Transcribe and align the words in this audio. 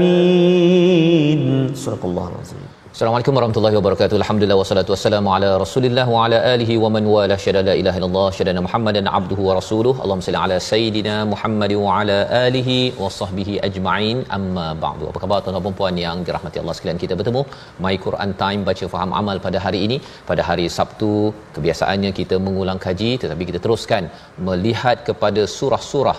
آمين 0.00 1.74
صدق 1.74 2.04
الله 2.04 2.28
العظيم 2.28 2.73
Assalamualaikum 2.95 3.35
warahmatullahi 3.37 3.75
wabarakatuh. 3.77 4.15
Alhamdulillah 4.19 4.57
wassalatu 4.59 4.91
wassalamu 4.93 5.29
ala 5.35 5.47
Rasulillah 5.63 6.05
wa 6.13 6.19
ala 6.25 6.37
alihi 6.51 6.75
wa 6.83 6.89
man 6.95 7.03
wala 7.13 7.35
syada 7.45 7.61
la 7.69 7.73
ilaha 7.79 7.97
illallah 7.99 8.27
syada 8.37 8.61
Muhammadan 8.67 9.09
abduhu 9.17 9.47
wa 9.47 9.55
rasuluh. 9.57 9.93
Allahumma 10.03 10.25
salli 10.27 10.39
ala 10.43 10.57
sayidina 10.67 11.15
Muhammad 11.31 11.71
wa 11.81 11.97
ala 11.97 12.15
alihi 12.45 12.77
wa 13.01 13.09
sahbihi 13.17 13.55
ajma'in. 13.67 14.19
Amma 14.37 14.67
ba'du. 14.85 15.09
Apa 15.09 15.21
khabar 15.23 15.39
tuan-tuan 15.47 15.65
dan 15.67 15.75
puan 15.79 15.99
yang 16.05 16.23
dirahmati 16.29 16.61
Allah 16.63 16.75
sekalian? 16.77 17.01
Kita 17.03 17.19
bertemu 17.19 17.41
My 17.87 17.93
Quran 18.05 18.31
Time 18.43 18.63
baca 18.69 18.87
faham 18.95 19.11
amal 19.21 19.43
pada 19.47 19.59
hari 19.65 19.81
ini. 19.87 19.97
Pada 20.31 20.47
hari 20.51 20.67
Sabtu, 20.77 21.11
kebiasaannya 21.57 22.13
kita 22.21 22.37
mengulang 22.47 22.81
kaji 22.87 23.11
tetapi 23.25 23.43
kita 23.51 23.61
teruskan 23.67 24.05
melihat 24.49 25.03
kepada 25.09 25.43
surah-surah 25.57 26.17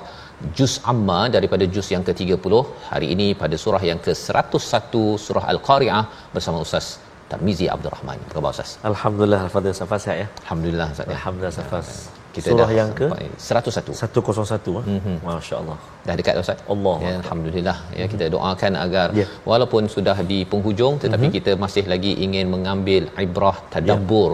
juz 0.59 0.75
amma 0.93 1.21
daripada 1.37 1.65
juz 1.75 1.89
yang 1.95 2.05
ke-30 2.09 2.55
hari 2.93 3.07
ini 3.15 3.29
pada 3.43 3.57
surah 3.65 3.83
yang 3.91 4.01
ke-101 4.07 4.93
surah 5.27 5.45
al-qari'ah 5.55 6.05
bersama 6.37 6.59
ustaz 6.67 6.89
Tarmizi 7.31 7.67
Abdul 7.75 7.93
Rahman. 7.95 8.19
Apa 8.27 8.35
khabar 8.39 8.51
ustaz? 8.57 8.71
Alhamdulillah 8.91 9.41
Al-Fatihah 9.47 9.77
Safas 9.81 10.01
sihat 10.07 10.19
ya. 10.23 10.29
Alhamdulillah 10.45 10.89
ustaz. 10.95 11.07
ya. 11.09 11.15
Alhamdulillah 11.19 11.57
Safas. 11.61 11.89
Kita 12.37 12.49
Surah 12.53 12.71
yang 12.79 12.91
ke 12.99 13.07
sampai 13.09 13.27
101. 13.45 13.93
101 14.01 14.73
ah. 14.81 14.85
Mhm. 14.97 15.15
Masya-Allah. 15.27 15.77
Dah 16.07 16.15
dekat 16.21 16.35
ustaz. 16.43 16.59
Allah. 16.75 16.97
Ya, 17.07 17.13
alhamdulillah. 17.23 17.77
Ya 18.01 18.07
kita 18.13 18.25
doakan 18.35 18.73
agar 18.85 19.07
Ya. 19.21 19.27
walaupun 19.51 19.89
sudah 19.95 20.17
di 20.31 20.39
penghujung 20.53 20.95
tetapi 21.05 21.27
kita 21.37 21.55
masih 21.65 21.85
lagi 21.93 22.13
ingin 22.27 22.47
mengambil 22.55 23.03
ibrah 23.25 23.57
tadabbur 23.75 24.31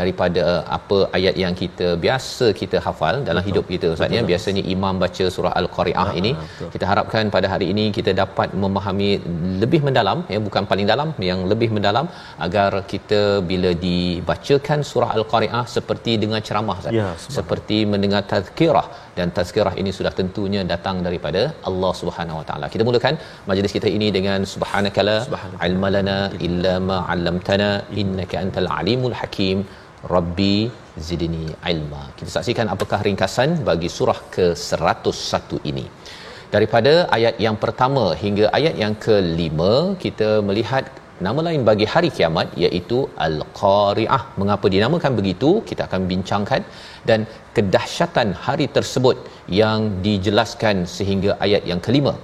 daripada 0.00 0.44
apa 0.76 0.98
ayat 1.18 1.34
yang 1.42 1.54
kita 1.62 1.88
biasa 2.04 2.46
kita 2.60 2.78
hafal 2.86 3.16
dalam 3.28 3.42
hidup 3.48 3.66
kita 3.74 3.88
ustaz 3.94 4.16
ya 4.16 4.22
biasanya 4.30 4.62
imam 4.74 4.94
baca 5.04 5.26
surah 5.36 5.52
al-qari'ah 5.60 6.08
ini 6.20 6.32
betul. 6.40 6.70
kita 6.74 6.84
harapkan 6.90 7.32
pada 7.36 7.48
hari 7.54 7.68
ini 7.74 7.86
kita 7.98 8.14
dapat 8.22 8.48
memahami 8.64 9.10
lebih 9.62 9.80
mendalam 9.88 10.20
ya 10.34 10.40
bukan 10.48 10.64
paling 10.72 10.88
dalam 10.92 11.08
yang 11.30 11.42
lebih 11.52 11.70
mendalam 11.78 12.08
agar 12.48 12.70
kita 12.92 13.22
bila 13.52 13.72
dibacakan 13.86 14.80
surah 14.92 15.10
al-qari'ah 15.18 15.64
seperti 15.76 16.14
dengar 16.24 16.42
ceramah 16.50 16.78
ustaz 16.82 16.94
Ya, 16.96 17.08
seperti 17.36 17.76
mendengar 17.92 18.20
tazkirah 18.32 18.84
dan 19.16 19.28
tazkirah 19.36 19.72
ini 19.80 19.90
sudah 19.98 20.12
tentunya 20.18 20.62
datang 20.72 20.96
daripada 21.06 21.42
Allah 21.70 21.92
Subhanahu 22.00 22.38
Wa 22.40 22.44
Taala. 22.48 22.66
Kita 22.74 22.84
mulakan 22.88 23.14
majlis 23.50 23.72
kita 23.76 23.88
ini 23.96 24.08
dengan 24.16 24.40
subhanakala 24.52 25.16
Subhanaka. 25.26 25.66
ilmalana 25.68 26.18
illa 26.48 26.74
ma 26.88 26.98
'allamtana 27.08 27.70
innaka 28.02 28.36
antal 28.44 28.68
alimul 28.78 29.16
hakim. 29.20 29.58
Rabbi 30.14 30.68
zidni 31.06 31.46
ilma. 31.72 32.02
Kita 32.18 32.30
saksikan 32.36 32.68
apakah 32.74 33.00
ringkasan 33.06 33.64
bagi 33.68 33.88
surah 33.96 34.18
ke-101 34.34 35.60
ini. 35.70 35.86
Daripada 36.54 36.92
ayat 37.16 37.34
yang 37.46 37.56
pertama 37.64 38.04
hingga 38.22 38.46
ayat 38.58 38.74
yang 38.82 38.94
kelima 39.06 39.72
kita 40.04 40.28
melihat 40.48 40.84
nama 41.26 41.40
lain 41.46 41.62
bagi 41.68 41.86
hari 41.92 42.08
kiamat 42.16 42.48
iaitu 42.64 42.98
al-qari'ah. 43.26 44.22
Mengapa 44.40 44.66
dinamakan 44.74 45.12
begitu? 45.20 45.50
Kita 45.68 45.82
akan 45.88 46.02
bincangkan 46.12 46.62
dan 47.08 47.20
kedahsyatan 47.56 48.30
hari 48.46 48.66
tersebut 48.76 49.16
yang 49.60 50.02
dijelaskan 50.06 50.84
sehingga 50.96 51.32
ayat 51.46 51.64
yang 51.70 51.80
kelima. 51.86 52.14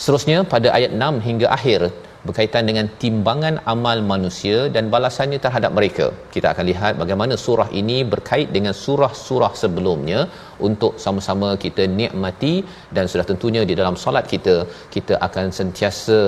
Seterusnya 0.00 0.38
pada 0.54 0.68
ayat 0.76 0.92
6 0.92 1.26
hingga 1.28 1.48
akhir 1.56 1.80
berkaitan 2.28 2.64
dengan 2.70 2.86
timbangan 3.02 3.54
amal 3.72 3.98
manusia 4.12 4.58
dan 4.74 4.84
balasannya 4.94 5.38
terhadap 5.44 5.72
mereka. 5.78 6.06
Kita 6.34 6.46
akan 6.52 6.64
lihat 6.70 6.92
bagaimana 7.02 7.34
surah 7.44 7.68
ini 7.80 7.98
berkait 8.14 8.48
dengan 8.56 8.74
surah-surah 8.84 9.52
sebelumnya 9.62 10.20
untuk 10.68 10.94
sama-sama 11.04 11.50
kita 11.64 11.84
nikmati 12.00 12.54
dan 12.96 13.04
sudah 13.12 13.26
tentunya 13.30 13.62
di 13.70 13.76
dalam 13.80 13.96
solat 14.04 14.26
kita 14.34 14.56
kita 14.96 15.14
akan 15.28 15.46
sentiasa 15.60 16.18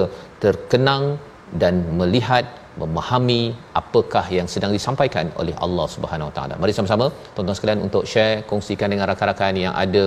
terkenang 0.44 1.04
dan 1.62 1.74
melihat 2.00 2.46
memahami 2.80 3.42
apakah 3.80 4.24
yang 4.38 4.48
sedang 4.54 4.72
disampaikan 4.76 5.26
oleh 5.40 5.54
Allah 5.64 5.86
Subhanahu 5.94 6.28
Wa 6.30 6.34
Taala. 6.38 6.54
Mari 6.62 6.72
sama-sama 6.78 7.06
tuan-tuan 7.34 7.56
sekalian 7.58 7.82
untuk 7.86 8.02
share 8.12 8.34
kongsikan 8.50 8.90
dengan 8.92 9.08
rakan-rakan 9.10 9.54
yang 9.64 9.74
ada 9.84 10.04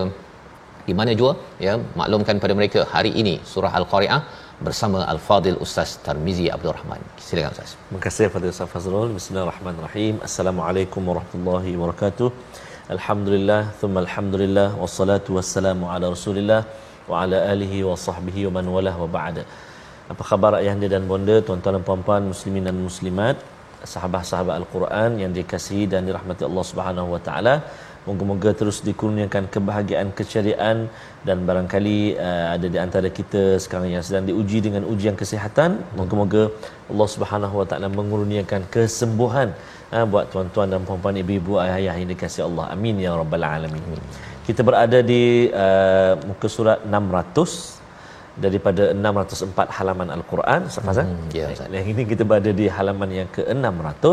di 0.90 0.94
mana 1.00 1.12
jua 1.20 1.32
ya 1.66 1.74
maklumkan 2.00 2.38
pada 2.44 2.54
mereka 2.60 2.82
hari 2.94 3.12
ini 3.22 3.34
surah 3.52 3.74
al-qari'ah 3.80 4.22
bersama 4.68 5.00
al-fadil 5.14 5.58
ustaz 5.66 5.90
Tarmizi 6.06 6.46
Abdul 6.56 6.74
Rahman. 6.78 7.02
Silakan 7.28 7.52
ustaz. 7.56 7.72
Terima 7.76 8.00
kasih 8.06 8.24
kepada 8.30 8.46
Ustaz 8.54 8.70
Fazrul. 8.74 9.10
Bismillahirrahmanirrahim. 9.18 10.16
Assalamualaikum 10.28 11.02
warahmatullahi 11.10 11.72
wabarakatuh. 11.80 12.30
Alhamdulillah, 12.96 13.62
thumma 13.82 14.00
alhamdulillah, 14.06 14.68
wassalatu 14.82 15.38
wassalamu 15.38 15.88
ala 15.94 16.06
rasulillah 16.16 16.62
wa 17.12 17.22
ala 17.22 17.38
alihi 17.54 17.86
wa 17.90 17.96
sahbihi 18.08 18.48
wa 18.48 18.52
man 18.58 18.68
walah 18.76 18.96
wa 19.04 19.08
ba'da. 19.18 19.44
Apa 20.12 20.24
khabar 20.30 20.52
ayah 20.60 20.74
anda 20.76 20.88
dan 20.96 21.06
bonda, 21.12 21.38
tuan-tuan 21.48 21.76
dan 21.78 21.84
puan-puan, 21.90 22.22
muslimin 22.34 22.64
dan 22.70 22.78
muslimat, 22.88 23.38
sahabat-sahabat 23.94 24.54
Al-Quran 24.62 25.12
yang 25.24 25.32
dikasihi 25.38 25.86
dan 25.94 26.04
dirahmati 26.10 26.44
Allah 26.50 26.66
Subhanahu 26.72 27.16
wa 27.16 27.22
taala. 27.28 27.56
Moga-moga 28.10 28.52
terus 28.60 28.78
dikurniakan 28.88 29.44
kebahagiaan 29.54 30.10
keceriaan 30.20 30.78
dan 31.28 31.38
barangkali 31.48 31.98
uh, 32.28 32.48
ada 32.56 32.68
di 32.74 32.80
antara 32.86 33.10
kita 33.18 33.42
sekarang 33.64 33.90
yang 33.96 34.04
sedang 34.08 34.26
diuji 34.30 34.60
dengan 34.68 34.84
ujian 34.94 35.16
kesihatan. 35.22 35.78
Moga-moga 36.00 36.44
Allah 36.92 37.10
Subhanahu 37.16 37.56
wa 37.62 37.66
taala 37.70 37.90
mengurniakan 38.00 38.64
kesembuhan 38.76 39.50
uh, 39.94 40.06
buat 40.12 40.26
tuan-tuan 40.34 40.74
dan 40.74 40.82
puan-puan 40.90 41.22
ibu-ibu 41.24 41.62
ayah-ayah 41.64 41.96
yang 42.02 42.10
dikasihi 42.14 42.46
Allah. 42.50 42.66
Amin 42.76 42.98
ya 43.06 43.14
rabbal 43.22 43.46
alamin. 43.56 44.02
Kita 44.48 44.66
berada 44.70 45.00
di 45.12 45.24
uh, 45.66 46.14
muka 46.30 46.50
surat 46.58 46.82
600 46.82 47.80
daripada 48.46 48.84
604 48.96 49.78
halaman 49.78 50.10
Al-Quran 50.18 50.62
Ustaz 50.70 50.84
Fazal. 50.88 51.06
Hmm, 51.10 51.28
ya, 51.40 51.46
Ustaz. 51.56 51.70
Yang 51.78 51.88
ini 51.94 52.04
kita 52.12 52.24
berada 52.30 52.52
di 52.62 52.66
halaman 52.78 53.10
yang 53.20 53.30
ke-600. 53.36 54.06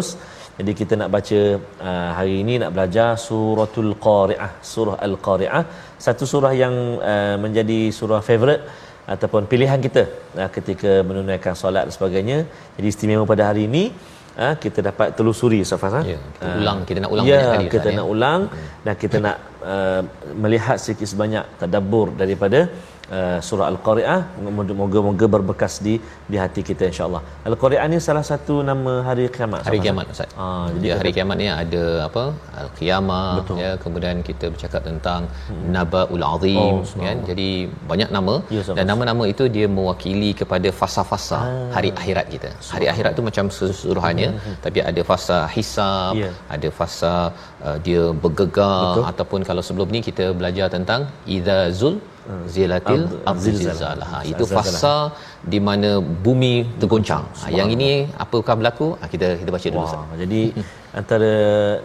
Jadi 0.59 0.73
kita 0.81 0.95
nak 1.01 1.11
baca 1.17 1.41
uh, 1.89 2.11
hari 2.19 2.35
ini 2.43 2.55
nak 2.63 2.71
belajar 2.77 3.09
suratul 3.27 3.93
Qari'ah, 4.07 4.51
surah 4.73 4.97
Al-Qari'ah, 5.07 5.63
satu 6.07 6.25
surah 6.33 6.53
yang 6.63 6.75
uh, 7.13 7.37
menjadi 7.45 7.81
surah 7.99 8.21
favorite 8.29 8.65
ataupun 9.15 9.45
pilihan 9.53 9.81
kita 9.87 10.03
uh, 10.41 10.49
ketika 10.57 11.05
menunaikan 11.09 11.53
solat 11.63 11.85
dan 11.87 11.95
sebagainya. 11.99 12.39
Jadi 12.77 12.87
istimewa 12.89 13.25
pada 13.33 13.53
hari 13.53 13.69
ini 13.69 13.85
uh, 14.41 14.55
kita 14.65 14.81
dapat 14.89 15.13
telusuri 15.19 15.61
Ustaz 15.67 15.81
Fazal. 15.85 16.05
Ya, 16.13 16.19
kita 16.25 16.49
ulang, 16.63 16.79
kita 16.89 16.99
nak 17.05 17.13
ulang 17.15 17.27
ya, 17.29 17.37
banyak 17.37 17.53
kali, 17.53 17.69
kita 17.77 17.79
Ustaz, 17.79 17.93
ya. 17.93 17.99
nak 18.01 18.09
ulang 18.15 18.41
dan 18.85 18.95
kita 19.03 19.17
nak 19.27 19.37
uh, 19.75 20.01
melihat 20.45 20.77
sedikit 20.83 21.09
sebanyak 21.13 21.45
tadabbur 21.61 22.09
daripada 22.23 22.61
uh, 23.19 23.39
surah 23.49 23.67
Al-Qari'ah 23.73 24.21
moga-moga 24.81 25.27
berbekas 25.35 25.75
di 25.87 25.95
di 26.31 26.37
hati 26.43 26.63
kita 26.69 26.85
insya-Allah. 26.91 27.23
Al-Qari'ah 27.51 27.87
ni 27.93 27.99
salah 28.07 28.25
satu 28.31 28.55
nama 28.71 28.93
hari 29.09 29.27
kiamat. 29.37 29.63
Hari 29.69 29.79
kiamat 29.87 30.13
Ustaz. 30.15 30.31
Ah 30.45 30.67
jadi 30.75 30.89
hari 30.99 31.11
kiamat 31.17 31.37
ni 31.43 31.49
ada 31.63 31.85
apa? 32.09 32.25
Al-Qiyamah 32.63 33.27
ya 33.63 33.71
kemudian 33.85 34.17
kita 34.29 34.47
bercakap 34.55 34.83
tentang 34.89 35.23
hmm. 35.51 35.65
Nabaul 35.77 36.27
Azim 36.33 36.59
oh, 36.63 37.05
kan. 37.07 37.19
Jadi 37.31 37.49
banyak 37.93 38.11
nama 38.17 38.35
ya, 38.57 38.63
dan 38.79 38.85
nama-nama 38.93 39.25
itu 39.33 39.47
dia 39.57 39.67
mewakili 39.79 40.31
kepada 40.41 40.69
fasa-fasa 40.81 41.39
ah. 41.39 41.69
hari 41.77 41.91
akhirat 42.01 42.27
kita. 42.35 42.51
Hari 42.75 42.89
akhirat 42.93 43.13
tu 43.19 43.25
macam 43.29 43.47
seluruhannya 43.59 44.31
hmm, 44.33 44.43
hmm. 44.47 44.57
tapi 44.65 44.79
ada 44.91 45.03
fasa 45.11 45.39
hisab, 45.55 46.13
yeah. 46.23 46.35
ada 46.55 46.69
fasa 46.79 47.15
uh, 47.67 47.79
dia 47.87 48.03
bergegar 48.25 48.83
Betul. 48.85 49.05
ataupun 49.11 49.41
kalau 49.49 49.63
sebelum 49.69 49.89
ni 49.95 50.01
kita 50.09 50.27
belajar 50.41 50.69
tentang 50.77 51.01
idza 51.37 51.59
zul 51.79 51.97
zilatil 52.55 53.03
abzilzalah 53.31 54.09
ha, 54.13 54.19
itu 54.33 54.45
fasa 54.57 54.97
di 55.53 55.59
mana 55.69 55.91
bumi 56.25 56.55
tergoncang. 56.81 57.25
Ha, 57.43 57.53
yang 57.59 57.69
ini 57.75 57.91
apakah 58.25 58.55
berlaku? 58.59 58.89
Ha, 59.01 59.11
kita 59.13 59.27
kita 59.41 59.51
baca 59.55 59.69
dulu 59.75 59.87
Wah, 59.87 60.17
jadi 60.23 60.41
antara 61.01 61.33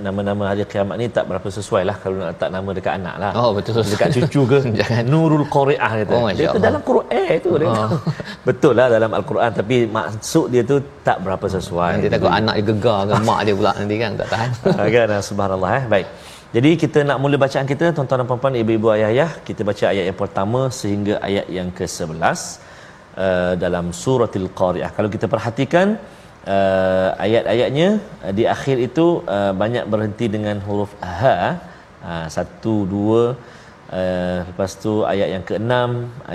nama-nama 0.06 0.44
hari 0.50 0.64
kiamat 0.72 0.96
ni 1.02 1.06
tak 1.18 1.26
berapa 1.30 1.48
sesuai 1.58 1.84
lah 1.90 1.96
kalau 2.02 2.16
nak 2.22 2.30
letak 2.32 2.50
nama 2.56 2.70
dekat 2.78 2.94
anak 3.00 3.16
lah. 3.24 3.32
Oh 3.40 3.50
betul. 3.58 3.84
Dekat 3.94 4.10
cucu 4.16 4.42
ke? 4.52 4.58
Jangan. 4.80 5.04
Nurul 5.12 5.46
Qari'ah 5.56 5.92
kata. 6.00 6.14
Oh, 6.16 6.28
dia 6.32 6.48
tu 6.56 6.62
dalam 6.68 6.82
Quran 6.90 7.34
tu 7.46 7.52
dia 7.62 7.68
oh. 7.68 7.90
betul 8.48 8.74
lah 8.80 8.88
dalam 8.96 9.12
Al-Quran 9.20 9.52
tapi 9.60 9.78
maksud 9.98 10.46
dia 10.54 10.64
tu 10.72 10.80
tak 11.08 11.18
berapa 11.26 11.46
sesuai. 11.58 11.92
Nanti 12.00 12.10
takut 12.16 12.32
anak 12.32 12.56
dia 12.60 12.66
gegar 12.72 13.00
ke 13.10 13.14
mak 13.28 13.40
dia 13.46 13.54
pula 13.60 13.72
nanti 13.76 13.96
kan 14.00 14.12
tak 14.16 14.28
tahan. 14.32 14.50
Kan? 14.96 15.08
Subhanallah 15.30 15.72
eh. 15.80 15.86
Baik 15.92 16.08
jadi 16.56 16.72
kita 16.84 17.00
nak 17.08 17.18
mula 17.24 17.36
bacaan 17.44 17.68
kita 17.72 17.86
tuan-tuan 17.96 18.20
dan 18.22 18.28
puan-puan 18.30 18.56
ibu-ibu 18.62 18.88
ayah-ayah 18.96 19.30
kita 19.48 19.62
baca 19.70 19.86
ayat 19.94 20.06
yang 20.10 20.18
pertama 20.22 20.62
sehingga 20.80 21.14
ayat 21.28 21.48
yang 21.58 21.70
ke-11 21.78 22.40
uh, 23.24 23.54
dalam 23.64 23.86
suratul 24.02 24.50
qariah. 24.60 24.92
Kalau 24.98 25.10
kita 25.16 25.32
perhatikan 25.34 25.96
uh, 26.56 27.10
ayat-ayatnya 27.26 27.90
uh, 28.26 28.34
di 28.38 28.44
akhir 28.56 28.78
itu 28.88 29.06
uh, 29.36 29.54
banyak 29.62 29.88
berhenti 29.94 30.28
dengan 30.36 30.60
huruf 30.68 30.92
ha 31.00 31.36
uh, 32.12 32.28
satu 32.36 32.76
dua 32.94 33.22
uh, 34.00 34.38
lepas 34.50 34.72
tu 34.84 34.94
ayat 35.14 35.30
yang 35.36 35.44
ke-6 35.50 35.74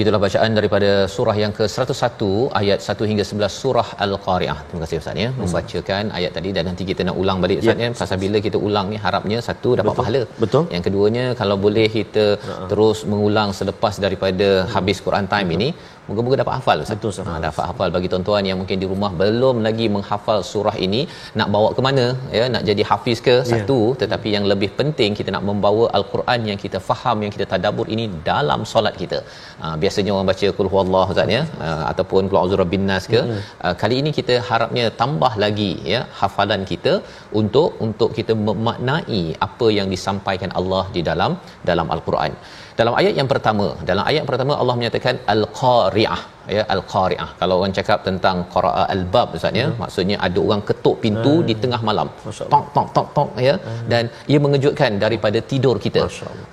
Surah 0.03 0.19
Allah 0.19 0.27
Nazim 0.27 0.43
gitulah 0.43 0.47
bacaan 0.47 0.51
daripada 0.59 0.91
surah 1.15 1.35
yang 1.43 1.53
ke-101 1.59 2.21
ayat 2.61 2.79
1 2.95 3.09
hingga 3.11 3.25
11 3.31 3.61
surah 3.63 3.89
Al-Qari'ah. 4.05 4.59
Terima 4.69 4.81
kasih 4.85 4.97
Ustaz 5.03 5.23
ya 5.25 5.29
membacakan 5.41 6.05
ayat 6.19 6.33
tadi 6.37 6.51
dan 6.57 6.65
nanti 6.69 6.85
kita 6.91 7.03
nak 7.09 7.17
ulang 7.23 7.39
balik 7.45 7.59
Ustaz 7.63 7.83
ya. 7.83 7.91
ya 7.91 7.99
pasal 8.01 8.19
bila 8.25 8.39
kita 8.47 8.59
ulang 8.69 8.87
ni 8.93 8.99
harapnya 9.05 9.39
satu 9.49 9.71
dapat 9.81 9.93
Betul. 9.93 10.01
pahala. 10.01 10.23
Betul. 10.43 10.65
Yang 10.75 10.83
keduanya 10.87 11.25
kalau 11.41 11.57
boleh 11.67 11.87
kita 11.99 12.25
uh-huh. 12.35 12.69
terus 12.73 13.01
mengulang 13.13 13.51
selepas 13.61 13.95
daripada 14.07 14.49
uh-huh. 14.51 14.73
habis 14.75 14.99
Quran 15.07 15.29
time 15.35 15.49
Betul. 15.51 15.59
ini 15.59 15.69
Moga-moga 16.09 16.37
dapat 16.43 16.55
hafal 16.59 16.79
Betul, 16.93 17.13
ha, 17.27 17.33
dapat 17.47 17.65
hafal 17.71 17.89
bagi 17.97 18.09
tuan-tuan 18.13 18.45
yang 18.49 18.59
mungkin 18.61 18.79
di 18.83 18.87
rumah 18.93 19.11
belum 19.21 19.57
lagi 19.67 19.87
menghafal 19.95 20.41
surah 20.51 20.75
ini 20.87 21.01
nak 21.41 21.49
bawa 21.55 21.69
ke 21.77 21.83
mana 21.87 22.07
ya 22.39 22.45
nak 22.55 22.63
jadi 22.69 22.83
hafiz 22.91 23.19
ke 23.27 23.35
yeah. 23.37 23.51
satu 23.51 23.79
tetapi 24.01 24.29
yang 24.37 24.47
lebih 24.53 24.71
penting 24.81 25.13
kita 25.19 25.31
nak 25.37 25.45
membawa 25.51 25.85
al-Quran 25.99 26.41
yang 26.51 26.59
kita 26.65 26.79
faham 26.89 27.23
yang 27.25 27.33
kita 27.37 27.47
tadabbur 27.53 27.87
ini 27.95 28.07
dalam 28.31 28.63
solat 28.73 28.97
kita. 29.03 29.21
Ha, 29.63 29.67
biasanya 29.83 30.13
orang 30.17 30.29
baca 30.33 30.49
qul 30.59 30.71
huwallahu 30.73 31.15
ahad 31.17 31.31
ya 31.37 31.43
ha, 31.63 31.69
ataupun 31.93 32.31
qul 32.31 32.39
a'udzu 32.41 32.57
birabbin 32.59 32.87
nas 32.91 33.07
ke. 33.15 33.21
Mm-hmm. 33.23 33.41
Ha, 33.63 33.75
kali 33.83 33.99
ini 34.03 34.13
kita 34.19 34.37
harapnya 34.49 34.87
tambah 35.03 35.33
lagi 35.45 35.73
ya 35.93 36.03
hafalan 36.23 36.65
kita 36.73 36.95
untuk 37.43 37.71
untuk 37.87 38.11
kita 38.19 38.35
memaknai 38.49 39.23
apa 39.49 39.69
yang 39.79 39.89
disampaikan 39.95 40.53
Allah 40.63 40.85
di 40.99 41.05
dalam 41.11 41.33
dalam 41.71 41.89
al-Quran 41.97 42.35
dalam 42.83 42.95
ayat 43.01 43.15
yang 43.23 43.31
pertama 43.33 43.67
dalam 43.91 44.05
ayat 44.13 44.25
pertama 44.31 44.55
Allah 44.61 44.77
menyatakan 44.81 45.17
al-qari'ah 45.35 46.23
ya 46.57 46.63
al-qari'ah. 46.75 47.29
Kalau 47.41 47.55
orang 47.61 47.75
cakap 47.79 47.99
tentang 48.09 48.37
qira'a 48.55 48.85
al-bab 48.95 49.27
maksudnya 49.35 49.67
hmm. 49.69 49.79
maksudnya 49.83 50.17
ada 50.27 50.41
orang 50.47 50.63
ketuk 50.69 50.97
pintu 51.05 51.35
hmm. 51.37 51.47
di 51.49 51.55
tengah 51.63 51.81
malam. 51.89 52.09
Tok 52.55 52.65
tok 52.77 52.89
tok 52.97 53.09
tok 53.17 53.29
ya 53.49 53.55
hmm. 53.59 53.85
dan 53.93 54.05
ia 54.33 54.39
mengejutkan 54.47 54.99
daripada 55.05 55.41
tidur 55.53 55.77
kita. 55.87 56.03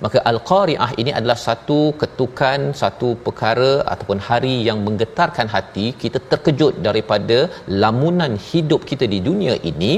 Maka 0.04 0.18
al-qari'ah 0.32 0.90
ini 1.02 1.12
adalah 1.18 1.38
satu 1.46 1.80
ketukan 2.02 2.60
satu 2.82 3.10
perkara 3.26 3.72
ataupun 3.94 4.20
hari 4.28 4.54
yang 4.68 4.80
menggetarkan 4.86 5.48
hati. 5.56 5.86
Kita 6.04 6.20
terkejut 6.32 6.76
daripada 6.88 7.40
lamunan 7.84 8.34
hidup 8.50 8.82
kita 8.92 9.06
di 9.14 9.20
dunia 9.28 9.56
ini 9.72 9.92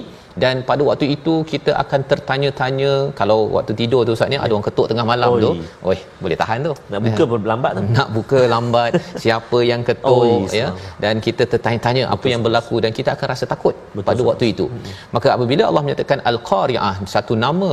dan 0.44 0.54
pada 0.68 0.82
waktu 0.88 1.06
itu 1.16 1.34
kita 1.52 1.70
akan 1.82 2.00
tertanya-tanya 2.10 2.92
kalau 3.20 3.38
waktu 3.56 3.72
tidur 3.80 4.00
tu 4.08 4.12
ustaz 4.16 4.28
ni 4.32 4.38
ada 4.44 4.52
orang 4.54 4.66
ketuk 4.68 4.86
tengah 4.90 5.06
malam 5.12 5.30
Oi. 5.36 5.42
tu 5.44 5.50
oi. 5.90 5.98
boleh 6.24 6.36
tahan 6.42 6.58
tu. 6.68 6.72
Nak 6.92 7.00
buka 7.06 7.22
pun 7.30 7.40
lambat 7.52 7.72
tu. 7.78 7.82
nak 7.96 8.08
buka 8.16 8.40
lambat 8.54 8.90
siapa 9.24 9.60
yang 9.72 9.82
ketuk 9.90 10.10
Oh, 10.12 10.44
ya. 10.60 10.68
dan 11.02 11.14
kita 11.26 11.42
tertanya-tanya 11.52 12.02
apa 12.14 12.26
yang 12.32 12.42
berlaku 12.46 12.76
dan 12.84 12.90
kita 12.98 13.10
akan 13.14 13.26
rasa 13.32 13.44
takut 13.52 13.74
Betul, 13.96 14.06
pada 14.08 14.22
waktu 14.28 14.44
itu. 14.52 14.66
Maka 15.14 15.28
apabila 15.36 15.62
Allah 15.68 15.82
menyatakan 15.86 16.18
al-qari'ah 16.30 16.94
satu 17.14 17.34
nama 17.44 17.72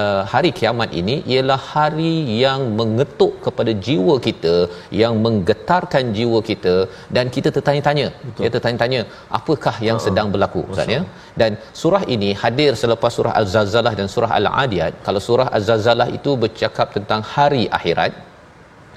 uh, 0.00 0.22
hari 0.32 0.50
kiamat 0.58 0.90
ini 1.00 1.16
ialah 1.32 1.60
hari 1.74 2.14
yang 2.44 2.60
mengetuk 2.80 3.34
kepada 3.46 3.72
jiwa 3.86 4.14
kita 4.28 4.54
yang 5.02 5.14
menggetarkan 5.26 6.04
jiwa 6.18 6.40
kita 6.50 6.74
dan 7.16 7.26
kita 7.36 7.48
tertanya-tanya. 7.56 8.08
Kita 8.38 8.50
tertanya-tanya 8.56 9.00
apakah 9.40 9.76
yang 9.88 9.98
sedang 10.06 10.28
berlaku 10.34 10.62
ustaz 10.72 10.94
ya? 10.96 11.02
Dan 11.40 11.50
surah 11.80 11.87
ini 12.14 12.30
hadir 12.42 12.72
selepas 12.82 13.12
surah 13.16 13.34
al-zalzalah 13.40 13.92
dan 14.00 14.06
surah 14.14 14.30
al-adiyat. 14.38 14.92
Kalau 15.06 15.20
surah 15.28 15.48
al-zalzalah 15.56 16.08
itu 16.18 16.30
bercakap 16.44 16.88
tentang 16.96 17.20
hari 17.34 17.62
akhirat 17.78 18.12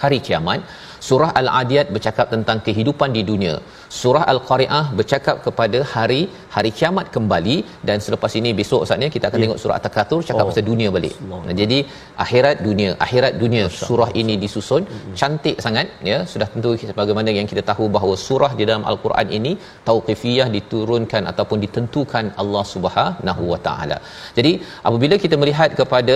hari 0.03 0.17
kiamat 0.27 0.61
surah 1.07 1.29
al-adiyat 1.39 1.87
bercakap 1.95 2.27
tentang 2.33 2.57
kehidupan 2.65 3.09
di 3.17 3.21
dunia. 3.29 3.53
Surah 4.01 4.23
al-qariah 4.33 4.85
bercakap 4.99 5.35
kepada 5.45 5.79
hari 5.93 6.19
hari 6.55 6.71
kiamat 6.79 7.07
kembali. 7.15 7.55
Dan 7.87 7.97
selepas 8.05 8.31
ini 8.39 8.51
besok 8.59 8.81
saatnya 8.89 9.09
kita 9.15 9.25
akan 9.29 9.39
Ya. 9.39 9.43
tengok 9.45 9.59
surah 9.63 9.75
at-takatsur 9.79 10.19
cakap 10.29 10.43
Oh. 10.45 10.49
pasal 10.51 10.65
dunia 10.71 10.89
balik. 10.97 11.15
Nah, 11.47 11.55
jadi 11.61 11.79
akhirat 12.25 12.57
dunia. 12.67 12.91
Akhirat 13.05 13.33
dunia. 13.43 13.65
Surah 13.87 14.09
ini 14.21 14.35
disusun. 14.43 14.83
Cantik 15.21 15.57
sangat 15.65 15.87
ya. 16.11 16.19
Sudah 16.33 16.49
tentu 16.53 16.71
sebagaimana 16.91 17.29
yang 17.39 17.49
kita 17.53 17.63
tahu 17.71 17.87
bahawa 17.97 18.15
surah 18.27 18.51
di 18.59 18.63
dalam 18.69 18.85
al-Quran 18.91 19.27
ini 19.39 19.53
tauqifiyah 19.89 20.47
diturunkan 20.57 21.23
ataupun 21.33 21.57
ditentukan 21.65 22.25
Allah 22.43 22.63
Subhanahu 22.75 23.43
wa 23.53 23.59
taala. 23.67 23.97
Jadi 24.37 24.53
apabila 24.89 25.17
kita 25.25 25.35
melihat 25.43 25.71
kepada 25.81 26.15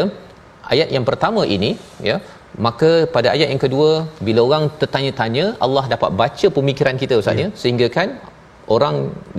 ayat 0.74 0.90
yang 0.96 1.06
pertama 1.10 1.42
ini 1.56 1.70
ya 2.10 2.16
maka 2.66 2.92
pada 3.16 3.28
ayat 3.36 3.50
yang 3.52 3.62
kedua 3.66 3.90
bila 4.28 4.40
orang 4.48 4.64
tertanya-tanya 4.82 5.46
Allah 5.66 5.84
dapat 5.94 6.12
baca 6.22 6.48
pemikiran 6.58 6.96
kita 7.04 7.16
ustaz 7.22 7.44
ya. 7.44 7.50
Sehingga 7.62 7.88
kan 7.98 8.10
orang 8.76 8.96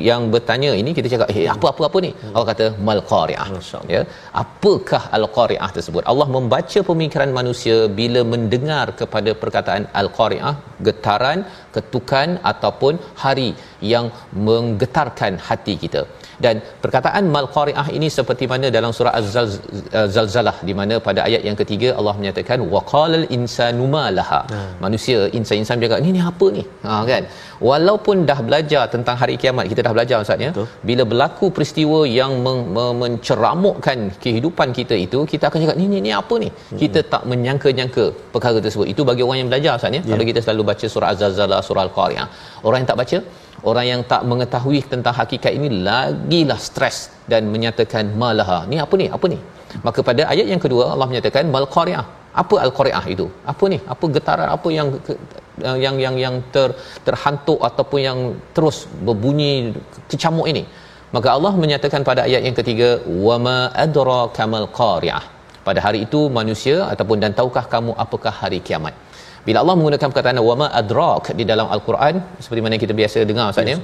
yang 0.09 0.23
bertanya 0.35 0.71
ini 0.81 0.91
kita 0.97 1.09
cakap 1.13 1.29
eh 1.35 1.47
apa 1.55 1.67
apa 1.73 1.83
apa 1.89 1.99
ni? 2.05 2.11
Allah 2.35 2.47
kata 2.53 2.67
mal 2.89 3.01
qari'ah. 3.13 3.49
Ya. 3.95 4.03
Apakah 4.43 5.03
al 5.19 5.27
qari'ah 5.39 5.71
tersebut? 5.77 6.03
Allah 6.13 6.29
membaca 6.37 6.83
pemikiran 6.91 7.33
manusia 7.41 7.77
bila 8.01 8.23
mendengar 8.35 8.87
kepada 9.01 9.33
perkataan 9.43 9.85
al 10.03 10.11
qari'ah 10.19 10.55
getaran 10.89 11.41
ketukan 11.77 12.29
ataupun 12.53 12.95
hari 13.25 13.49
yang 13.93 14.07
menggetarkan 14.49 15.35
hati 15.49 15.77
kita. 15.85 16.03
Dan 16.45 16.57
perkataan 16.85 17.25
mal 17.35 17.47
qari'ah 17.57 17.85
ini 17.97 18.09
seperti 18.17 18.45
mana 18.53 18.67
dalam 18.75 18.91
surah 18.97 19.13
az-zalzalah 19.19 20.57
di 20.69 20.75
mana 20.81 20.95
pada 21.07 21.21
ayat 21.29 21.43
yang 21.49 21.57
ketiga 21.61 21.89
Allah 21.99 22.15
menyatakan 22.21 22.61
waqalal 22.75 23.25
insanu 23.37 23.85
ma 23.95 24.03
laha. 24.19 24.41
Manusia 24.85 25.19
insan-insan 25.39 25.81
bercakap 25.81 26.01
ni 26.05 26.11
ni 26.17 26.21
apa 26.31 26.47
ni? 26.57 26.65
Ha 26.87 26.99
kan? 27.11 27.25
Walaupun 27.69 28.17
dah 28.31 28.39
belajar 28.49 28.83
tentang 28.95 29.17
hari 29.23 29.37
kiamat 29.43 29.65
kita 29.73 29.81
dah 29.87 29.93
belajar 29.97 30.17
ustaz 30.25 30.45
ya. 30.47 30.51
Bila 30.91 31.03
berlaku 31.13 31.49
peristiwa 31.59 32.01
yang 32.19 32.35
men- 32.47 32.69
men- 32.77 32.99
menceramukkan 33.03 33.99
kehidupan 34.25 34.69
kita 34.81 34.95
itu 35.07 35.19
kita 35.33 35.45
akan 35.49 35.59
cakap 35.65 35.79
ni 35.81 35.87
ni 35.95 36.01
ni 36.09 36.13
apa 36.21 36.35
ni? 36.45 36.51
Kita 36.83 37.03
tak 37.15 37.25
menyangka-nyangka 37.33 38.05
perkara 38.37 38.61
tersebut. 38.67 38.87
Itu 38.93 39.09
bagi 39.13 39.25
orang 39.29 39.41
yang 39.43 39.51
belajar 39.55 39.73
ustaz 39.81 39.99
ya. 39.99 40.03
Kalau 40.11 40.27
kita 40.33 40.43
selalu 40.45 40.63
baca 40.73 40.87
surah 40.97 41.11
az-zalzalah 41.15 41.61
surah 41.69 41.85
al-qari'ah. 41.89 42.27
Orang 42.67 42.79
yang 42.81 42.91
tak 42.93 42.99
baca? 43.03 43.19
Orang 43.71 43.87
yang 43.93 44.01
tak 44.13 44.23
mengetahui 44.31 44.81
tentang 44.93 45.15
hakikat 45.21 45.53
ini 45.59 45.69
lagilah 45.89 46.61
stres 46.69 46.99
dan 47.33 47.43
menyatakan 47.55 48.05
malaha. 48.23 48.59
Ni 48.71 48.79
apa 48.85 48.95
ni? 49.01 49.07
Apa 49.17 49.27
ni? 49.33 49.39
Maka 49.87 50.01
pada 50.09 50.23
ayat 50.33 50.47
yang 50.53 50.63
kedua 50.65 50.85
Allah 50.93 51.09
menyatakan 51.13 51.45
mal 51.57 51.67
qari'ah 51.77 52.07
apa 52.43 52.55
al 52.65 52.73
qari'ah 52.79 53.05
itu? 53.15 53.27
Apa 53.53 53.65
ni? 53.73 53.79
Apa 53.93 54.05
getaran? 54.17 54.49
Apa 54.57 54.69
yang 54.79 54.89
yang 55.85 55.97
yang 56.05 56.17
yang 56.25 56.35
ter 56.55 56.69
terhantuk 57.07 57.61
ataupun 57.69 58.01
yang 58.09 58.19
terus 58.57 58.79
berbunyi 59.07 59.53
kecamuk 60.11 60.47
ini? 60.53 60.65
Maka 61.15 61.29
Allah 61.37 61.53
menyatakan 61.63 62.03
pada 62.09 62.21
ayat 62.29 62.43
yang 62.47 62.57
ketiga 62.61 62.89
wama 63.27 63.59
adraka 63.85 64.45
mal 64.55 64.69
qari'ah 64.81 65.25
pada 65.67 65.81
hari 65.87 65.99
itu 66.07 66.21
manusia 66.39 66.77
ataupun 66.93 67.19
dan 67.23 67.33
tahukah 67.39 67.65
kamu 67.75 67.93
apakah 68.05 68.33
hari 68.41 68.59
kiamat 68.67 68.95
bila 69.47 69.59
Allah 69.63 69.75
menggunakan 69.79 70.07
perkataan 70.11 70.43
wama 70.51 70.67
adrak 70.81 71.25
di 71.39 71.45
dalam 71.51 71.67
al-Quran 71.77 72.15
seperti 72.45 72.63
mana 72.67 72.77
kita 72.85 72.95
biasa 73.01 73.27
dengar 73.31 73.47
ustaz 73.55 73.73
ya 73.73 73.79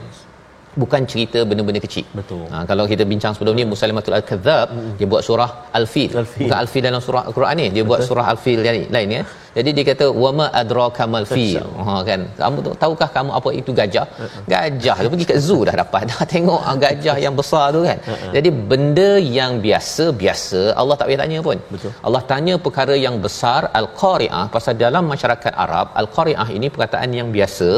bukan 0.81 1.03
cerita 1.13 1.39
benda-benda 1.49 1.81
kecil. 1.87 2.05
Betul. 2.19 2.45
Ha, 2.53 2.65
kalau 2.71 2.85
kita 2.93 3.05
bincang 3.13 3.33
sebelum 3.37 3.55
ni 3.59 3.65
Musailamatul 3.73 4.17
Al-Kadzab 4.19 4.67
mm 4.73 4.91
dia 4.99 5.07
buat 5.13 5.23
surah 5.29 5.51
Al-Fil. 5.79 6.11
Al-Fil. 6.23 6.45
Bukan 6.45 6.59
Al-Fil 6.63 6.83
dalam 6.89 7.03
surah 7.07 7.23
Al-Quran 7.29 7.55
ni, 7.61 7.67
dia 7.77 7.85
buat 7.91 8.01
surah 8.09 8.27
Al-Fil 8.33 8.61
lain, 8.67 8.85
lain 8.97 9.09
ya. 9.17 9.23
Jadi 9.57 9.71
dia 9.77 9.85
kata 9.91 10.07
wama 10.23 10.47
adraka 10.61 11.05
mal 11.15 11.27
fil. 11.33 11.65
Ha 11.87 11.95
kan. 12.09 12.21
Kamu 12.43 12.59
tahukah 12.83 13.09
kamu 13.17 13.31
apa 13.39 13.51
itu 13.61 13.71
gajah? 13.81 14.07
Gajah 14.53 14.97
tu 15.05 15.09
pergi 15.15 15.27
kat 15.31 15.41
zoo 15.47 15.61
dah 15.69 15.75
dapat. 15.83 16.03
Dah 16.11 16.27
tengok 16.35 16.61
ah, 16.71 16.77
gajah 16.85 17.17
yang 17.25 17.35
besar 17.41 17.65
tu 17.77 17.83
kan. 17.89 17.99
Jadi 18.37 18.51
benda 18.71 19.11
yang 19.39 19.53
biasa 19.67 20.07
biasa 20.23 20.61
Allah 20.83 20.97
tak 21.01 21.09
payah 21.11 21.21
tanya 21.23 21.41
pun. 21.49 21.59
Betul. 21.75 21.93
Allah 22.07 22.23
tanya 22.33 22.55
perkara 22.67 22.97
yang 23.07 23.17
besar 23.27 23.61
al-qari'ah 23.81 24.45
pasal 24.57 24.77
dalam 24.85 25.05
masyarakat 25.13 25.53
Arab 25.65 25.87
al-qari'ah 26.03 26.49
ini 26.57 26.69
perkataan 26.75 27.13
yang 27.21 27.29
biasa 27.37 27.71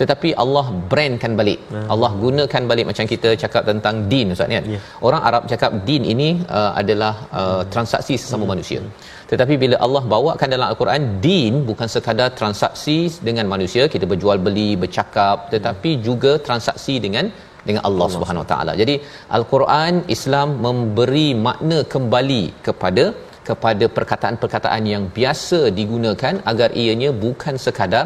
tetapi 0.00 0.30
Allah 0.44 0.66
brandkan 0.92 1.34
balik. 1.40 1.60
Allah 1.94 2.10
gunakan 2.24 2.62
balik 2.72 2.86
macam 2.90 3.06
kita 3.12 3.30
cakap 3.44 3.62
tentang 3.70 3.96
din 4.12 4.34
ustaz 4.34 4.50
kan. 4.56 4.66
Ya. 4.74 4.80
Orang 5.06 5.22
Arab 5.28 5.42
cakap 5.52 5.72
din 5.88 6.02
ini 6.14 6.28
uh, 6.58 6.72
adalah 6.80 7.14
uh, 7.40 7.62
transaksi 7.74 8.14
sesama 8.22 8.44
manusia. 8.52 8.82
Tetapi 9.30 9.54
bila 9.62 9.76
Allah 9.86 10.02
bawakan 10.12 10.48
dalam 10.54 10.66
al-Quran 10.70 11.02
din 11.26 11.54
bukan 11.68 11.88
sekadar 11.94 12.28
transaksi 12.40 12.98
dengan 13.26 13.46
manusia 13.52 13.84
kita 13.92 14.06
berjual 14.12 14.38
beli 14.46 14.70
bercakap 14.82 15.36
tetapi 15.54 15.90
juga 16.08 16.32
transaksi 16.46 16.96
dengan 17.04 17.26
dengan 17.68 17.82
Allah 17.88 18.08
Subhanahu 18.14 18.44
Wa 18.44 18.50
Taala. 18.52 18.72
Jadi 18.80 18.94
al-Quran 19.38 19.94
Islam 20.16 20.48
memberi 20.66 21.28
makna 21.46 21.78
kembali 21.94 22.44
kepada 22.66 23.04
kepada 23.48 23.84
perkataan-perkataan 23.96 24.82
yang 24.94 25.04
biasa 25.18 25.60
digunakan 25.78 26.34
agar 26.50 26.68
ianya 26.82 27.10
bukan 27.24 27.54
sekadar 27.66 28.04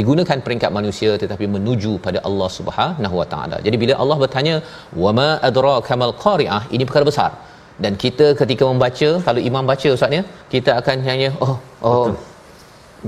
digunakan 0.00 0.38
peringkat 0.44 0.70
manusia 0.78 1.10
tetapi 1.22 1.46
menuju 1.56 1.92
pada 2.06 2.18
Allah 2.28 2.48
Subhanahu 2.58 3.16
Wa 3.20 3.26
Taala. 3.32 3.58
Jadi 3.66 3.76
bila 3.82 3.94
Allah 4.02 4.18
bertanya 4.24 4.56
wama 5.04 5.30
adraka 5.48 5.94
mal 6.02 6.14
qari'ah 6.24 6.62
ini 6.76 6.84
perkara 6.88 7.06
besar. 7.12 7.30
Dan 7.84 7.92
kita 8.04 8.26
ketika 8.40 8.64
membaca 8.70 9.08
kalau 9.26 9.40
imam 9.48 9.64
baca 9.70 9.88
ustaz 9.96 10.16
ya 10.18 10.22
kita 10.52 10.70
akan 10.80 10.96
hanya 11.08 11.28
oh 11.46 11.54
oh 11.88 12.06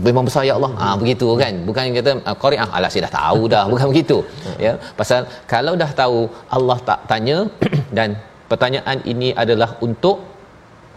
memang 0.06 0.24
besar 0.28 0.42
ya 0.48 0.54
Allah. 0.58 0.72
Ah 0.84 0.94
begitu 1.02 1.28
kan. 1.42 1.54
Bukan 1.68 1.94
kata 1.98 2.12
ah, 2.30 2.36
qari'ah 2.44 2.68
alah 2.78 2.90
saya 2.94 3.02
dah 3.06 3.14
tahu 3.20 3.42
dah 3.54 3.64
bukan 3.72 3.86
begitu. 3.92 4.18
Ya. 4.66 4.72
Pasal 5.00 5.20
kalau 5.52 5.74
dah 5.82 5.90
tahu 6.02 6.18
Allah 6.58 6.78
tak 6.90 7.00
tanya 7.12 7.38
dan 7.98 8.10
pertanyaan 8.50 8.98
ini 9.12 9.30
adalah 9.44 9.70
untuk 9.88 10.16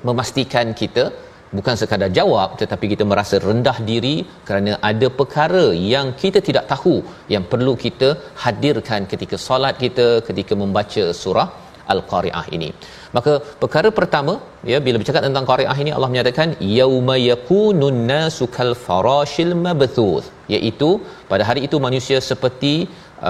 memastikan 0.08 0.68
kita 0.82 1.03
bukan 1.58 1.75
sekadar 1.80 2.10
jawab 2.18 2.50
tetapi 2.62 2.86
kita 2.94 3.03
merasa 3.12 3.36
rendah 3.48 3.77
diri 3.89 4.15
kerana 4.48 4.72
ada 4.92 5.08
perkara 5.20 5.65
yang 5.94 6.08
kita 6.22 6.39
tidak 6.48 6.65
tahu 6.74 6.96
yang 7.34 7.44
perlu 7.51 7.74
kita 7.86 8.10
hadirkan 8.44 9.01
ketika 9.12 9.38
solat 9.48 9.75
kita 9.84 10.08
ketika 10.30 10.53
membaca 10.62 11.03
surah 11.22 11.50
al-qari'ah 11.94 12.46
ini. 12.58 12.70
Maka 13.16 13.34
perkara 13.62 13.90
pertama 14.00 14.34
ya 14.72 14.78
bila 14.86 14.98
bercakap 15.02 15.24
tentang 15.28 15.46
qari'ah 15.52 15.78
ini 15.84 15.92
Allah 15.96 16.10
menyatakan 16.13 16.50
yauma 16.80 17.16
yakunun 17.32 18.00
nasu 18.12 18.48
kal 18.58 18.74
farashil 18.86 19.54
mabthuth. 19.66 20.28
Iaitu 20.56 20.90
pada 21.32 21.44
hari 21.50 21.62
itu 21.68 21.78
manusia 21.88 22.20
seperti 22.32 22.74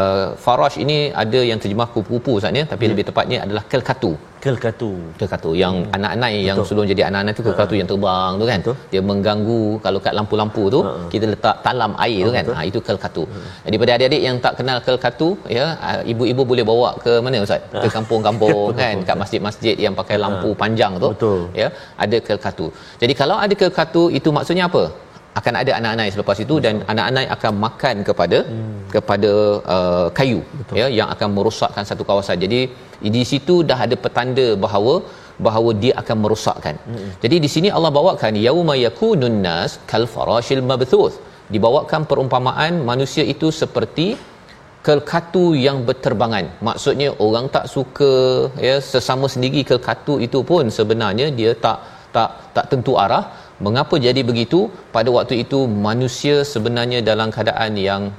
uh, 0.01 0.27
farash 0.45 0.77
ini 0.83 0.97
ada 1.23 1.39
yang 1.49 1.59
terjemah 1.63 1.87
kupu-kupu 1.93 2.31
Ustaz 2.39 2.59
ya 2.59 2.65
tapi 2.73 2.85
lebih 2.91 3.05
tepatnya 3.09 3.39
adalah 3.45 3.63
kelkatu 3.73 4.13
Kelkatu. 4.43 4.91
kelkatu 5.19 5.49
yang 5.61 5.75
hmm. 5.79 5.95
anak-anak 5.97 6.29
yang 6.47 6.57
sebelum 6.67 6.85
jadi 6.91 7.03
anak-anak 7.09 7.33
tu 7.37 7.43
kelkatu 7.47 7.73
yang 7.79 7.87
terbang 7.91 8.31
tu 8.41 8.45
kan. 8.51 8.59
Betul. 8.63 8.75
dia 8.91 9.01
mengganggu 9.09 9.61
kalau 9.85 9.99
kat 10.05 10.13
lampu-lampu 10.17 10.63
tu 10.75 10.79
kita 11.13 11.25
letak 11.33 11.55
talam 11.65 11.91
air 12.05 12.19
tu 12.27 12.31
kan. 12.37 12.45
Ha 12.57 12.63
itu 12.69 12.79
kelkatu 12.87 13.23
jadi 13.65 13.75
pada 13.81 13.91
adik-adik 13.97 14.21
yang 14.27 14.37
tak 14.45 14.53
kenal 14.59 14.77
kelkatu 14.87 15.29
ya 15.57 15.65
ah, 15.87 15.99
ibu-ibu 16.13 16.43
boleh 16.51 16.65
bawa 16.71 16.89
ke 17.05 17.13
mana 17.25 17.45
ustaz? 17.47 17.61
Ke 17.83 17.87
kampung-kampung 17.97 18.67
kan 18.81 18.95
kat 19.07 19.17
masjid-masjid 19.23 19.75
yang 19.85 19.95
pakai 20.01 20.17
lampu 20.25 20.51
panjang 20.63 20.93
tu 21.03 21.09
Betul. 21.15 21.39
ya 21.61 21.69
ada 22.05 22.19
kelkatu 22.27 22.67
jadi 23.03 23.13
kalau 23.21 23.37
ada 23.45 23.55
kelkatu 23.63 24.03
itu 24.19 24.29
maksudnya 24.37 24.65
apa 24.71 24.83
akan 25.39 25.53
ada 25.61 25.71
anak-anak 25.79 26.13
selepas 26.15 26.37
itu 26.45 26.55
dan 26.65 26.75
anak-anak 26.91 27.25
akan 27.35 27.53
makan 27.65 27.95
kepada 28.07 28.39
hmm. 28.49 28.79
kepada 28.95 29.31
uh, 29.75 30.07
kayu 30.17 30.39
Betul. 30.59 30.75
ya 30.79 30.87
yang 30.99 31.09
akan 31.15 31.29
merosakkan 31.37 31.83
satu 31.89 32.05
kawasan. 32.09 32.37
Jadi 32.45 32.59
di 33.15 33.23
situ 33.31 33.55
dah 33.69 33.79
ada 33.85 33.95
petanda 34.03 34.47
bahawa 34.65 34.95
bahawa 35.45 35.69
dia 35.83 35.93
akan 36.01 36.17
merosakkan. 36.23 36.75
Hmm. 36.89 37.09
Jadi 37.23 37.37
di 37.45 37.49
sini 37.53 37.69
Allah 37.77 37.91
bawakan 37.99 38.35
yauma 38.47 38.75
yakunun 38.87 39.39
nas 39.47 39.73
kal 39.93 40.05
farashil 40.15 40.63
mabthuth. 40.71 41.17
Dibawakan 41.53 42.03
perumpamaan 42.11 42.73
manusia 42.91 43.23
itu 43.33 43.47
seperti 43.61 44.07
kelkatu 44.87 45.43
yang 45.65 45.77
berterbangan 45.87 46.45
maksudnya 46.67 47.09
orang 47.25 47.45
tak 47.55 47.65
suka 47.73 48.13
ya 48.67 48.75
sesama 48.91 49.27
sendiri 49.33 49.61
kelkatu 49.69 50.13
itu 50.25 50.39
pun 50.49 50.67
sebenarnya 50.77 51.27
dia 51.39 51.51
tak 51.65 51.77
tak 52.15 52.31
tak 52.55 52.65
tentu 52.71 52.93
arah 53.03 53.23
mengapa 53.61 53.99
jadi 54.01 54.21
begitu? 54.25 54.71
Pada 54.95 55.09
waktu 55.13 55.45
itu 55.45 55.69
manusia 55.69 56.41
sebenarnya 56.41 57.05
dalam 57.05 57.29
keadaan 57.29 57.77
yang 57.77 58.09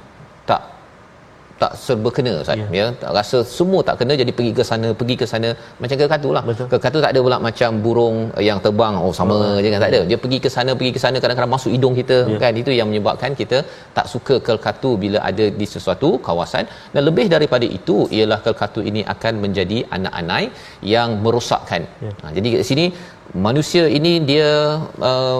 tak 1.65 1.73
serba 1.83 2.09
kena 2.17 2.33
Ustaz. 2.43 2.57
Yeah. 2.61 2.71
ya 2.79 2.85
tak 3.01 3.11
rasa 3.17 3.37
semua 3.57 3.81
tak 3.87 3.95
kena 3.99 4.13
jadi 4.21 4.31
pergi 4.37 4.51
ke 4.59 4.63
sana 4.69 4.89
pergi 4.99 5.15
ke 5.21 5.25
sana. 5.31 5.49
Macam 5.81 5.95
kekatu 6.01 6.29
lah. 6.35 6.43
Kekatu 6.73 6.97
tak 7.05 7.11
ada 7.13 7.19
pula 7.25 7.37
macam 7.47 7.71
burung 7.85 8.17
yang 8.49 8.59
terbang. 8.65 8.95
Oh 9.05 9.13
sama 9.19 9.37
oh. 9.37 9.57
je 9.63 9.69
kan. 9.73 9.81
Tak 9.85 9.91
ada. 9.93 10.01
Dia 10.09 10.17
pergi 10.23 10.39
ke 10.45 10.49
sana 10.55 10.71
pergi 10.79 10.91
ke 10.97 11.01
sana 11.05 11.17
kadang-kadang 11.23 11.53
masuk 11.55 11.71
hidung 11.75 11.95
kita 12.01 12.17
yeah. 12.31 12.41
kan? 12.43 12.61
Itu 12.61 12.71
yang 12.79 12.87
menyebabkan 12.91 13.33
kita 13.41 13.59
tak 13.97 14.07
suka 14.13 14.37
kekatu 14.47 14.91
bila 15.03 15.19
ada 15.29 15.47
di 15.59 15.67
sesuatu 15.73 16.11
kawasan. 16.29 16.65
Dan 16.95 17.03
lebih 17.09 17.27
daripada 17.35 17.67
itu 17.79 17.97
ialah 18.17 18.39
kekatu 18.47 18.81
ini 18.91 19.03
akan 19.15 19.33
menjadi 19.45 19.79
anak 19.97 20.15
anai 20.21 20.45
yang 20.95 21.11
merosakkan. 21.25 21.83
Yeah. 22.05 22.15
ha, 22.23 22.33
jadi 22.37 22.47
kat 22.55 22.65
sini 22.71 22.87
manusia 23.47 23.83
ini 23.97 24.11
dia 24.31 24.49
uh, 25.11 25.39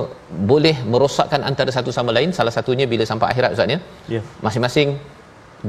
boleh 0.53 0.75
merosakkan 0.94 1.41
antara 1.50 1.72
satu 1.77 1.91
sama 1.98 2.13
lain. 2.17 2.32
Salah 2.39 2.55
satunya 2.58 2.88
bila 2.94 3.03
sampai 3.12 3.29
akhirat 3.34 3.51
ustaz 3.58 3.75
ya. 3.75 3.79
Yeah. 4.15 4.24
masing-masing 4.48 4.89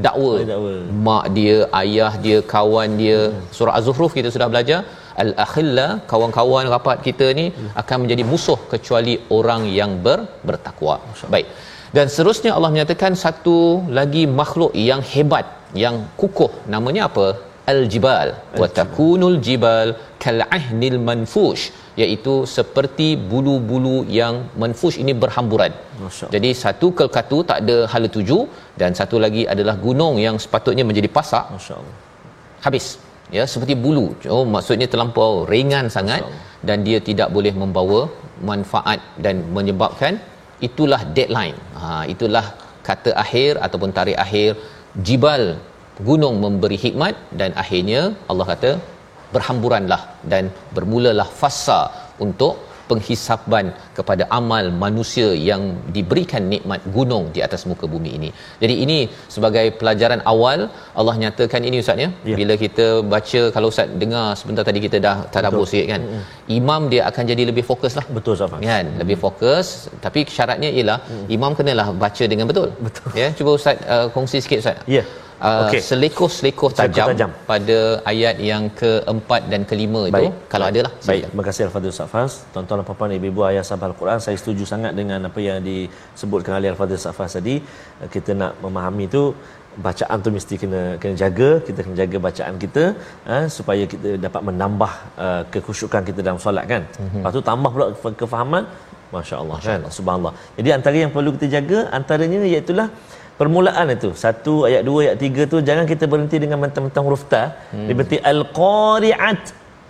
dakwa. 0.05 0.35
mak 1.07 1.25
dia 1.37 1.57
ayah 1.81 2.13
dia 2.25 2.39
kawan 2.55 2.91
dia. 3.03 3.21
Surah 3.57 3.75
az-zukhruf 3.79 4.13
kita 4.19 4.31
sudah 4.35 4.49
belajar 4.53 4.79
al-akhilla 5.23 5.87
kawan-kawan 6.11 6.65
rapat 6.75 6.99
kita 7.07 7.27
ni 7.41 7.47
akan 7.83 7.97
menjadi 8.05 8.23
musuh 8.33 8.59
kecuali 8.73 9.15
orang 9.39 9.63
yang 9.79 9.93
ber, 10.07 10.19
bertakwa. 10.49 10.97
Baik. 11.35 11.49
Dan 11.97 12.07
seterusnya 12.13 12.51
Allah 12.57 12.71
menyatakan 12.75 13.13
satu 13.25 13.59
lagi 13.99 14.23
makhluk 14.41 14.73
yang 14.89 15.03
hebat 15.13 15.47
yang 15.83 15.97
kukuh. 16.21 16.53
Namanya 16.75 17.03
apa 17.11 17.27
al-jibal 17.73 18.29
wa 18.61 18.67
takunul 18.79 19.39
jibal 19.47 19.89
kal'ahnil 20.25 20.99
manfush 21.09 21.65
iaitu 22.03 22.35
seperti 22.57 23.09
bulu-bulu 23.31 23.97
yang 24.19 24.35
manfush 24.63 24.97
ini 25.03 25.13
berhamburan. 25.23 25.73
Jadi 26.35 26.51
satu 26.63 26.89
kelkatu 26.99 27.39
tak 27.51 27.59
ada 27.65 27.77
hala 27.93 28.09
tuju 28.17 28.39
dan 28.81 28.93
satu 29.01 29.19
lagi 29.25 29.43
adalah 29.55 29.77
gunung 29.87 30.17
yang 30.27 30.37
sepatutnya 30.45 30.85
menjadi 30.91 31.11
pasak. 31.17 31.45
Masya-Allah. 31.57 31.97
Habis. 32.67 32.87
Ya, 33.37 33.45
seperti 33.53 33.75
bulu. 33.85 34.07
Oh, 34.35 34.45
maksudnya 34.55 34.87
terlampau 34.93 35.31
ringan 35.53 35.87
sangat 35.95 36.23
dan 36.69 36.87
dia 36.87 36.99
tidak 37.09 37.29
boleh 37.37 37.53
membawa 37.63 38.01
manfaat 38.51 39.01
dan 39.25 39.37
menyebabkan 39.57 40.15
itulah 40.69 41.01
deadline. 41.17 41.59
Ha, 41.79 42.07
itulah 42.13 42.45
kata 42.89 43.11
akhir 43.25 43.53
ataupun 43.67 43.91
tarikh 43.97 44.19
akhir 44.25 44.51
jibal 45.09 45.43
gunung 46.09 46.37
memberi 46.45 46.79
hikmat 46.85 47.17
dan 47.41 47.51
akhirnya 47.63 48.03
Allah 48.31 48.47
kata 48.53 48.71
berhamburanlah 49.35 50.03
dan 50.33 50.45
bermulalah 50.77 51.29
fasa 51.41 51.81
untuk 52.27 52.55
penghisapan 52.91 53.67
kepada 53.97 54.25
amal 54.39 54.65
manusia 54.85 55.29
yang 55.49 55.63
diberikan 55.97 56.43
nikmat 56.53 56.81
gunung 56.97 57.25
di 57.35 57.41
atas 57.47 57.63
muka 57.71 57.87
bumi 57.95 58.11
ini. 58.19 58.31
Jadi 58.63 58.75
ini 58.85 58.99
sebagai 59.35 59.65
pelajaran 59.81 60.23
awal 60.33 60.61
Allah 61.01 61.15
nyatakan 61.23 61.67
ini 61.69 61.83
ustaz 61.85 62.05
ya. 62.05 62.09
ya. 62.31 62.37
Bila 62.41 62.55
kita 62.65 62.87
baca 63.15 63.43
kalau 63.57 63.71
ustaz 63.75 63.91
dengar 64.03 64.27
sebentar 64.41 64.65
tadi 64.71 64.83
kita 64.87 65.01
dah 65.07 65.17
tadabbur 65.35 65.67
sikit 65.73 65.87
kan. 65.93 66.03
Hmm. 66.13 66.23
Imam 66.61 66.83
dia 66.95 67.03
akan 67.11 67.25
jadi 67.33 67.45
lebih 67.51 67.67
fokus 67.71 67.95
lah. 67.99 68.07
Betul 68.19 68.39
Zafar. 68.41 68.63
Kan? 68.71 68.87
Hmm. 68.87 68.99
Lebih 69.03 69.19
fokus 69.27 69.91
tapi 70.07 70.23
syaratnya 70.39 70.71
ialah 70.79 70.99
hmm. 71.11 71.27
imam 71.39 71.53
kenalah 71.59 71.89
baca 72.05 72.25
dengan 72.35 72.49
betul. 72.53 72.71
Betul. 72.89 73.11
Ya, 73.23 73.29
cuba 73.39 73.53
ustaz 73.59 73.79
uh, 73.95 74.07
kongsi 74.17 74.41
sikit 74.47 74.61
ustaz. 74.65 74.79
Ya. 74.87 74.99
Yeah 74.99 75.07
uh, 75.41 75.67
okay. 75.67 75.81
selekoh-selekoh 75.89 76.71
tajam, 76.81 77.09
tajam. 77.13 77.31
pada 77.51 77.79
ayat 78.13 78.37
yang 78.51 78.65
keempat 78.81 79.43
dan 79.53 79.63
kelima 79.71 80.03
itu 80.11 80.25
Baik. 80.31 80.33
kalau 80.53 80.67
ada 80.71 80.81
lah 80.87 80.93
Baik, 81.11 81.23
terima 81.31 81.45
kasih 81.49 81.63
Al-Fadhil 81.69 81.97
Safas 82.01 82.33
tuan-tuan 82.55 82.79
dan 82.81 82.87
puan-puan 82.89 83.17
ibu-ibu 83.19 83.43
ayah 83.51 83.65
sahabat 83.69 83.89
Al-Quran 83.93 84.19
saya 84.27 84.37
setuju 84.43 84.65
sangat 84.73 84.93
dengan 85.01 85.21
apa 85.29 85.41
yang 85.49 85.59
disebutkan 85.69 86.53
oleh 86.59 86.71
Al-Fadhil 86.73 87.03
Safas 87.07 87.31
tadi. 87.39 87.55
Kita 88.15 88.31
nak 88.41 88.53
memahami 88.65 89.05
itu 89.11 89.23
bacaan 89.87 90.19
tu 90.25 90.31
mesti 90.37 90.55
kena 90.63 90.83
kena 91.03 91.15
jaga. 91.23 91.51
Kita 91.67 91.81
kena 91.85 91.97
jaga 92.03 92.19
bacaan 92.29 92.55
kita 92.65 92.85
uh, 93.35 93.45
supaya 93.57 93.85
kita 93.93 94.11
dapat 94.27 94.43
menambah 94.49 94.93
uh, 95.27 95.43
kekhusyukan 95.53 96.03
kita 96.09 96.21
dalam 96.27 96.41
solat 96.47 96.65
kan? 96.73 96.83
Mm-hmm. 96.89 97.23
lepas 97.23 97.33
tu 97.39 97.45
tambah 97.51 97.71
pula 97.77 98.13
kefahaman. 98.23 98.67
masya-Allah 99.15 99.57
Masya 99.59 99.73
kan 99.75 99.83
subhanallah. 99.97 100.33
Jadi 100.59 100.69
antara 100.77 100.97
yang 101.03 101.13
perlu 101.15 101.31
kita 101.37 101.47
jaga 101.57 101.79
antaranya 101.99 102.39
iaitu 102.53 102.73
lah 102.79 102.89
permulaan 103.41 103.87
itu. 103.97 104.11
Satu 104.25 104.55
ayat 104.69 104.83
dua 104.89 104.99
ayat 105.05 105.17
tiga 105.25 105.43
tu 105.53 105.59
jangan 105.69 105.85
kita 105.93 106.05
berhenti 106.13 106.37
dengan 106.45 106.59
mentang-mentang 106.65 107.05
huruf 107.07 107.25
ta. 107.33 107.43
Hmm. 107.73 107.87
berhenti 107.99 108.19
al-qari'at. 108.33 109.43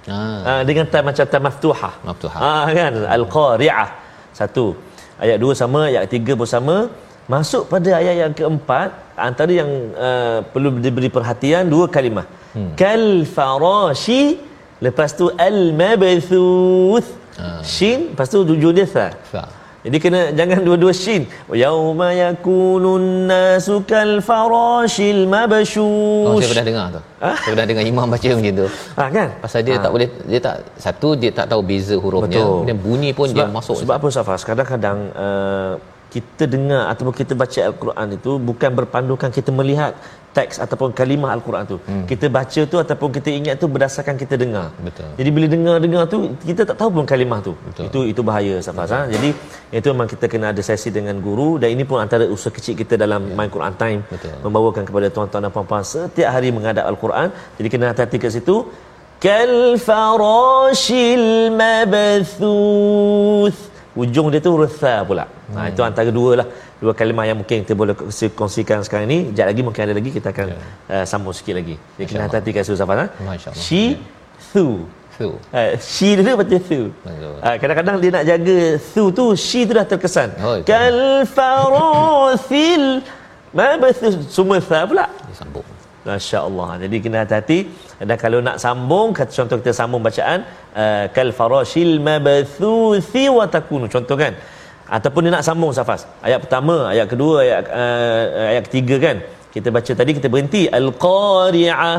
Ah. 0.06 0.18
ha, 0.46 0.52
dengan 0.68 0.86
ta 0.92 0.98
macam 1.08 1.24
ta 1.32 1.38
maftuhah. 1.46 1.94
Maftuhah. 2.08 2.40
Ha, 2.42 2.50
kan? 2.78 2.92
Al-qari'ah. 3.16 3.88
Satu. 4.38 4.66
Ayat 5.24 5.38
dua 5.42 5.52
sama 5.62 5.80
ayat 5.90 6.04
tiga 6.14 6.32
pun 6.40 6.48
sama. 6.56 6.76
Masuk 7.34 7.62
pada 7.72 7.90
ayat 8.00 8.16
yang 8.22 8.34
keempat 8.38 8.88
antara 9.28 9.52
yang 9.60 9.70
uh, 10.08 10.38
perlu 10.52 10.68
diberi 10.86 11.10
perhatian 11.16 11.66
dua 11.74 11.86
kalimah. 11.96 12.26
Hmm. 12.56 12.72
kal 12.80 13.02
farashi 13.36 14.22
lepas 14.86 15.10
tu 15.20 15.26
al 15.48 15.60
mabthuth. 15.80 17.08
Ah. 17.36 17.60
shin 17.60 17.98
lepas 18.12 18.28
tu 18.32 18.38
tujuh 18.50 18.70
dia 18.76 18.86
sa 18.92 19.06
jadi 19.86 19.98
kena 20.02 20.20
jangan 20.38 20.58
dua-dua 20.66 20.92
shin. 21.02 21.22
Yauma 21.62 22.08
yakunun 22.10 23.30
nasu 23.30 23.76
kal 23.90 24.18
farashil 24.28 25.20
mabshus. 25.30 26.26
Oh, 26.26 26.38
saya 26.42 26.50
pernah 26.52 26.66
dengar 26.70 26.86
tu. 26.96 27.00
Ha? 27.22 27.32
Saya 27.38 27.50
pernah 27.54 27.66
dengar 27.70 27.84
imam 27.92 28.06
baca 28.14 28.26
macam 28.38 28.52
tu. 28.60 28.66
Ha 28.98 29.04
kan? 29.16 29.28
Pasal 29.44 29.60
dia 29.66 29.74
ha. 29.78 29.82
tak 29.86 29.90
boleh 29.94 30.08
dia 30.30 30.40
tak 30.46 30.56
satu 30.84 31.08
dia 31.14 31.30
tak 31.38 31.46
tahu 31.52 31.62
beza 31.70 31.94
hurufnya. 32.04 32.42
Kemudian 32.42 32.78
bunyi 32.86 33.10
pun 33.18 33.30
sebab, 33.30 33.46
dia 33.46 33.56
masuk. 33.58 33.76
Sebab 33.82 33.94
apa 33.98 34.06
Safas? 34.10 34.42
Kadang-kadang 34.42 34.98
uh, 35.14 35.72
kita 36.14 36.44
dengar 36.54 36.82
ataupun 36.90 37.14
kita 37.20 37.32
baca 37.42 37.60
al-Quran 37.70 38.08
itu 38.18 38.30
bukan 38.50 38.70
berpandukan 38.78 39.30
kita 39.38 39.50
melihat 39.54 39.92
teks 40.36 40.56
ataupun 40.64 40.88
kalimah 40.98 41.30
al-Quran 41.36 41.64
tu. 41.72 41.76
Hmm. 41.88 42.04
Kita 42.10 42.26
baca 42.36 42.60
tu 42.72 42.76
ataupun 42.84 43.08
kita 43.16 43.28
ingat 43.38 43.54
tu 43.62 43.66
berdasarkan 43.74 44.14
kita 44.22 44.34
dengar. 44.42 44.66
Betul. 44.86 45.10
Jadi 45.18 45.30
bila 45.36 45.46
dengar-dengar 45.54 46.02
tu 46.14 46.18
kita 46.48 46.62
tak 46.70 46.76
tahu 46.80 46.90
pun 46.96 47.04
kalimah 47.12 47.40
tu. 47.46 47.52
Betul. 47.66 47.84
Itu 47.88 48.00
itu 48.12 48.20
bahaya 48.28 48.54
Safas 48.66 48.90
ha? 48.96 49.00
Jadi 49.14 49.28
itu 49.78 49.86
memang 49.94 50.08
kita 50.14 50.26
kena 50.32 50.46
ada 50.54 50.62
sesi 50.68 50.90
dengan 50.98 51.16
guru 51.26 51.50
dan 51.62 51.68
ini 51.76 51.84
pun 51.90 51.98
antara 52.04 52.24
usaha 52.36 52.52
kecil 52.58 52.74
kita 52.82 52.94
dalam 53.04 53.22
ya. 53.30 53.34
main 53.38 53.50
Quran 53.56 53.74
time 53.82 54.00
Betul. 54.14 54.34
membawakan 54.46 54.82
kepada 54.88 55.06
tuan-tuan 55.14 55.42
dan 55.46 55.52
puan-puan 55.56 55.84
setiap 55.92 56.30
hari 56.36 56.48
menghadap 56.56 56.84
al-Quran. 56.92 57.28
Jadi 57.60 57.68
kena 57.74 57.86
hati-hati 57.92 58.18
ke 58.24 58.28
situ. 58.36 58.56
Kal 59.26 59.54
farashil 59.86 61.26
mabthuth 61.62 63.60
ujung 63.96 64.28
dia 64.32 64.40
tu 64.44 64.52
rutha 64.52 64.94
pula. 65.08 65.24
Hmm. 65.48 65.56
Ha, 65.56 65.60
itu 65.72 65.80
antara 65.80 66.10
dua 66.12 66.44
lah 66.44 66.46
dua 66.76 66.92
kalimah 66.92 67.24
yang 67.24 67.40
mungkin 67.40 67.64
kita 67.64 67.72
boleh 67.72 67.96
kongsikan 68.36 68.84
sekarang 68.84 69.08
ini. 69.08 69.18
Sekejap 69.32 69.46
lagi 69.50 69.62
mungkin 69.64 69.82
ada 69.88 69.94
lagi 69.96 70.10
kita 70.12 70.28
akan 70.30 70.46
yeah. 70.52 71.00
uh, 71.00 71.04
sambung 71.08 71.32
sikit 71.32 71.54
lagi. 71.56 71.74
Jadi 71.96 72.04
kena 72.06 72.28
hati-hati 72.28 72.50
kat 72.52 72.64
Susah 72.68 72.86
Faham. 72.86 73.08
She 73.56 73.96
thu. 74.52 74.84
Thu. 75.16 75.40
Uh, 75.48 75.72
she 75.80 76.12
tu 76.12 76.22
baca 76.22 76.56
thu. 76.68 76.80
Uh, 77.08 77.56
kadang-kadang 77.56 77.96
dia 78.04 78.10
nak 78.12 78.24
jaga 78.28 78.58
thu 78.92 79.02
tu 79.08 79.24
she 79.32 79.64
tu 79.64 79.72
dah 79.72 79.86
terkesan. 79.88 80.28
Oh, 80.44 80.60
Kal 80.60 81.24
farathil 81.24 83.00
ma 83.56 83.80
semua 84.28 84.60
tha 84.60 84.84
pula. 84.84 85.08
Disambung. 85.32 85.75
Masya 86.06 86.38
Allah. 86.48 86.68
Jadi 86.82 86.96
kena 87.02 87.26
hati-hati. 87.26 87.58
Dan 88.08 88.16
kalau 88.24 88.38
nak 88.38 88.62
sambung, 88.62 89.10
kata 89.10 89.32
contoh 89.38 89.56
kita 89.62 89.72
sambung 89.74 90.02
bacaan. 90.06 90.46
Uh, 90.70 91.10
Kal 91.16 91.30
farashil 91.38 91.98
mabathuthi 91.98 93.24
wa 93.38 93.44
takunu. 93.50 93.90
Contoh 93.90 94.14
kan. 94.14 94.38
Ataupun 94.86 95.26
dia 95.26 95.34
nak 95.34 95.42
sambung 95.42 95.74
safas. 95.74 96.06
Ayat 96.22 96.38
pertama, 96.44 96.94
ayat 96.94 97.10
kedua, 97.10 97.42
ayat, 97.42 97.66
uh, 97.66 98.54
ayat 98.54 98.62
ketiga 98.70 98.96
kan. 99.02 99.16
Kita 99.50 99.74
baca 99.74 99.92
tadi, 99.98 100.10
kita 100.14 100.30
berhenti. 100.30 100.70
Al-Qari'ah. 100.70 101.98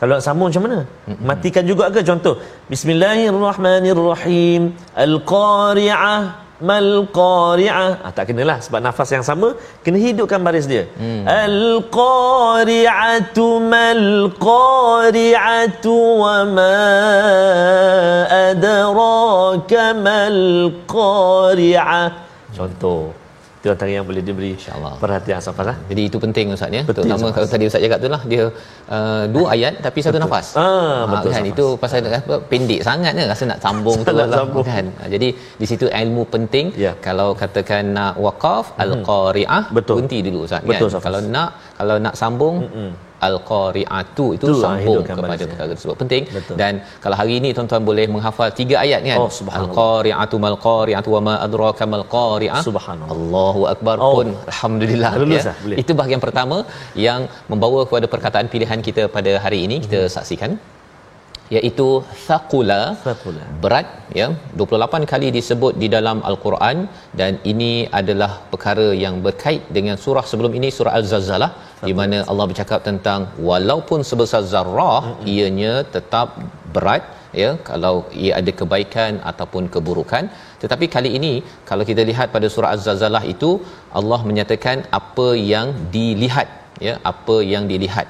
Kalau 0.00 0.12
nak 0.16 0.24
sambung 0.24 0.48
macam 0.48 0.64
mana? 0.68 0.78
Matikan 1.20 1.64
juga 1.68 1.92
ke 1.92 2.00
contoh? 2.00 2.40
Bismillahirrahmanirrahim. 2.72 4.72
Al-Qari'ah 4.96 6.45
mal 6.60 7.04
qari'ah. 7.12 8.00
Ah, 8.00 8.12
tak 8.16 8.32
kenalah 8.32 8.58
sebab 8.64 8.80
nafas 8.80 9.08
yang 9.12 9.24
sama 9.26 9.58
kena 9.84 9.98
hidupkan 10.00 10.40
baris 10.40 10.64
dia. 10.64 10.88
Hmm. 10.96 11.24
al 11.28 11.84
qari'atu 11.98 13.46
mal 13.60 14.32
qari'atu 14.36 15.94
wa 16.22 16.36
ma 16.56 16.78
adraka 18.48 19.92
mal 20.06 20.40
qari'ah. 20.88 22.08
Contoh 22.56 23.25
itu 23.66 23.72
antara 23.74 23.90
yang 23.96 24.06
boleh 24.10 24.22
diberi 24.28 24.50
insyaallah. 24.56 24.92
perhatian 25.02 25.40
safas 25.46 25.66
lah. 25.70 25.76
jadi 25.90 26.02
itu 26.08 26.18
penting 26.24 26.54
ustaz 26.56 26.76
ya. 26.78 26.82
Terutama 26.96 27.26
kalau 27.36 27.48
tadi 27.54 27.64
ustaz 27.68 27.82
cakap 27.84 27.98
itulah 28.02 28.22
dia 28.32 28.44
uh, 28.96 29.24
dua 29.34 29.46
ayat 29.54 29.72
tapi 29.86 29.98
satu 30.06 30.18
betul. 30.18 30.24
nafas. 30.24 30.46
Ah 30.64 31.00
betul 31.12 31.30
kan? 31.36 31.46
Itu 31.52 31.66
pasal 31.82 32.06
apa 32.20 32.36
pendek 32.50 32.80
sangat 32.88 33.12
kan 33.18 33.26
rasa 33.32 33.44
nak 33.52 33.60
sambung 33.64 33.98
tu 34.08 34.14
lah 34.18 34.44
kan? 34.70 34.86
Jadi 35.14 35.28
di 35.62 35.66
situ 35.72 35.88
ilmu 36.02 36.24
penting. 36.36 36.66
Ya. 36.84 36.92
kalau 37.06 37.28
katakan 37.40 37.84
nak 37.96 38.14
waqaf 38.24 38.66
hmm. 38.70 38.82
al-qari'ah 38.84 39.62
betul. 39.76 39.96
berhenti 39.96 40.18
dulu 40.26 40.38
ustaz 40.46 40.62
betul, 40.70 40.88
kan? 40.94 41.02
Kalau 41.06 41.20
nak 41.34 41.50
kalau 41.78 41.96
nak 42.06 42.14
sambung 42.22 42.56
Mm-mm 42.62 42.90
al-qari'atu 43.28 44.26
itu 44.36 44.44
Itulah 44.46 44.62
sambung 44.64 45.02
kepada 45.08 45.22
balasnya. 45.24 45.48
perkara 45.52 45.68
tersebut 45.74 45.96
penting 46.02 46.22
Betul. 46.36 46.54
dan 46.60 46.72
kalau 47.04 47.16
hari 47.20 47.32
ini 47.40 47.48
tuan-tuan 47.56 47.82
boleh 47.90 48.06
menghafal 48.14 48.48
tiga 48.60 48.76
ayat 48.84 49.00
kan 49.08 49.18
Oh, 49.22 49.30
al-qari'atu 49.60 50.36
mal 50.44 50.56
qari'atu 50.68 51.08
wa 51.16 51.20
ma 51.28 51.34
adraka 51.46 51.84
mal 51.94 52.04
qari'ah 52.16 52.62
Subhanallah. 52.68 53.14
Allahu 53.16 53.60
akbar 53.74 53.96
Oh. 54.06 54.12
pun 54.18 54.28
alhamdulillah 54.52 55.10
Lulus 55.22 55.38
ya. 55.40 55.50
lah, 55.50 55.56
boleh. 55.64 55.76
itu 55.82 55.92
bahagian 56.00 56.22
pertama 56.26 56.58
yang 57.08 57.20
membawa 57.52 57.80
kepada 57.88 58.06
perkataan 58.14 58.46
pilihan 58.54 58.80
kita 58.88 59.04
pada 59.18 59.34
hari 59.44 59.60
ini 59.68 59.78
kita 59.86 60.00
Hmm. 60.06 60.12
saksikan 60.16 60.50
iaitu 61.56 61.86
thaqula 62.26 62.80
Thaqula. 63.06 63.44
berat 63.62 63.88
ya. 64.20 64.26
28 64.62 65.10
kali 65.12 65.28
disebut 65.36 65.74
di 65.82 65.88
dalam 65.96 66.18
al-Quran 66.30 66.78
dan 67.20 67.32
ini 67.52 67.72
adalah 68.00 68.30
perkara 68.52 68.88
yang 69.04 69.16
berkait 69.26 69.62
dengan 69.76 69.98
surah 70.04 70.24
sebelum 70.30 70.54
ini 70.60 70.70
surah 70.78 70.94
al-zalzalah 71.00 71.50
di 71.88 71.94
mana 72.00 72.18
Allah 72.30 72.46
bercakap 72.50 72.80
tentang 72.88 73.20
walaupun 73.50 74.00
sebesar 74.10 74.42
zarrah 74.54 75.02
mm-hmm. 75.04 75.30
ianya 75.34 75.74
tetap 75.96 76.28
berat 76.74 77.04
ya. 77.42 77.50
Kalau 77.70 77.94
ia 78.24 78.32
ada 78.40 78.52
kebaikan 78.60 79.12
ataupun 79.30 79.64
keburukan. 79.74 80.24
Tetapi 80.62 80.86
kali 80.94 81.10
ini 81.18 81.34
kalau 81.70 81.84
kita 81.90 82.04
lihat 82.10 82.28
pada 82.36 82.48
surah 82.54 82.72
az-zalzalah 82.74 83.24
itu 83.34 83.50
Allah 84.00 84.20
menyatakan 84.30 84.78
apa 85.00 85.28
yang 85.52 85.68
dilihat 85.96 86.48
ya. 86.88 86.94
Apa 87.12 87.36
yang 87.54 87.66
dilihat 87.72 88.08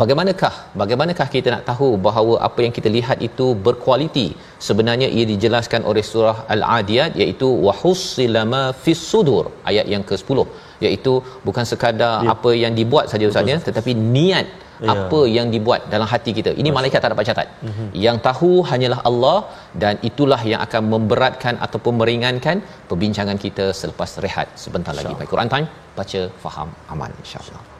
bagaimanakah 0.00 0.52
bagaimanakah 0.80 1.26
kita 1.34 1.48
nak 1.54 1.64
tahu 1.70 1.88
bahawa 2.06 2.34
apa 2.48 2.60
yang 2.64 2.72
kita 2.78 2.88
lihat 2.96 3.18
itu 3.28 3.46
berkualiti? 3.66 4.28
Sebenarnya 4.68 5.08
ia 5.16 5.24
dijelaskan 5.32 5.82
oleh 5.90 6.04
surah 6.12 6.38
al-adiyat 6.54 7.12
iaitu 7.22 7.48
wahussilama 7.66 8.62
fis 8.84 9.02
sudur 9.10 9.44
ayat 9.70 9.86
yang 9.94 10.04
ke-10 10.10 10.38
iaitu 10.86 11.12
bukan 11.46 11.64
sekadar 11.72 12.14
ya. 12.24 12.32
apa 12.34 12.50
yang 12.62 12.72
dibuat 12.80 13.06
saja 13.12 13.26
ustaz 13.30 13.52
ya 13.54 13.58
tetapi 13.68 13.94
niat 14.16 14.48
Ya. 14.86 14.90
apa 14.94 15.20
yang 15.36 15.46
dibuat 15.54 15.80
dalam 15.92 16.08
hati 16.10 16.30
kita. 16.36 16.50
Ini 16.60 16.70
malaikat 16.76 17.00
tak 17.04 17.10
dapat 17.12 17.26
catat. 17.28 17.48
Mm-hmm. 17.66 17.88
yang 18.04 18.16
tahu 18.26 18.50
hanyalah 18.70 19.00
Allah 19.10 19.38
dan 19.82 19.94
itulah 20.08 20.38
yang 20.50 20.60
akan 20.66 20.82
memberatkan 20.92 21.58
ataupun 21.66 21.98
meringankan 22.00 22.62
perbincangan 22.90 23.40
kita 23.46 23.66
selepas 23.80 24.12
rehat. 24.26 24.54
Sebentar 24.64 24.94
lagi 25.00 25.14
baik 25.18 25.32
Quran 25.34 25.50
time 25.54 25.66
baca 25.98 26.22
faham 26.44 26.70
aman 26.94 27.10
insyaallah 27.24 27.77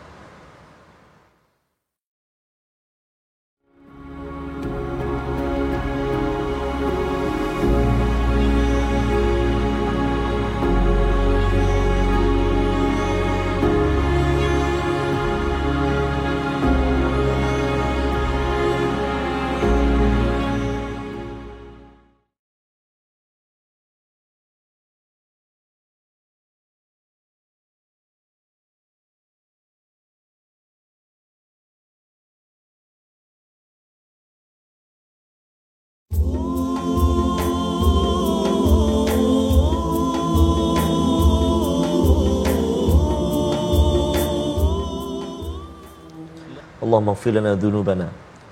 Allahumma 46.98 47.14
ighfir 47.18 47.32
lana 47.38 47.52
dhunubana. 47.62 48.08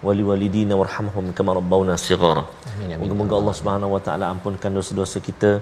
Wali 0.07 0.23
walidina 0.31 0.75
warhamhum 0.81 1.35
kama 1.39 1.51
rabbawna 1.59 1.95
shighara. 1.99 2.45
Moga-moga 3.03 3.35
Allah 3.41 3.55
Subhanahu 3.61 3.95
wa 3.97 4.01
taala 4.07 4.25
ampunkan 4.35 4.71
dosa-dosa 4.79 5.19
kita 5.29 5.53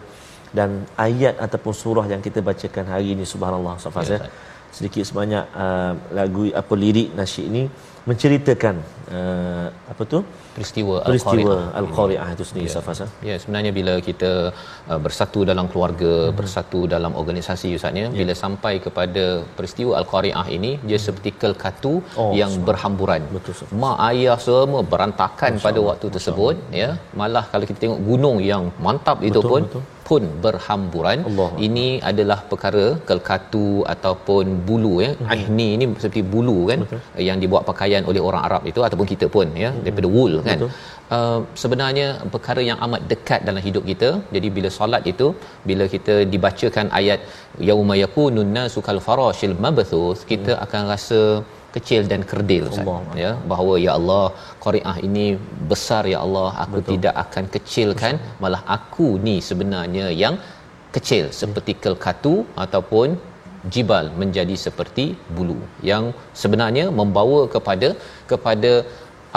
dan 0.59 0.70
ayat 1.07 1.35
ataupun 1.44 1.73
surah 1.83 2.07
yang 2.12 2.20
kita 2.27 2.40
bacakan 2.49 2.85
hari 2.94 3.07
ini. 3.14 3.25
Subhanallah 3.33 3.75
Safaz 3.85 4.11
ya. 4.14 4.18
Sedikit 4.77 5.05
sebanyak 5.11 5.44
uh, 5.64 5.92
lagu 6.18 6.44
apa 6.61 6.75
lirik 6.83 7.09
nasyid 7.20 7.47
ini 7.51 7.62
menceritakan 8.11 8.77
uh, 9.19 9.67
apa 9.93 10.03
tu 10.12 10.19
peristiwa 10.55 10.97
peristiwa 11.07 11.55
al-qari'ah 11.81 12.29
itu 12.35 12.45
sendiri 12.49 12.69
Ya. 12.69 12.75
Safaz. 12.75 12.99
ya. 13.03 13.09
Ya, 13.29 13.37
sebenarnya 13.43 13.73
bila 13.79 13.95
kita 14.09 14.33
uh, 14.90 15.01
bersatu 15.07 15.40
dalam 15.51 15.67
keluarga, 15.73 16.12
hmm. 16.17 16.37
bersatu 16.40 16.81
dalam 16.95 17.12
organisasi 17.23 17.69
ustaznya, 17.79 18.05
ya. 18.09 18.11
bila 18.21 18.35
sampai 18.43 18.75
kepada 18.87 19.25
peristiwa 19.57 19.93
al-qari'ah 20.01 20.47
ini, 20.59 20.73
dia 20.88 21.01
seperti 21.07 21.33
kelkatu 21.45 21.95
Oh, 22.21 22.31
yang 22.40 22.53
berhamburan. 22.69 23.23
Betul. 23.37 23.55
Mak 23.83 23.97
ayah 24.11 24.38
semua 24.47 24.83
berantakan 24.93 25.53
Masya 25.57 25.67
pada 25.67 25.81
waktu 25.88 26.07
tersebut, 26.17 26.55
ya. 26.83 26.90
Malah 27.23 27.45
kalau 27.53 27.67
kita 27.71 27.79
tengok 27.87 28.01
gunung 28.11 28.38
yang 28.53 28.64
mantap 28.87 29.19
itu 29.31 29.40
pun 29.53 29.62
betul. 29.67 29.83
pun 30.09 30.23
berhamburan. 30.45 31.19
Allah. 31.29 31.51
Ini 31.67 31.87
adalah 32.11 32.38
perkara 32.51 32.85
kelkatu 33.09 33.67
ataupun 33.95 34.45
bulu 34.69 34.95
ya. 35.05 35.11
Mhm. 35.17 35.31
Ahni 35.35 35.69
ini 35.77 35.85
seperti 36.03 36.23
bulu 36.35 36.57
kan 36.71 36.81
Betul. 36.85 37.01
yang 37.29 37.38
dibuat 37.43 37.62
pakaian 37.71 37.93
oleh 38.11 38.22
orang 38.28 38.42
Arab 38.48 38.62
itu 38.70 38.80
ataupun 38.87 39.07
kita 39.12 39.26
pun 39.37 39.48
ya 39.64 39.70
daripada 39.85 40.09
wool 40.16 40.35
kan. 40.48 40.59
Betul. 40.61 40.70
Uh, 41.16 41.40
sebenarnya 41.62 42.07
perkara 42.35 42.61
yang 42.68 42.78
amat 42.87 43.02
dekat 43.11 43.40
dalam 43.48 43.62
hidup 43.66 43.85
kita. 43.90 44.11
Jadi 44.35 44.48
bila 44.57 44.68
solat 44.78 45.02
itu, 45.12 45.26
bila 45.68 45.85
kita 45.94 46.14
dibacakan 46.33 46.87
ayat 47.00 47.20
yauma 47.68 47.96
yakunun 48.04 48.50
nasu 48.59 48.80
kal 48.87 49.00
farashil 49.09 49.57
mabthus, 49.66 50.20
kita 50.33 50.52
hmm. 50.54 50.64
akan 50.66 50.83
rasa 50.92 51.20
kecil 51.76 52.02
dan 52.12 52.20
kerdil 52.30 52.64
Ustaz. 52.70 52.88
Allah. 52.88 53.14
ya 53.22 53.30
bahawa 53.50 53.74
ya 53.85 53.92
Allah 53.98 54.24
qariah 54.64 54.96
ini 55.09 55.26
besar 55.70 56.02
ya 56.12 56.18
Allah 56.26 56.48
aku 56.64 56.78
Betul. 56.80 56.90
tidak 56.92 57.14
akan 57.24 57.44
kecilkan 57.54 58.14
malah 58.42 58.62
aku 58.76 59.09
ni 59.26 59.37
sebenarnya 59.48 60.07
yang 60.22 60.37
kecil 60.96 61.24
seperti 61.40 61.72
kelkatu 61.85 62.35
ataupun 62.64 63.09
jibal 63.72 64.12
menjadi 64.20 64.55
seperti 64.66 65.16
bulu 65.37 65.57
yang 65.90 66.12
sebenarnya 66.37 66.92
membawa 66.92 67.40
kepada 67.55 67.96
kepada 68.31 68.72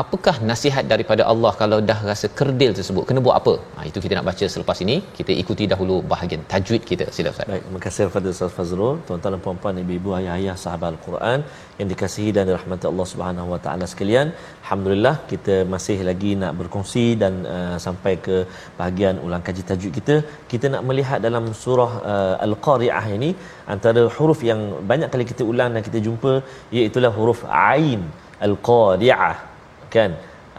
apakah 0.02 0.36
nasihat 0.50 0.86
daripada 0.92 1.24
Allah 1.32 1.52
kalau 1.62 1.78
dah 1.90 2.00
rasa 2.10 2.28
kerdil 2.40 2.72
tersebut? 2.78 3.04
Kena 3.10 3.20
buat 3.28 3.36
apa? 3.40 3.54
Ha, 3.76 3.86
itu 3.90 4.00
kita 4.04 4.14
nak 4.18 4.26
baca 4.30 4.46
selepas 4.54 4.78
ini. 4.86 4.96
Kita 5.18 5.32
ikuti 5.44 5.66
dahulu 5.74 5.96
bahagian 6.14 6.42
tajwid 6.52 6.84
kita. 6.90 7.06
Sila 7.16 7.32
Ustaz. 7.34 7.48
Baik, 7.52 7.64
terima 7.68 7.82
kasih 7.86 8.04
kepada 8.10 8.28
Ustaz 8.36 8.54
Fazrul, 8.58 8.96
tuan-tuan 9.08 9.34
dan 9.36 9.42
puan-puan, 9.46 9.82
ibu-ibu, 9.84 10.12
ayah-ayah 10.20 10.56
sahabat 10.64 10.90
Al-Quran 10.94 11.40
yang 11.80 11.88
dikasihi 11.94 12.32
dan 12.38 12.44
dirahmati 12.50 12.88
Allah 12.92 13.08
Subhanahu 13.14 13.48
Wa 13.54 13.60
Taala 13.66 13.88
sekalian. 13.94 14.28
Alhamdulillah 14.64 15.16
kita 15.32 15.56
masih 15.74 15.98
lagi 16.10 16.32
nak 16.44 16.54
berkongsi 16.62 17.06
dan 17.24 17.34
uh, 17.56 17.76
sampai 17.88 18.14
ke 18.28 18.38
bahagian 18.80 19.18
ulang 19.26 19.44
kaji 19.50 19.66
tajwid 19.72 19.94
kita. 20.00 20.16
Kita 20.54 20.66
nak 20.76 20.86
melihat 20.92 21.20
dalam 21.28 21.46
surah 21.64 21.92
uh, 22.14 22.46
Al-Qari'ah 22.48 23.06
ini 23.18 23.32
antara 23.76 24.04
huruf 24.16 24.42
yang 24.52 24.62
banyak 24.94 25.12
kali 25.14 25.28
kita 25.34 25.44
ulang 25.52 25.72
dan 25.76 25.84
kita 25.90 26.00
jumpa 26.08 26.34
iaitu 26.78 27.00
huruf 27.20 27.42
ain 27.74 28.02
Al-Qari'ah 28.48 29.57
kan? 29.96 30.12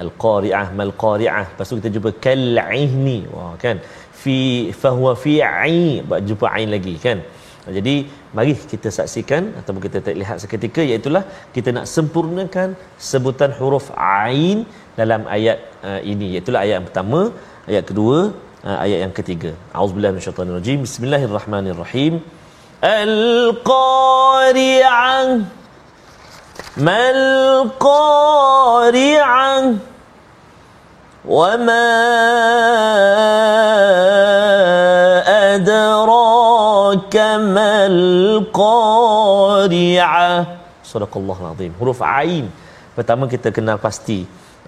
Al-qari'ah 0.02 0.66
mal 0.78 0.92
qari'ah 1.04 1.46
lepas 1.50 1.66
tu 1.70 1.76
kita 1.80 1.90
jumpa 1.96 2.10
kal'ihni 2.26 3.18
wah 3.34 3.54
kan? 3.64 3.76
Fi 4.22 4.36
fahuwa 4.82 5.12
fi 5.22 5.32
ain 5.48 6.06
jumpa 6.28 6.46
ain 6.56 6.68
lagi 6.76 6.94
kan? 7.06 7.18
Jadi 7.76 7.94
mari 8.36 8.52
kita 8.72 8.88
saksikan 8.96 9.42
ataupun 9.60 9.80
kita 9.86 9.98
lihat 10.20 10.36
seketika 10.42 10.80
iaitu 10.90 11.10
kita 11.56 11.68
nak 11.76 11.86
sempurnakan 11.94 12.68
sebutan 13.10 13.50
huruf 13.58 13.86
ain 14.24 14.58
dalam 15.00 15.22
ayat 15.36 15.58
uh, 15.88 16.00
ini. 16.12 16.26
Iaitu 16.34 16.50
ayat 16.64 16.74
yang 16.78 16.86
pertama 16.88 17.20
ayat 17.70 17.84
kedua 17.90 18.18
uh, 18.68 18.78
ayat 18.84 18.98
yang 19.04 19.14
ketiga. 19.18 19.50
Auzubillahi 19.80 20.12
minasyaitanirrajim 20.16 20.78
bismillahirrahmanirrahim. 20.86 22.14
Al-qari'ah 22.80 23.68
ما 26.77 27.03
القارعة 27.17 28.43
وما 31.25 31.87
أدراك 35.53 37.15
ما 37.55 37.73
القارعة 37.93 38.67
صدق 40.91 41.13
الله 41.21 41.37
العظيم 41.43 41.71
huruf 41.79 42.01
ain 42.01 42.45
pertama 42.97 43.23
kita 43.33 43.49
kenal 43.57 43.77
pasti 43.85 44.19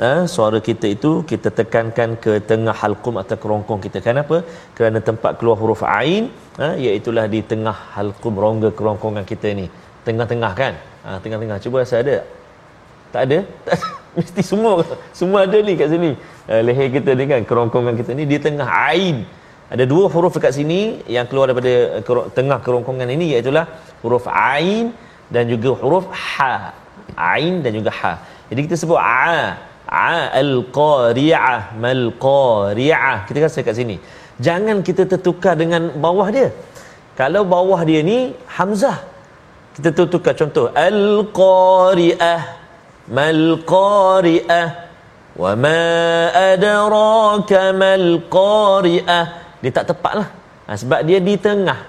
eh, 0.08 0.22
suara 0.36 0.60
kita 0.70 0.86
itu 0.96 1.12
kita 1.32 1.50
tekankan 1.60 2.10
ke 2.24 2.34
tengah 2.50 2.76
halqum 2.82 3.16
atau 3.22 3.38
kerongkong 3.44 3.82
kita 3.86 4.00
kenapa 4.08 4.38
kerana 4.78 5.00
tempat 5.10 5.32
keluar 5.42 5.58
huruf 5.62 5.82
ain 6.00 6.24
eh, 6.66 6.74
iaitulah 6.86 7.26
di 7.36 7.42
tengah 7.52 7.78
halqum 7.96 8.34
rongga 8.46 8.70
kerongkongan 8.80 9.26
kita 9.32 9.48
ni 9.62 9.68
tengah-tengah 10.08 10.54
kan 10.62 10.76
Ha, 11.05 11.19
tengah-tengah. 11.23 11.59
Cuba 11.65 11.83
rasa 11.83 12.03
ada. 12.03 12.17
Tak 13.11 13.23
ada? 13.27 13.39
Tak 13.67 13.75
ada. 13.79 13.99
mesti 14.11 14.43
semua 14.43 14.83
semua 15.15 15.39
ada 15.47 15.59
ni 15.63 15.75
kat 15.79 15.89
sini. 15.95 16.11
Uh, 16.51 16.63
leher 16.67 16.89
kita 16.91 17.11
ni 17.15 17.25
kan 17.31 17.43
kerongkongan 17.47 17.95
kita 18.01 18.11
ni 18.19 18.25
di 18.27 18.39
tengah 18.43 18.67
ain. 18.67 19.23
Ada 19.71 19.87
dua 19.87 20.11
huruf 20.11 20.35
dekat 20.35 20.53
sini 20.59 20.99
yang 21.07 21.31
keluar 21.31 21.47
daripada 21.47 22.03
kerong, 22.03 22.35
tengah 22.35 22.59
kerongkongan 22.59 23.07
ini 23.07 23.39
iaitu 23.39 23.55
huruf 24.03 24.27
ain 24.27 24.91
dan 25.31 25.47
juga 25.47 25.79
huruf 25.79 26.11
ha. 26.11 26.75
Ain 27.15 27.63
dan 27.63 27.73
juga 27.79 27.91
ha. 28.03 28.13
Jadi 28.51 28.61
kita 28.67 28.75
sebut 28.75 28.99
a. 28.99 29.59
A 29.91 30.31
al 30.43 30.53
qari'ah 30.71 31.75
mal 31.83 32.15
qari'ah 32.15 33.27
kita 33.27 33.47
kan 33.47 33.51
kat 33.71 33.75
sini. 33.79 33.97
Jangan 34.39 34.77
kita 34.87 35.03
tertukar 35.13 35.55
dengan 35.63 35.91
bawah 36.05 36.29
dia. 36.35 36.49
Kalau 37.19 37.43
bawah 37.55 37.81
dia 37.87 38.01
ni 38.11 38.19
hamzah 38.57 38.99
kita 39.77 39.91
tertukar 39.95 40.35
contoh. 40.35 40.67
Al 40.75 41.27
qari'ah 41.41 42.41
mal 43.11 43.43
qari'ah 43.63 44.69
wa 45.41 45.53
ma 45.65 45.83
adraka 46.53 47.63
mal 47.83 48.07
qari'ah 48.27 49.25
dia 49.61 49.71
tak 49.71 49.87
tepat 49.93 50.15
lah. 50.21 50.29
Ha, 50.67 50.73
sebab 50.79 51.01
dia 51.09 51.19
di 51.21 51.35
tengah. 51.37 51.81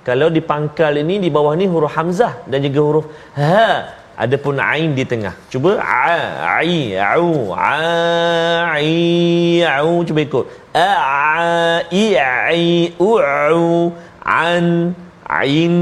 Kalau 0.00 0.32
di 0.32 0.40
pangkal 0.40 0.96
ini 1.04 1.20
di 1.20 1.28
bawah 1.28 1.52
ni 1.60 1.68
huruf 1.68 1.92
hamzah 1.92 2.48
dan 2.50 2.58
juga 2.64 2.80
huruf 2.80 3.06
ha. 3.36 3.96
Ada 4.20 4.36
pun 4.36 4.60
ain 4.60 4.92
di 4.92 5.04
tengah. 5.08 5.32
Cuba 5.48 5.80
a 5.80 6.60
ai 6.60 6.92
au 7.16 7.56
a 7.56 7.76
ai 8.76 9.64
au. 9.64 10.04
Cuba 10.04 10.20
ikut. 10.20 10.44
A 10.76 10.92
i 11.88 12.04
ai 12.20 12.92
u 13.00 13.10
an 14.20 14.92
ain 15.24 15.74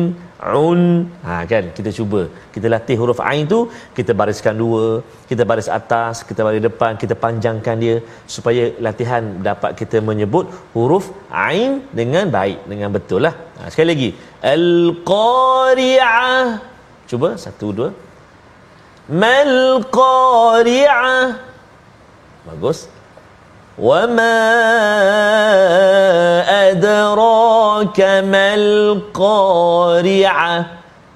un 0.62 0.80
ha 1.26 1.42
kan? 1.50 1.64
Kita 1.76 1.90
cuba. 1.98 2.20
Kita 2.54 2.66
latih 2.74 2.96
huruf 3.00 3.20
ain 3.30 3.44
tu 3.52 3.60
kita 3.98 4.12
bariskan 4.20 4.54
dua 4.62 5.02
kita 5.30 5.42
baris 5.50 5.68
atas 5.78 6.22
kita 6.28 6.40
baris 6.46 6.62
depan 6.68 6.94
kita 7.02 7.14
panjangkan 7.24 7.76
dia 7.84 7.96
supaya 8.34 8.70
latihan 8.86 9.22
dapat 9.48 9.74
kita 9.80 9.98
menyebut 10.10 10.46
huruf 10.74 11.10
ain 11.30 11.82
dengan 12.00 12.30
baik 12.38 12.58
dengan 12.70 12.90
betul 12.96 13.22
lah. 13.26 13.34
Ha, 13.58 13.70
sekali 13.72 13.88
lagi. 13.92 14.10
Al 14.54 14.66
qari'ah 15.12 16.46
cuba. 17.10 17.30
Satu 17.46 17.68
dua. 17.78 17.90
Mal 19.08 19.82
qari'ah 19.98 21.48
bagus 22.48 22.78
ma 23.78 24.34
adraka 26.66 28.10
mal 28.26 28.66
qari'ah 29.14 30.58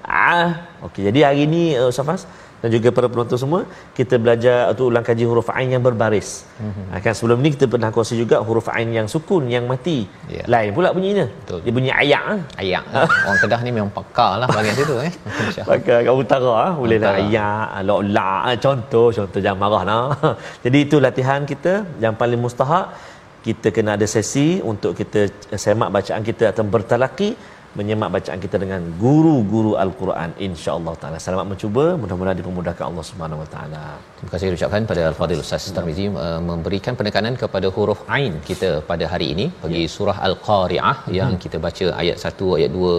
ah 0.07 0.47
okey 0.87 1.11
jadi 1.11 1.19
hari 1.27 1.43
ni 1.43 1.75
uh, 1.75 1.91
Ustaz 1.91 2.23
dan 2.63 2.69
juga 2.75 2.89
para 2.95 3.07
penonton 3.11 3.37
semua 3.43 3.61
kita 3.97 4.15
belajar 4.23 4.57
atau 4.71 4.83
ulang 4.89 5.03
kaji 5.07 5.23
huruf 5.29 5.47
ain 5.51 5.69
yang 5.75 5.83
berbaris. 5.87 6.29
Mm-hmm. 6.63 7.01
Kan 7.03 7.13
sebelum 7.19 7.37
ni 7.43 7.49
kita 7.55 7.67
pernah 7.73 7.89
kongsi 7.95 8.15
juga 8.23 8.39
huruf 8.47 8.67
ain 8.75 8.89
yang 8.97 9.07
sukun 9.13 9.51
yang 9.55 9.67
mati. 9.71 9.97
Yeah. 10.31 10.47
Lain 10.53 10.71
pula 10.77 10.95
bunyinya. 10.95 11.27
Betul. 11.27 11.59
Dia 11.65 11.73
bunyi 11.77 11.91
ayak 12.01 12.23
ah. 12.33 12.39
Ayak. 12.63 12.83
Orang 13.27 13.39
Kedah 13.43 13.59
ni 13.67 13.71
memang 13.77 13.91
pakar 13.99 14.31
lah 14.39 14.47
bahagian 14.47 14.75
situ 14.79 14.95
eh. 15.07 15.11
pakar 15.69 15.99
kat 16.07 16.15
utara 16.23 16.53
ah 16.67 16.73
boleh 16.81 16.97
lah 17.03 17.13
ayak, 17.19 17.83
la 18.15 18.31
contoh 18.65 19.07
contoh 19.17 19.39
jangan 19.43 19.59
marah 19.63 19.83
nah. 19.83 20.07
Jadi 20.63 20.77
itu 20.87 20.95
latihan 21.03 21.43
kita 21.43 21.73
yang 21.99 22.15
paling 22.15 22.39
mustahak 22.39 22.95
kita 23.43 23.75
kena 23.75 23.99
ada 23.99 24.07
sesi 24.07 24.47
untuk 24.71 24.95
kita 24.99 25.27
semak 25.63 25.91
bacaan 25.95 26.23
kita 26.29 26.55
atau 26.55 26.63
bertalaki 26.63 27.29
menyemak 27.79 28.09
bacaan 28.15 28.39
kita 28.45 28.57
dengan 28.63 28.81
guru-guru 29.03 29.71
Al-Quran 29.83 30.29
insya-Allah 30.47 30.93
taala. 31.01 31.17
Selamat 31.25 31.45
mencuba, 31.51 31.85
mudah-mudahan 32.01 32.37
dipermudahkan 32.41 32.85
Allah 32.89 33.05
Subhanahu 33.09 33.41
wa 33.43 33.47
taala. 33.53 33.83
Terima 34.17 34.31
kasih 34.33 34.57
ucapkan 34.57 34.83
pada 34.91 35.01
Al-Fadil 35.11 35.41
Ustaz 35.45 35.65
Tarmizi 35.77 36.05
uh, 36.25 36.39
memberikan 36.49 36.93
penekanan 36.99 37.35
kepada 37.43 37.69
huruf 37.77 38.01
ain 38.17 38.35
kita 38.49 38.69
pada 38.91 39.07
hari 39.13 39.29
ini 39.35 39.47
bagi 39.63 39.83
ya. 39.85 39.93
surah 39.95 40.17
Al-Qari'ah 40.29 40.97
hmm. 40.99 41.15
yang 41.19 41.33
kita 41.45 41.59
baca 41.65 41.87
ayat 42.03 42.17
1, 42.33 42.59
ayat 42.59 42.71
2, 42.83 42.93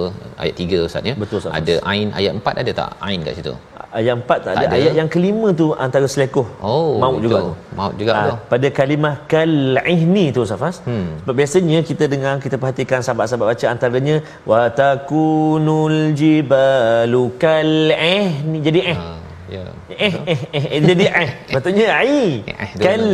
ayat 0.44 0.54
3 0.66 0.88
Ustaz 0.88 1.10
ya. 1.12 1.16
Betul 1.22 1.38
Ustaz. 1.42 1.54
Ada 1.60 1.76
ain 1.94 2.10
ayat 2.22 2.32
4 2.42 2.62
ada 2.64 2.74
tak 2.82 2.90
ain 3.10 3.22
kat 3.28 3.37
situ? 3.40 3.54
Ayat 3.98 4.14
4 4.20 4.46
tak, 4.46 4.52
ada. 4.54 4.66
ada 4.66 4.76
ayat 4.80 4.94
yang 5.00 5.09
kelima 5.14 5.48
tu 5.61 5.66
antara 5.87 6.07
selekoh 6.14 6.46
oh, 6.70 6.98
maut 7.02 7.18
juga 7.24 7.38
tu 7.46 7.52
maut 7.78 7.94
juga 8.00 8.12
ha, 8.16 8.22
tu 8.28 8.37
pada 8.52 8.68
kalimah 8.78 9.14
kal'ihni 9.33 10.26
tu 10.37 10.42
Safas 10.52 10.78
hmm. 10.88 11.07
sebab 11.22 11.35
biasanya 11.40 11.78
kita 11.90 12.04
dengar 12.14 12.35
kita 12.44 12.57
perhatikan 12.62 13.00
sahabat-sahabat 13.07 13.46
baca 13.52 13.66
antaranya 13.74 14.16
wa 14.50 14.62
takunul 14.83 15.98
jibalu 16.22 17.22
kal'ihni 17.44 18.61
jadi 18.68 18.83
eh 18.94 18.98
ha. 19.02 19.12
Ya. 19.54 19.64
Eh, 19.92 20.14
eh, 20.33 20.40
eh, 20.57 20.64
eh, 20.76 20.80
jadi 20.83 21.04
eh. 21.22 21.30
Betulnya 21.54 21.87
ai. 22.00 22.40
Eh, 22.48 22.70
kal 22.80 23.04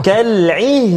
kal 0.00 0.30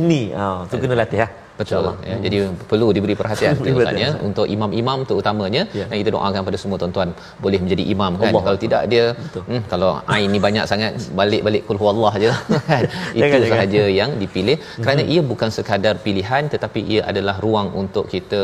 ni. 0.09 0.31
Ah, 0.31 0.63
tu 0.71 0.79
kena 0.81 0.95
latih 0.95 1.27
ah. 1.27 1.29
Betul. 1.61 1.87
Ya. 2.09 2.17
Jadi 2.25 2.37
perlu 2.71 2.87
diberi 2.95 3.15
perhatian 3.21 3.53
tuan-tuan 3.59 3.97
ya 4.05 4.09
untuk 4.27 4.45
imam-imam 4.55 4.99
terutamanya 5.09 5.63
ya. 5.79 5.85
dan 5.89 5.95
kita 6.01 6.11
doakan 6.15 6.41
pada 6.49 6.57
semua 6.63 6.77
tuan-tuan 6.81 7.09
boleh 7.45 7.59
menjadi 7.63 7.83
imam 7.93 8.11
kan. 8.21 8.29
Allah. 8.29 8.43
Kalau 8.47 8.59
tidak 8.65 8.83
dia 8.93 9.05
hmm, 9.51 9.61
kalau 9.73 9.91
ain 10.15 10.29
ni 10.35 10.41
banyak 10.47 10.65
sangat 10.71 10.91
balik-balik 11.19 11.63
kul 11.69 11.79
huwallah 11.83 12.13
aje 12.19 12.29
kan. 12.71 12.83
Itu 13.17 13.41
sahaja 13.53 13.83
yang 13.99 14.11
dipilih 14.23 14.57
kerana 14.85 15.03
ia 15.13 15.21
bukan 15.31 15.49
sekadar 15.57 15.95
pilihan 16.05 16.43
tetapi 16.53 16.79
ia 16.93 17.01
adalah 17.11 17.35
ruang 17.45 17.69
untuk 17.83 18.05
kita 18.13 18.41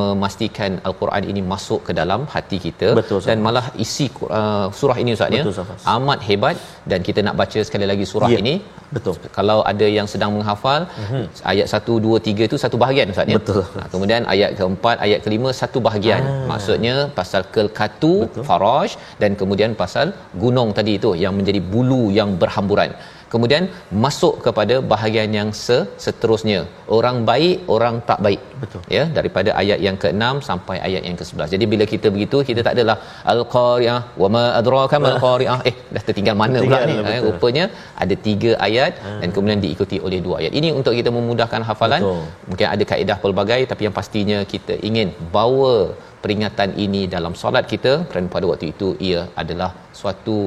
memastikan 0.00 0.72
al-Quran 0.88 1.24
ini 1.32 1.42
masuk 1.52 1.80
ke 1.88 1.92
dalam 2.00 2.20
hati 2.34 2.58
kita 2.66 2.88
Betul, 3.00 3.20
dan 3.30 3.38
malah 3.46 3.66
isi 3.84 4.06
uh, 4.40 4.66
surah 4.80 4.96
ini 5.02 5.12
ustaz 5.16 5.38
ya 5.38 5.44
amat 5.96 6.20
hebat 6.28 6.56
dan 6.90 7.00
kita 7.08 7.20
nak 7.26 7.36
baca 7.42 7.60
sekali 7.68 7.86
lagi 7.92 8.04
surah 8.12 8.30
ya. 8.34 8.38
ini 8.42 8.54
Betul. 8.96 9.14
Kalau 9.38 9.58
ada 9.72 9.86
yang 9.96 10.06
sedang 10.12 10.30
menghafal 10.36 10.80
uh-huh. 11.02 11.24
ayat 11.52 11.66
1 11.78 11.96
2 12.06 12.20
3 12.28 12.48
itu 12.48 12.56
satu 12.64 12.76
bahagian 12.82 13.12
ustaz 13.14 13.32
ya. 13.32 13.38
Betul. 13.40 13.62
Ha, 13.76 13.86
kemudian 13.92 14.22
ayat 14.34 14.50
keempat, 14.58 14.96
ayat 15.06 15.20
kelima 15.26 15.50
satu 15.60 15.78
bahagian. 15.88 16.22
Ah. 16.32 16.44
Maksudnya 16.52 16.94
pasal 17.18 17.42
kelkatu, 17.54 18.14
faraj 18.48 18.92
dan 19.22 19.38
kemudian 19.40 19.72
pasal 19.82 20.06
gunung 20.44 20.70
tadi 20.78 20.94
itu 21.00 21.12
yang 21.24 21.34
menjadi 21.38 21.62
bulu 21.72 22.02
yang 22.18 22.32
berhamburan 22.42 22.92
kemudian 23.32 23.64
masuk 24.04 24.34
kepada 24.46 24.76
bahagian 24.92 25.30
yang 25.38 25.50
seterusnya. 26.04 26.60
Orang 26.96 27.16
baik 27.30 27.56
orang 27.74 27.96
tak 28.08 28.18
baik. 28.26 28.40
Betul. 28.62 28.80
Ya 28.96 29.04
daripada 29.18 29.50
ayat 29.60 29.78
yang 29.86 29.96
ke-6 30.02 30.24
sampai 30.48 30.76
ayat 30.88 31.02
yang 31.08 31.16
ke-11 31.20 31.54
jadi 31.54 31.64
bila 31.72 31.84
kita 31.92 32.08
begitu 32.14 32.36
kita 32.48 32.60
tak 32.66 32.74
adalah 32.76 32.96
al-qari'ah 33.32 34.00
wa 34.22 34.28
ma 34.34 34.44
adraka 34.60 34.98
mal 35.04 35.16
qari'ah 35.24 35.58
eh 35.70 35.74
dah 35.94 36.02
tertinggal 36.08 36.36
mana 36.42 36.58
pula 36.66 36.80
ni? 36.90 36.96
eh, 37.14 37.20
rupanya 37.26 37.64
ada 38.04 38.14
tiga 38.26 38.50
ayat 38.68 38.92
hmm. 39.04 39.20
dan 39.22 39.28
kemudian 39.36 39.62
diikuti 39.64 39.98
oleh 40.08 40.20
dua 40.26 40.36
ayat. 40.40 40.52
Ini 40.60 40.70
untuk 40.80 40.94
kita 41.00 41.12
memudahkan 41.18 41.64
hafalan. 41.70 42.02
Betul. 42.04 42.22
mungkin 42.50 42.66
ada 42.74 42.84
kaedah 42.92 43.16
pelbagai 43.24 43.60
tapi 43.72 43.82
yang 43.86 43.96
pastinya 44.00 44.38
kita 44.52 44.76
ingin 44.90 45.08
bawa 45.36 45.74
peringatan 46.22 46.70
ini 46.84 47.02
dalam 47.16 47.34
solat 47.42 47.64
kita. 47.72 47.92
Kerana 48.10 48.28
pada 48.36 48.46
waktu 48.52 48.66
itu 48.74 48.88
ia 49.08 49.22
adalah 49.42 49.70
suatu 50.00 50.38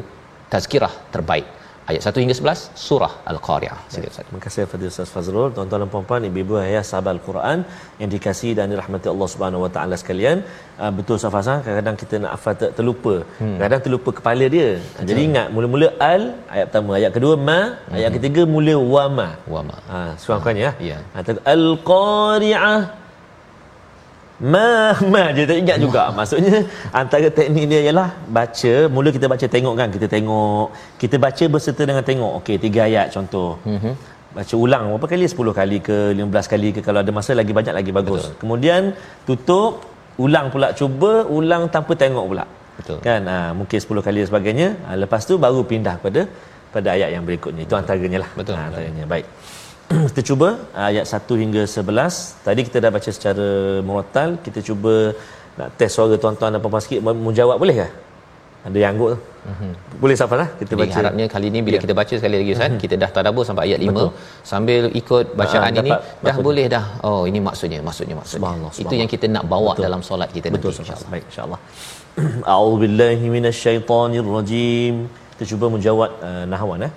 tazkirah 0.54 0.93
terbaik 1.15 1.48
ayat 1.91 2.02
1 2.10 2.22
hingga 2.24 2.36
11 2.39 2.84
surah 2.86 3.12
al-qari'ah. 3.32 3.78
Sila 3.93 4.08
Ustaz. 4.12 4.26
terima 4.28 4.41
kasih 4.46 4.60
kepada 4.65 4.86
Ustaz 4.91 5.10
Fazrul. 5.15 5.50
Tuan-tuan 5.56 5.82
dan 5.84 5.89
puan-puan 5.93 6.28
ibu-ibu 6.30 6.56
ayah 6.63 6.84
sahabat 6.89 7.12
al-Quran 7.17 7.60
yang 8.02 8.10
dikasihi 8.13 8.54
dan 8.60 8.74
dirahmati 8.74 9.08
Allah 9.13 9.30
Subhanahu 9.34 9.65
wa 9.65 9.72
taala 9.76 9.98
sekalian. 10.02 10.38
Uh, 10.82 10.91
betul 10.98 11.15
Ustaz 11.19 11.34
Fazrul 11.36 11.62
kadang-kadang 11.65 11.98
kita 12.04 12.15
nak 12.24 12.32
hafal 12.36 12.56
ter- 12.62 12.74
terlupa. 12.78 13.15
Hmm. 13.41 13.58
kadang 13.63 13.84
terlupa 13.86 14.10
kepala 14.19 14.48
dia. 14.56 14.69
Betul. 14.80 15.06
jadi 15.12 15.22
ingat 15.30 15.48
mula-mula 15.56 15.89
al 16.13 16.24
ayat 16.56 16.65
pertama. 16.69 16.91
Ayat 17.02 17.12
kedua 17.17 17.36
ma. 17.50 17.60
Hmm. 17.62 17.96
ayat 18.00 18.12
ketiga 18.17 18.43
mula 18.56 18.76
wa 18.96 19.06
ma. 19.19 19.30
Wa 19.56 19.62
ma. 19.69 19.78
Ha 19.91 20.02
suang 20.26 20.60
ya. 20.65 20.74
Ya. 20.89 21.00
Al-qari'ah 21.56 23.03
Ma, 24.43 24.91
ma 25.13 25.23
je 25.36 25.43
tak 25.49 25.58
ingat 25.63 25.77
juga. 25.79 26.12
Maksudnya 26.17 26.67
antara 27.01 27.27
teknik 27.38 27.65
dia 27.71 27.82
ialah 27.88 28.10
baca, 28.38 28.73
mula 28.95 29.10
kita 29.15 29.27
baca 29.34 29.47
tengok 29.56 29.75
kan, 29.79 29.88
kita 29.95 30.08
tengok. 30.15 30.67
Kita 31.01 31.15
baca 31.25 31.43
berserta 31.53 31.84
dengan 31.89 32.03
tengok. 32.10 32.32
Okey, 32.43 32.58
tiga 32.65 32.82
ayat 32.89 33.08
contoh. 33.15 33.56
Mm-hmm. 33.63 33.93
Baca 34.34 34.56
ulang 34.65 34.84
berapa 34.91 35.08
kali? 35.13 35.25
10 35.29 35.60
kali 35.60 35.77
ke 35.88 35.97
15 36.17 36.53
kali 36.53 36.67
ke 36.75 36.82
kalau 36.88 36.99
ada 37.06 37.12
masa 37.17 37.32
lagi 37.39 37.53
banyak 37.60 37.75
lagi 37.79 37.91
bagus. 37.99 38.23
Betul. 38.25 38.39
Kemudian 38.41 38.82
tutup, 39.29 39.86
ulang 40.25 40.49
pula 40.53 40.67
cuba, 40.79 41.12
ulang 41.38 41.63
tanpa 41.75 41.93
tengok 42.03 42.25
pula. 42.32 42.45
Betul. 42.77 42.97
Kan? 43.06 43.21
Ha, 43.32 43.38
mungkin 43.60 43.77
10 43.77 44.08
kali 44.08 44.17
dan 44.25 44.29
sebagainya. 44.34 44.67
Ha, 44.89 44.97
lepas 45.03 45.21
tu 45.29 45.38
baru 45.45 45.62
pindah 45.71 45.95
pada 46.03 46.21
pada 46.73 46.88
ayat 46.97 47.10
yang 47.15 47.23
berikutnya. 47.29 47.63
Itu 47.69 47.77
antaranya 47.79 48.19
lah. 48.25 48.29
Betul. 48.34 48.58
Ha, 48.58 48.63
antaranya. 48.67 49.06
Baik. 49.13 49.25
kita 50.10 50.21
cuba 50.29 50.47
ayat 50.88 51.06
1 51.19 51.43
hingga 51.43 51.63
11 51.65 52.45
tadi 52.47 52.62
kita 52.67 52.77
dah 52.86 52.91
baca 52.95 53.10
secara 53.17 53.47
murattal 53.88 54.29
kita 54.45 54.60
cuba 54.69 54.93
nak 55.60 55.69
test 55.79 55.93
suara 55.97 56.15
tuan-tuan 56.23 56.51
dan 56.53 56.60
puan-puan 56.63 56.84
sikit 56.86 56.99
menjawab 57.27 57.58
boleh 57.63 57.75
ke 57.82 57.88
ada 58.67 58.77
yang 58.82 58.91
angguk 58.93 59.10
tu 59.13 59.17
mm-hmm. 59.19 59.71
boleh 60.01 60.15
siapa 60.19 60.36
lah 60.41 60.47
kita 60.60 60.73
baca 60.82 60.95
harapnya 60.99 61.25
kali 61.34 61.47
ni 61.56 61.60
bila 61.67 61.77
ya. 61.77 61.82
kita 61.86 61.93
baca 61.99 62.13
sekali 62.19 62.36
lagi 62.41 62.51
Ustaz 62.56 62.65
mm-hmm. 62.67 62.84
kita 62.84 62.95
dah 63.01 63.10
tadabbur 63.15 63.43
sampai 63.49 63.63
ayat 63.67 63.79
5 63.84 63.95
Betul. 63.97 64.10
sambil 64.51 64.84
ikut 65.01 65.25
bacaan 65.41 65.71
uh, 65.71 65.82
ini 65.84 65.91
dah 66.27 66.36
betul. 66.36 66.45
boleh 66.47 66.65
dah 66.75 66.86
oh 67.08 67.21
ini 67.29 67.39
maksudnya 67.47 67.79
maksudnya 67.89 68.15
maksudnya 68.19 68.39
subhanallah, 68.39 68.71
subhanallah. 68.71 68.95
itu 68.95 69.01
yang 69.01 69.10
kita 69.13 69.25
nak 69.36 69.45
bawa 69.53 69.71
Betul. 69.73 69.86
dalam 69.88 70.01
solat 70.10 70.29
kita 70.38 70.47
Betul, 70.56 70.71
nanti 70.71 70.84
insyaallah 70.84 71.12
baik 71.13 71.25
insyaallah 71.29 71.60
a'udzubillahi 72.53 73.25
minasyaitonirrajim 73.36 74.95
kita 75.34 75.43
cuba 75.51 75.65
menjawab 75.75 76.10
uh, 76.29 76.45
nahwan 76.53 76.88
eh 76.88 76.91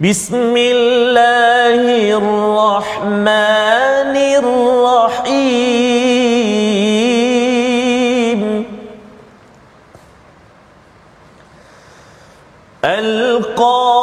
بسم 0.00 0.56
الله 0.56 2.18
الرحمن 2.18 3.26
الرحيم 7.34 8.64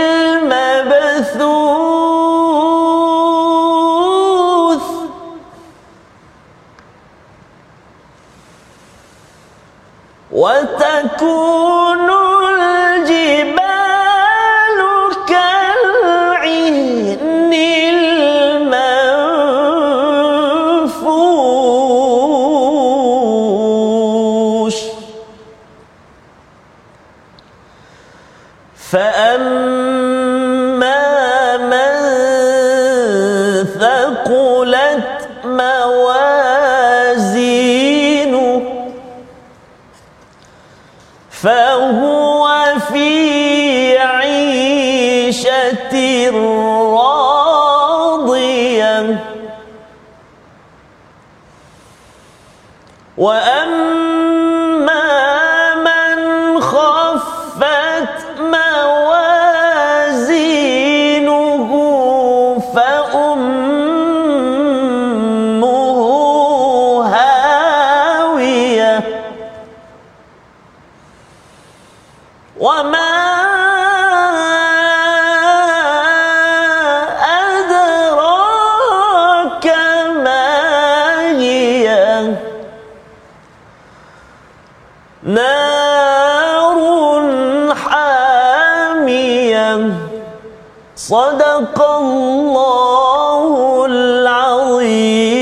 نار 85.22 86.78
حامية. 87.74 89.92
صدق 90.96 91.76
الله 91.76 93.86
العظيم. 93.86 95.40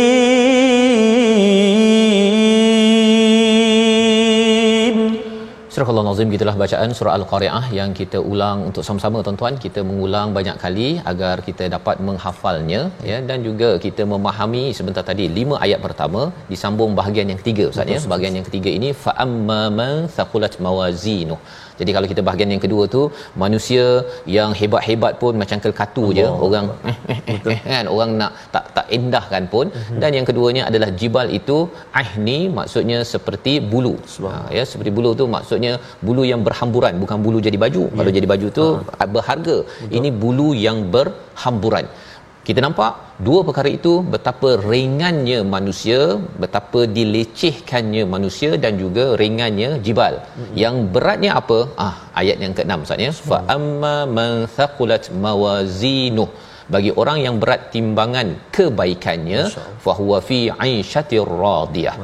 Surah 5.71 5.91
Al-Nazim 6.19 6.35
gitulah 6.37 6.55
bacaan 6.63 6.91
surah 6.99 7.13
Al-Qari'ah 7.17 7.67
yang 7.77 7.91
kita 7.99 8.19
ulang 8.31 8.59
untuk 8.69 8.83
sama-sama 8.87 9.19
tuan-tuan. 9.27 9.55
Kita 9.65 9.81
mengulang 9.89 10.29
banyak 10.37 10.57
kali 10.63 10.89
agar 11.11 11.35
kita 11.49 11.65
dapat 11.75 11.97
menghafalnya 12.07 12.81
ya. 13.11 13.19
Dan 13.29 13.47
juga 13.49 13.69
kita 13.85 14.03
memahami 14.13 14.65
sebentar 14.79 15.05
tadi 15.11 15.27
lima 15.37 15.57
ayat 15.67 15.79
pertama 15.87 16.23
disambung 16.51 16.99
bahagian 17.01 17.31
yang 17.31 17.41
ketiga 17.43 17.67
ustaz 17.71 17.95
ya. 17.95 18.01
Bahagian 18.13 18.35
yang 18.39 18.47
ketiga 18.51 18.73
ini 18.79 18.91
fa 19.05 19.15
amma 19.27 19.63
man 19.79 19.95
thaqulat 20.17 20.57
mawazinuh 20.67 21.39
jadi 21.81 21.91
kalau 21.97 22.07
kita 22.13 22.23
bahagian 22.29 22.51
yang 22.55 22.63
kedua 22.65 22.85
tu 22.95 23.03
manusia 23.43 23.85
yang 24.37 24.51
hebat-hebat 24.61 25.13
pun 25.23 25.33
macam 25.43 25.59
kelkatu 25.65 26.05
je 26.19 26.27
orang 26.47 26.67
eh, 26.93 26.99
eh, 27.13 27.21
eh, 27.33 27.41
eh, 27.55 27.61
kan 27.73 27.87
orang 27.95 28.11
nak 28.21 28.33
tak 28.55 28.65
tak 28.77 28.87
endahkan 28.99 29.45
pun. 29.55 29.67
Dan 30.03 30.11
yang 30.19 30.27
keduanya 30.31 30.63
adalah 30.71 30.91
jibal 31.01 31.29
itu 31.39 31.59
ahni 32.01 32.39
maksudnya 32.59 32.99
seperti 33.13 33.55
bulu. 33.73 33.95
Ha, 34.31 34.33
ya 34.57 34.65
seperti 34.71 34.91
bulu 34.97 35.11
tu 35.21 35.27
maksudnya 35.37 35.73
bulu 36.09 36.25
yang 36.33 36.43
berhamburan 36.49 36.95
bukan 37.05 37.19
bulu 37.27 37.39
jadi 37.47 37.59
baju 37.65 37.85
yeah. 37.87 37.97
kalau 37.99 38.13
jadi 38.19 38.29
baju 38.33 38.47
tu 38.59 38.67
ha. 38.99 39.07
berharga 39.17 39.57
Betul. 39.65 39.97
ini 39.99 40.11
bulu 40.23 40.49
yang 40.67 40.79
berhamburan 40.97 41.87
kita 42.49 42.61
nampak 42.65 42.93
dua 43.27 43.41
perkara 43.47 43.71
itu 43.79 43.93
betapa 44.13 44.51
ringannya 44.71 45.39
manusia 45.55 45.99
betapa 46.43 46.81
dilecehkannya 46.97 48.03
manusia 48.15 48.51
dan 48.65 48.73
juga 48.83 49.05
ringannya 49.23 49.71
jibal 49.87 50.15
mm-hmm. 50.21 50.55
yang 50.63 50.77
beratnya 50.95 51.31
apa 51.41 51.59
ah 51.87 51.95
ayat 52.21 52.39
yang 52.45 52.55
ke-6 52.59 52.87
Ustaz 52.87 53.05
ya 53.07 53.13
fa 53.31 53.39
amma 53.57 53.97
man 54.19 54.33
thaqulat 54.59 55.07
mawazinuh 55.27 56.29
bagi 56.75 56.91
orang 57.01 57.19
yang 57.25 57.35
berat 57.43 57.61
timbangan 57.75 58.29
kebaikannya 58.57 59.41
fa 59.85 59.93
huwa 59.99 60.19
fi 60.29 60.39
'aishatir 60.53 61.31
radiyah. 61.45 61.97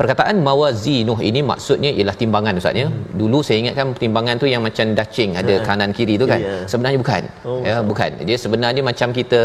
Perkataan 0.00 0.36
mawazinuh 0.48 1.18
ini 1.28 1.40
maksudnya 1.50 1.90
ialah 1.98 2.16
timbangan 2.22 2.60
ustaz 2.60 2.80
ya? 2.82 2.88
Hmm. 2.88 3.02
dulu 3.20 3.38
saya 3.46 3.58
ingatkan 3.62 3.96
timbangan 4.04 4.36
tu 4.42 4.48
yang 4.52 4.62
macam 4.68 4.86
dacing 4.98 5.32
ada 5.42 5.54
hmm. 5.56 5.64
kanan 5.68 5.90
kiri 5.98 6.16
tu 6.22 6.28
kan? 6.32 6.40
Yeah. 6.46 6.62
sebenarnya 6.72 6.98
bukan. 7.04 7.22
Oh, 7.48 7.60
ya 7.68 7.76
bukan. 7.90 8.10
Dia 8.28 8.36
sebenarnya 8.44 8.82
macam 8.90 9.08
kita 9.18 9.42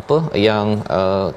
apa 0.00 0.16
yang 0.48 0.66
uh, 0.98 1.28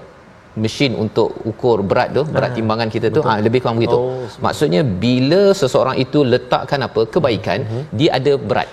mesin 0.63 0.91
untuk 1.04 1.30
ukur 1.52 1.78
berat 1.89 2.10
tu 2.17 2.21
berat 2.36 2.52
ha, 2.52 2.58
timbangan 2.58 2.89
kita 2.95 3.08
tu 3.15 3.21
ah 3.32 3.38
lebih 3.45 3.60
kurang 3.62 3.78
begitu. 3.80 3.97
Oh, 4.00 4.26
maksudnya 4.45 4.82
bila 5.04 5.41
seseorang 5.62 5.97
itu 6.06 6.21
letakkan 6.34 6.82
apa 6.88 7.02
kebaikan 7.13 7.60
uh-huh. 7.65 7.84
dia 8.00 8.10
ada 8.19 8.34
berat 8.50 8.69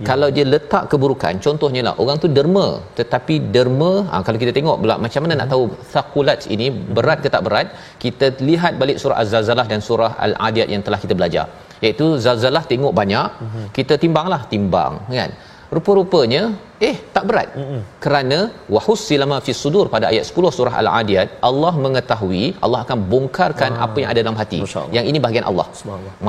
Ya. 0.00 0.06
Kalau 0.10 0.28
dia 0.36 0.44
letak 0.52 0.84
keburukan, 0.92 1.34
contohnya 1.46 1.80
lah 1.86 1.94
orang 2.02 2.16
tu 2.24 2.28
derma, 2.36 2.66
tetapi 2.98 3.34
derma, 3.54 3.92
ha, 4.10 4.22
kalau 4.26 4.38
kita 4.42 4.52
tengok 4.58 4.76
pula 4.82 4.94
macam 5.04 5.20
mana 5.24 5.34
nak 5.40 5.48
tahu 5.52 5.64
thaqulat 5.94 6.48
ini 6.54 6.66
berat 6.96 7.18
ke 7.24 7.28
tak 7.34 7.44
berat, 7.46 7.66
kita 8.04 8.28
lihat 8.48 8.72
balik 8.82 8.96
surah 9.02 9.18
Az-Zalzalah 9.22 9.66
dan 9.72 9.80
surah 9.88 10.12
Al-Adiyat 10.26 10.68
yang 10.74 10.82
telah 10.86 11.00
kita 11.04 11.16
belajar. 11.20 11.46
Iaitu 11.84 12.06
Zalzalah 12.24 12.64
tengok 12.72 12.92
banyak, 13.00 13.28
hmm. 13.42 13.66
kita 13.78 13.96
timbanglah, 14.04 14.42
timbang 14.52 14.92
kan. 15.20 15.32
Rupa-rupanya 15.76 16.42
eh 16.88 16.94
tak 17.14 17.24
berat. 17.28 17.48
Mm-mm. 17.60 17.80
Kerana 18.04 18.38
wahussilama 18.74 19.36
fi 19.46 19.52
sudur 19.62 19.86
pada 19.94 20.06
ayat 20.12 20.24
10 20.30 20.56
surah 20.56 20.74
Al-Adiyat 20.82 21.28
Allah 21.48 21.72
mengetahui 21.84 22.44
Allah 22.64 22.80
akan 22.84 22.98
bongkarkan 23.12 23.72
ah. 23.78 23.84
apa 23.86 23.96
yang 24.02 24.10
ada 24.12 24.20
dalam 24.24 24.38
hati. 24.42 24.60
Yang 24.96 25.04
ini 25.12 25.18
bahagian 25.24 25.46
Allah. 25.50 25.66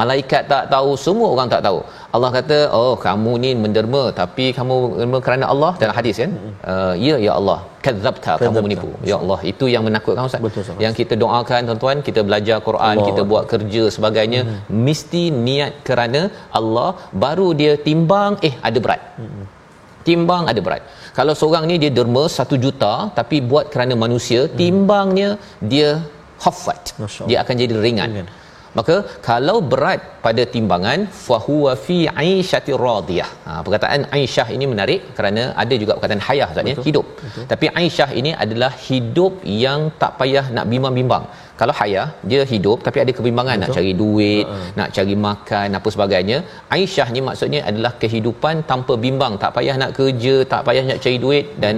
Malaikat 0.01 0.43
tak 0.53 0.65
tahu, 0.73 0.91
semua 1.05 1.29
orang 1.35 1.49
tak 1.53 1.63
tahu. 1.67 1.79
Allah 2.15 2.29
kata, 2.37 2.57
"Oh, 2.79 2.95
kamu 3.05 3.31
ni 3.43 3.51
menderma 3.63 4.03
tapi 4.21 4.45
kamu 4.57 4.75
menderma 4.89 5.19
kerana 5.27 5.45
Allah." 5.53 5.71
Dalam 5.83 5.95
hadis 5.99 6.17
kan? 6.23 6.33
Uh, 6.73 6.93
ya 7.07 7.15
ya 7.27 7.31
Allah, 7.39 7.59
kadzabta 7.85 8.35
kamu 8.43 8.63
menipu. 8.67 8.89
Ya 9.11 9.15
Allah, 9.21 9.39
itu 9.53 9.65
yang 9.73 9.83
menakutkan 9.87 10.29
Ustaz. 10.29 10.43
Betul, 10.45 10.83
yang 10.85 10.93
kita 10.99 11.15
doakan 11.23 11.61
tuan-tuan, 11.69 11.97
kita 12.09 12.21
belajar 12.27 12.59
Quran, 12.69 12.95
Allah. 12.99 13.07
kita 13.09 13.21
buat 13.31 13.43
kerja 13.53 13.83
sebagainya, 13.97 14.41
mm-hmm. 14.45 14.83
mesti 14.85 15.23
niat 15.47 15.73
kerana 15.89 16.21
Allah 16.61 16.89
baru 17.25 17.49
dia 17.61 17.73
timbang 17.89 18.33
eh 18.49 18.55
ada 18.69 18.79
berat. 18.85 19.03
Mm-hmm 19.23 19.62
timbang 20.07 20.43
ada 20.51 20.61
berat. 20.65 20.83
Kalau 21.17 21.33
seorang 21.39 21.65
ni 21.71 21.75
dia 21.83 21.91
derma 21.97 22.23
satu 22.37 22.57
juta 22.65 22.93
tapi 23.19 23.37
buat 23.51 23.65
kerana 23.73 23.95
manusia 24.05 24.41
hmm. 24.43 24.55
timbangnya 24.61 25.29
dia 25.71 25.89
hafat 26.45 26.81
dia 27.29 27.37
akan 27.43 27.55
jadi 27.63 27.75
ringan. 27.87 28.09
Ringan. 28.11 28.29
maka 28.77 28.95
kalau 29.27 29.55
berat 29.71 30.01
pada 30.25 30.43
timbangan 30.53 30.99
fahuwa 31.25 31.71
fi 31.85 31.97
aisyatir 32.23 32.79
radiyah. 32.85 33.29
Ha, 33.45 33.51
perkataan 33.65 34.03
aisyah 34.17 34.47
ini 34.55 34.65
menarik 34.71 35.01
kerana 35.17 35.43
ada 35.63 35.75
juga 35.81 35.91
perkataan 35.95 36.23
hayah 36.27 36.49
maksudnya 36.51 36.85
hidup. 36.87 37.05
Betul. 37.25 37.45
tapi 37.51 37.65
aisyah 37.81 38.09
ini 38.19 38.31
adalah 38.45 38.71
hidup 38.87 39.33
yang 39.65 39.81
tak 40.01 40.13
payah 40.21 40.45
nak 40.57 40.65
bimbang-bimbang 40.71 41.25
kalau 41.61 41.73
hayah 41.79 42.07
dia 42.29 42.41
hidup 42.51 42.77
tapi 42.85 42.97
ada 43.03 43.11
kebimbangan 43.17 43.55
Betul. 43.57 43.71
nak 43.71 43.75
cari 43.77 43.91
duit 44.01 44.45
uh-huh. 44.45 44.69
nak 44.79 44.89
cari 44.95 45.15
makan 45.27 45.77
apa 45.79 45.89
sebagainya 45.95 46.37
aisyah 46.77 47.07
ni 47.15 47.21
maksudnya 47.29 47.61
adalah 47.71 47.93
kehidupan 48.03 48.65
tanpa 48.71 48.95
bimbang 49.05 49.35
tak 49.43 49.53
payah 49.57 49.75
nak 49.83 49.91
kerja 49.99 50.35
tak 50.53 50.63
payah 50.69 50.83
nak 50.89 51.01
cari 51.05 51.17
duit 51.25 51.45
dan 51.65 51.75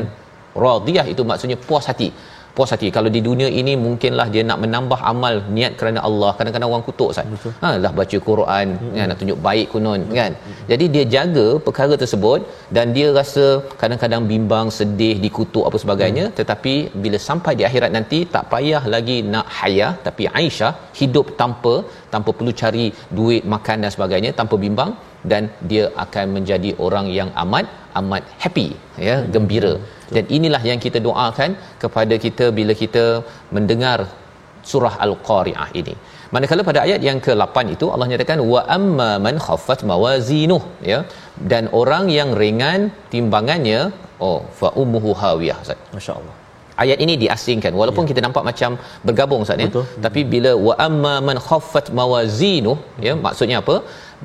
radiyah 0.65 1.05
itu 1.13 1.21
maksudnya 1.31 1.57
puas 1.67 1.85
hati 1.91 2.09
puas 2.57 2.71
hati. 2.73 2.87
Kalau 2.97 3.09
di 3.15 3.21
dunia 3.27 3.47
ini 3.59 3.73
mungkinlah 3.85 4.27
dia 4.33 4.43
nak 4.49 4.59
menambah 4.63 4.99
amal 5.11 5.35
niat 5.55 5.73
kerana 5.79 5.99
Allah. 6.09 6.31
Kadang-kadang 6.37 6.69
orang 6.73 6.85
kutuk 6.87 7.09
Ustaz. 7.13 7.53
Ha 7.63 7.71
lah 7.83 7.91
baca 7.99 8.17
Quran 8.29 8.67
hmm. 8.79 8.93
kan 8.97 9.07
nak 9.11 9.19
tunjuk 9.21 9.39
baik 9.47 9.67
kunon 9.73 10.01
hmm. 10.05 10.15
kan? 10.19 10.31
Jadi 10.71 10.85
dia 10.95 11.03
jaga 11.15 11.47
perkara 11.67 11.93
tersebut 12.03 12.41
dan 12.77 12.95
dia 12.97 13.07
rasa 13.19 13.45
kadang-kadang 13.81 14.23
bimbang 14.31 14.69
sedih 14.79 15.15
dikutuk 15.25 15.65
apa 15.69 15.79
sebagainya. 15.85 16.25
Hmm. 16.27 16.35
tetapi 16.39 16.75
bila 17.03 17.17
sampai 17.29 17.53
di 17.59 17.63
akhirat 17.69 17.91
nanti 17.97 18.19
tak 18.35 18.45
payah 18.53 18.83
lagi 18.95 19.17
nak 19.33 19.47
hayah. 19.59 19.91
Tapi 20.07 20.23
Aisyah 20.41 20.73
hidup 21.01 21.27
tanpa 21.41 21.75
tanpa 22.13 22.31
perlu 22.37 22.53
cari 22.61 22.85
duit 23.17 23.43
makan 23.55 23.77
dan 23.85 23.93
sebagainya 23.97 24.33
tanpa 24.41 24.57
bimbang. 24.65 24.93
Dan 25.31 25.43
dia 25.69 25.85
akan 26.03 26.25
menjadi 26.35 26.71
orang 26.85 27.07
yang 27.19 27.29
amat 27.43 27.65
amat 28.01 28.23
happy 28.43 28.67
ya 29.07 29.15
gembira. 29.35 29.73
Dan 30.15 30.23
inilah 30.37 30.61
yang 30.69 30.79
kita 30.85 30.99
doakan 31.07 31.51
kepada 31.83 32.17
kita 32.25 32.47
bila 32.59 32.75
kita 32.83 33.05
mendengar 33.57 33.99
surah 34.71 34.93
al-qari'ah 35.05 35.69
ini. 35.81 35.95
Manakala 36.35 36.61
pada 36.69 36.79
ayat 36.85 37.01
yang 37.07 37.19
ke-8 37.25 37.57
itu 37.75 37.85
Allah 37.93 38.07
nyatakan 38.11 38.39
wa 38.53 38.61
amma 38.77 39.11
man 39.25 39.35
khaffat 39.47 39.81
mawazinuh 39.91 40.63
ya. 40.91 40.99
Dan 41.51 41.65
orang 41.81 42.07
yang 42.19 42.31
ringan 42.43 42.81
timbangannya 43.13 43.81
oh 44.29 44.39
fa 44.61 44.71
ummuhu 44.83 45.11
hawiyah 45.21 45.59
masyaallah 45.97 46.35
ayat 46.83 46.97
ini 47.05 47.13
diasingkan. 47.23 47.71
Walaupun 47.81 48.03
ya. 48.05 48.09
kita 48.11 48.21
nampak 48.25 48.43
macam 48.49 48.71
bergabung 49.07 49.43
Ustaz 49.45 49.63
ya. 49.65 49.69
Tapi 50.05 50.23
bila 50.33 50.51
wa 50.67 50.75
amma 50.87 51.15
man 51.27 51.39
khaffat 51.47 51.87
mawazinuh 51.99 52.77
ya 53.07 53.15
maksudnya 53.27 53.59
apa? 53.63 53.77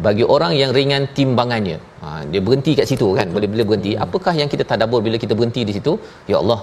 Bagi 0.07 0.25
orang 0.35 0.53
yang 0.61 0.71
ringan 0.79 1.05
timbangannya. 1.17 1.79
Ha, 2.03 2.09
dia 2.33 2.41
berhenti 2.47 2.73
kat 2.79 2.87
situ 2.91 3.09
kan. 3.19 3.29
Boleh 3.37 3.49
bila 3.55 3.65
berhenti. 3.71 3.93
Hmm. 3.95 4.05
apakah 4.07 4.35
yang 4.41 4.49
kita 4.53 4.65
tadabbur 4.71 5.01
bila 5.07 5.17
kita 5.25 5.35
berhenti 5.39 5.63
di 5.71 5.75
situ? 5.79 5.95
Ya 6.33 6.37
Allah 6.43 6.61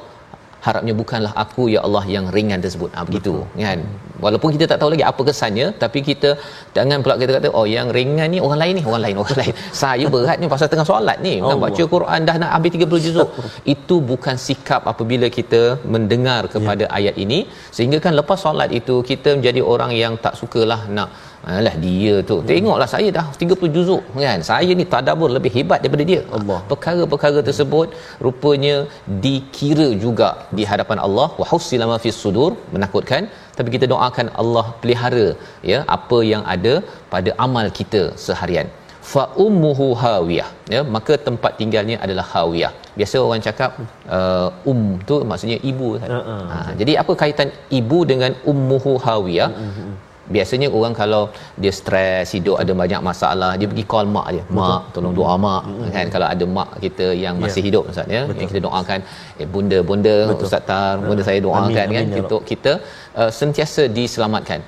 harapnya 0.68 0.94
bukanlah 1.02 1.32
aku 1.44 1.64
ya 1.74 1.80
Allah 1.88 2.04
yang 2.16 2.26
ringan 2.36 2.60
tersebut. 2.66 2.90
Ha, 2.96 3.02
begitu 3.08 3.34
Betul. 3.38 3.66
kan? 3.68 3.80
Walaupun 4.24 4.50
kita 4.56 4.66
tak 4.72 4.78
tahu 4.82 4.90
lagi 4.94 5.06
apa 5.12 5.22
kesannya 5.30 5.66
tapi 5.84 6.00
kita 6.10 6.30
jangan 6.78 6.98
pula 7.06 7.16
kita 7.22 7.32
kata 7.38 7.50
oh 7.60 7.66
yang 7.76 7.88
ringan 7.98 8.28
ni 8.34 8.40
orang 8.46 8.60
lain 8.64 8.74
ni. 8.80 8.84
Orang 8.90 9.02
lain 9.06 9.16
orang 9.24 9.38
lain. 9.42 9.54
Saya 9.82 10.06
berat 10.16 10.38
ni 10.42 10.50
pasal 10.54 10.70
tengah 10.74 10.88
solat 10.92 11.18
ni. 11.28 11.34
Nak 11.48 11.60
baca 11.66 11.84
Quran 11.96 12.20
dah 12.30 12.36
nak 12.44 12.52
habis 12.56 12.72
30 12.78 13.06
juzuk. 13.06 13.30
Itu 13.76 13.98
bukan 14.12 14.36
sikap 14.48 14.84
apabila 14.94 15.30
kita 15.38 15.62
mendengar 15.96 16.42
kepada 16.56 16.86
ya. 16.88 16.94
ayat 17.00 17.16
ini. 17.26 17.40
Sehingga 17.78 18.00
kan 18.06 18.14
lepas 18.20 18.40
solat 18.46 18.70
itu 18.80 18.96
kita 19.10 19.30
menjadi 19.38 19.62
orang 19.74 19.92
yang 20.04 20.14
tak 20.26 20.34
sukalah 20.40 20.82
nak 20.98 21.10
Alah 21.56 21.74
dia 21.84 22.14
tu. 22.30 22.36
Hmm. 22.38 22.48
Tengoklah 22.50 22.88
saya 22.94 23.10
dah 23.18 23.26
30 23.42 23.76
juzuk 23.76 24.02
kan. 24.24 24.40
Saya 24.50 24.72
ni 24.80 24.86
tadabbur 24.94 25.30
lebih 25.36 25.52
hebat 25.58 25.80
daripada 25.84 26.06
dia. 26.12 26.22
Allah. 26.38 26.60
Perkara-perkara 26.72 27.42
tersebut 27.50 27.88
rupanya 28.26 28.76
dikira 29.26 29.88
juga 30.06 30.30
di 30.58 30.66
hadapan 30.72 31.00
Allah 31.08 31.28
wa 31.42 31.46
husila 31.52 31.88
ma 31.92 31.98
fis 32.06 32.20
sudur 32.24 32.52
menakutkan 32.76 33.24
tapi 33.58 33.70
kita 33.76 33.86
doakan 33.94 34.28
Allah 34.42 34.66
pelihara 34.82 35.28
ya 35.72 35.80
apa 35.98 36.20
yang 36.32 36.44
ada 36.56 36.74
pada 37.14 37.32
amal 37.46 37.68
kita 37.80 38.04
seharian. 38.26 38.70
Fa 39.12 39.24
ummuhu 39.44 39.86
hawiyah 40.02 40.50
ya 40.74 40.82
maka 40.96 41.14
tempat 41.28 41.52
tinggalnya 41.60 41.98
adalah 42.06 42.26
hawiyah. 42.34 42.72
Biasa 43.00 43.18
orang 43.28 43.42
cakap 43.48 43.72
uh, 44.18 44.50
um 44.72 44.82
tu 45.10 45.18
maksudnya 45.32 45.60
ibu 45.72 45.90
kan. 46.02 46.10
Uh-uh. 46.18 46.44
Ha, 46.52 46.58
jadi 46.82 46.94
apa 47.04 47.16
kaitan 47.24 47.50
ibu 47.80 48.00
dengan 48.12 48.34
ummuhu 48.54 48.94
hawiyah? 49.08 49.50
Uh-huh 49.68 49.94
biasanya 50.36 50.68
orang 50.78 50.94
kalau 51.02 51.22
dia 51.62 51.74
stres 51.80 52.34
hidup 52.36 52.56
ada 52.62 52.72
banyak 52.82 53.02
masalah 53.10 53.52
dia 53.60 53.68
pergi 53.72 53.86
call 53.92 54.08
mak 54.16 54.28
dia 54.36 54.44
mak 54.60 54.82
tolong 54.96 55.14
doa 55.20 55.36
mak 55.46 55.64
mm-hmm. 55.68 55.92
kan 55.96 56.06
kalau 56.16 56.28
ada 56.34 56.46
mak 56.58 56.70
kita 56.86 57.08
yang 57.26 57.36
ya. 57.38 57.44
masih 57.44 57.62
yeah. 57.62 57.68
hidup 57.70 57.84
ustaz 57.92 58.16
ya 58.16 58.22
yang 58.40 58.50
kita 58.52 58.62
doakan 58.68 59.00
eh 59.42 59.48
bunda 59.54 59.80
bunda 59.90 60.16
Betul. 60.32 60.48
ustaz 60.50 60.64
tar 60.72 60.94
bunda 61.08 61.24
saya 61.30 61.40
doakan 61.48 61.70
amin, 61.72 61.78
kan 61.80 61.88
amin, 61.94 62.20
untuk 62.24 62.42
kita 62.52 62.74
uh, 63.22 63.32
sentiasa 63.40 63.86
diselamatkan 64.00 64.62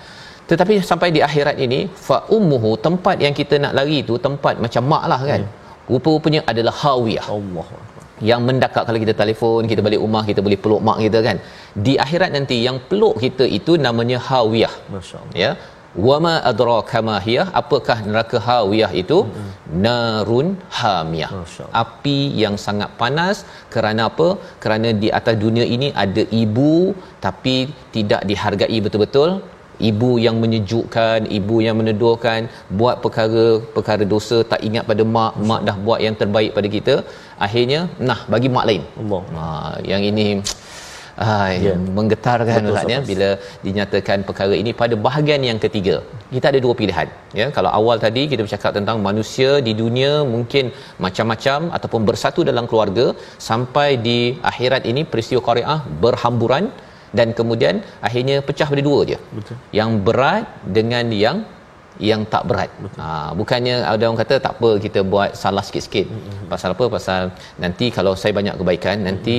tetapi 0.52 0.74
sampai 0.92 1.10
di 1.16 1.22
akhirat 1.30 1.56
ini 1.66 1.80
fa 2.08 2.20
ummuhu 2.38 2.72
tempat 2.88 3.18
yang 3.26 3.36
kita 3.40 3.58
nak 3.64 3.74
lari 3.80 3.98
itu 4.06 4.16
tempat 4.28 4.56
macam 4.66 4.84
mak 4.94 5.04
lah 5.14 5.22
kan 5.32 5.42
yeah. 5.46 5.92
rupa-rupanya 5.92 6.42
adalah 6.52 6.76
hawiyah 6.84 7.28
Allah 7.38 7.68
yang 8.30 8.42
mendekat 8.48 8.84
kalau 8.88 9.00
kita 9.04 9.14
telefon 9.22 9.68
kita 9.72 9.82
balik 9.88 10.02
rumah 10.06 10.24
kita 10.30 10.44
boleh 10.46 10.60
peluk 10.64 10.82
mak 10.88 11.00
kita 11.06 11.20
kan. 11.28 11.38
Di 11.88 11.96
akhirat 12.06 12.32
nanti 12.38 12.58
yang 12.68 12.80
peluk 12.92 13.18
kita 13.26 13.48
itu 13.60 13.76
namanya 13.88 14.20
hawiyah. 14.30 14.74
Masyaallah. 14.96 15.36
Ya. 15.44 15.52
Wama 16.08 16.34
adraka 16.50 17.00
ma 17.08 17.16
hiya? 17.26 17.44
Apakah 17.62 17.96
neraka 18.08 18.38
hawiyah 18.48 18.92
itu? 19.02 19.20
Mm-hmm. 19.26 19.78
narun 19.86 20.48
hamiyah. 20.80 21.32
Api 21.84 22.20
yang 22.44 22.56
sangat 22.66 22.90
panas. 23.02 23.38
Kerana 23.74 24.04
apa? 24.12 24.28
Kerana 24.64 24.90
di 25.04 25.10
atas 25.20 25.38
dunia 25.46 25.66
ini 25.76 25.90
ada 26.04 26.26
ibu 26.42 26.74
tapi 27.26 27.56
tidak 27.96 28.22
dihargai 28.32 28.80
betul-betul. 28.86 29.32
Ibu 29.90 30.10
yang 30.24 30.38
menyejukkan 30.44 31.20
ibu 31.38 31.58
yang 31.66 31.76
meneduhkan 31.82 32.52
buat 32.80 32.96
perkara 33.04 33.46
perkara 33.76 34.04
dosa 34.14 34.38
tak 34.52 34.62
ingat 34.68 34.84
pada 34.90 35.04
mak 35.16 35.34
mak 35.50 35.62
dah 35.68 35.76
buat 35.86 36.00
yang 36.06 36.16
terbaik 36.22 36.52
pada 36.58 36.70
kita 36.74 36.96
akhirnya 37.46 37.82
nah 38.10 38.20
bagi 38.34 38.50
mak 38.56 38.66
lain 38.70 38.84
Allah 39.02 39.22
ha, 39.38 39.46
yang 39.92 40.04
ini 40.12 40.28
Hai, 41.28 41.54
yeah. 41.64 41.80
menggetarkan 41.96 42.64
rasanya 42.68 43.00
bila 43.10 43.30
dinyatakan 43.66 44.20
perkara 44.28 44.54
ini 44.60 44.72
pada 44.82 44.96
bahagian 45.06 45.42
yang 45.48 45.60
ketiga. 45.64 45.96
Kita 46.36 46.46
ada 46.52 46.60
dua 46.66 46.74
pilihan, 46.82 47.08
ya. 47.40 47.48
Kalau 47.56 47.72
awal 47.80 47.98
tadi 48.06 48.22
kita 48.32 48.42
bercakap 48.46 48.72
tentang 48.78 48.98
manusia 49.08 49.50
di 49.68 49.74
dunia 49.82 50.12
mungkin 50.34 50.72
macam-macam 51.06 51.76
ataupun 51.78 52.02
bersatu 52.10 52.48
dalam 52.50 52.68
keluarga 52.72 53.06
sampai 53.50 53.90
di 54.08 54.20
akhirat 54.52 54.86
ini 54.92 55.04
peristiwa 55.12 55.44
Qariah 55.48 55.80
berhamburan 56.06 56.72
dan 57.18 57.36
kemudian 57.40 57.76
akhirnya 58.10 58.40
pecah 58.50 58.70
pada 58.72 58.84
dua 58.90 59.00
je. 59.12 59.20
Betul. 59.38 59.58
Yang 59.80 59.92
berat 60.08 60.46
dengan 60.78 61.06
yang 61.26 61.40
yang 61.98 62.22
tak 62.34 62.44
berat. 62.50 62.72
Ha, 63.02 63.34
bukannya 63.40 63.76
ada 63.84 64.04
orang 64.08 64.20
kata 64.24 64.36
tak 64.46 64.54
apa 64.58 64.70
kita 64.86 65.00
buat 65.14 65.36
salah 65.42 65.64
sikit-sikit. 65.68 66.08
Mm-hmm. 66.08 66.48
Pasal 66.52 66.70
apa? 66.76 66.86
Pasal 66.96 67.22
nanti 67.64 67.86
kalau 67.98 68.14
saya 68.22 68.32
banyak 68.40 68.56
kebaikan, 68.62 68.96
mm-hmm. 68.96 69.08
nanti 69.10 69.38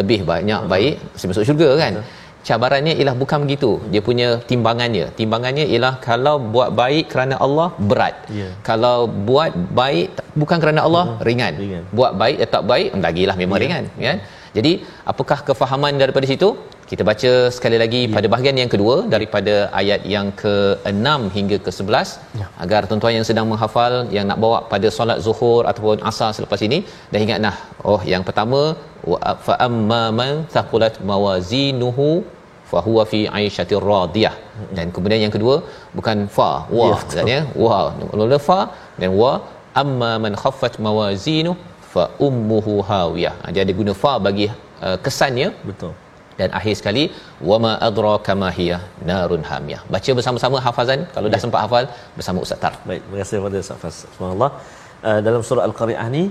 lebih 0.00 0.20
banyak 0.32 0.60
mm-hmm. 0.66 0.72
baik 0.74 0.94
saya 1.14 1.28
masuk 1.30 1.46
syurga 1.50 1.70
kan. 1.84 1.94
Betul. 2.00 2.20
Cabarannya 2.42 2.94
ialah 2.98 3.14
bukan 3.22 3.38
begitu. 3.46 3.70
Dia 3.92 4.02
punya 4.02 4.28
timbangannya. 4.50 5.14
Timbangannya 5.14 5.64
ialah 5.72 5.94
kalau 6.02 6.42
buat 6.54 6.74
baik 6.74 7.04
kerana 7.12 7.38
Allah 7.38 7.68
berat. 7.90 8.14
Yeah. 8.26 8.50
Kalau 8.66 9.06
buat 9.06 9.54
baik 9.80 10.18
bukan 10.42 10.58
kerana 10.58 10.80
Allah 10.86 11.04
mm-hmm. 11.06 11.26
ringan. 11.28 11.52
ringan. 11.64 11.82
Buat 11.98 12.12
baik 12.22 12.36
atau 12.42 12.52
tak 12.56 12.64
baik 12.72 12.88
lagilah 13.06 13.36
memang 13.42 13.56
yeah. 13.58 13.64
ringan, 13.64 13.84
kan? 14.06 14.18
Jadi, 14.56 14.72
apakah 15.12 15.38
kefahaman 15.48 15.96
daripada 16.02 16.26
situ? 16.32 16.48
Kita 16.90 17.02
baca 17.08 17.30
sekali 17.56 17.76
lagi 17.82 18.00
ya. 18.04 18.12
pada 18.14 18.26
bahagian 18.32 18.56
yang 18.60 18.70
kedua 18.72 18.94
daripada 19.14 19.54
ayat 19.80 20.00
yang 20.14 20.26
ke-6 20.40 21.08
hingga 21.36 21.56
ke-11 21.66 22.08
ya. 22.40 22.46
agar 22.64 22.80
tuan-tuan 22.88 23.14
yang 23.18 23.26
sedang 23.28 23.46
menghafal 23.50 23.94
yang 24.16 24.26
nak 24.30 24.38
bawa 24.44 24.58
pada 24.72 24.88
solat 24.96 25.18
zuhur 25.26 25.62
ataupun 25.70 26.04
asar 26.10 26.30
selepas 26.38 26.60
ini 26.68 26.78
dah 27.12 27.20
ingat 27.24 27.40
nah 27.46 27.54
oh 27.92 28.00
yang 28.12 28.24
pertama 28.28 28.60
fa 29.46 29.56
amma 29.68 30.02
man 30.20 30.34
thaqulat 30.56 30.96
mawazinuhu 31.10 32.08
fa 32.72 32.80
huwa 32.86 33.02
fi 33.14 33.20
aishatir 33.38 33.84
radiyah 33.94 34.34
dan 34.76 34.86
kemudian 34.94 35.20
yang 35.26 35.34
kedua 35.38 35.56
bukan 35.96 36.28
fa 36.36 36.50
wa 36.78 36.86
ya, 36.86 36.92
maksudnya 36.94 37.40
wa 37.64 37.78
mula 38.20 38.40
fa 38.48 38.60
dan 39.00 39.12
wa 39.22 39.32
amma 39.84 40.12
man 40.26 40.36
khaffat 40.44 40.76
mawazinuhu 40.86 41.71
fa 41.94 42.04
ummuhu 42.28 42.74
hawiyah 42.90 43.34
ha, 43.42 43.52
dia 43.54 43.62
ada 43.66 43.74
guna 43.80 43.92
fa 44.02 44.12
bagi 44.26 44.46
uh, 44.86 44.96
kesannya 45.06 45.48
betul 45.70 45.92
dan 46.38 46.50
akhir 46.58 46.74
sekali 46.80 47.02
wama 47.50 47.72
adraka 47.88 48.34
ma 48.42 48.48
hiya 48.58 48.78
narun 49.10 49.42
hamiyah 49.50 49.82
baca 49.94 50.10
bersama-sama 50.18 50.58
hafazan 50.66 51.00
kalau 51.16 51.28
dah 51.32 51.40
ya. 51.40 51.44
sempat 51.44 51.60
hafal 51.64 51.84
bersama 52.18 52.38
ustaz 52.46 52.62
tar 52.64 52.74
baik 52.88 53.02
terima 53.04 53.18
kasih 53.22 53.36
kepada 53.40 53.58
ustaz 53.64 53.78
Fas 53.82 53.98
subhanallah 54.14 54.50
uh, 55.08 55.20
dalam 55.28 55.44
surah 55.50 55.66
al-qari'ah 55.70 56.08
ni 56.16 56.24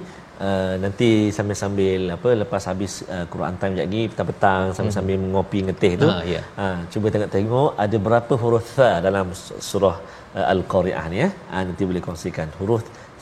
Uh, 0.46 0.76
nanti 0.84 1.08
sambil-sambil 1.38 2.02
apa 2.14 2.30
lepas 2.42 2.64
habis 2.70 2.94
uh, 3.16 3.26
Quran 3.34 3.56
time 3.62 3.76
lagi 3.80 4.00
petang-petang 4.12 4.64
sambil-sambil 4.76 5.16
hmm. 5.18 5.26
mengopi 5.26 5.60
ngetih 5.68 5.92
tu. 6.02 6.08
Ha, 6.10 6.16
yeah. 6.32 6.46
uh, 6.64 6.80
cuba 6.94 7.14
tengok-tengok 7.14 7.70
ada 7.84 7.98
berapa 8.06 8.34
huruf 8.44 8.72
tha 8.78 8.90
dalam 9.06 9.28
surah 9.70 9.98
uh, 10.38 10.46
Al-Qari'ah 10.54 11.06
ni 11.14 11.20
ya. 11.24 11.30
Uh, 11.54 11.62
nanti 11.68 11.86
boleh 11.90 12.02
kongsikan 12.08 12.50
huruf 12.58 12.82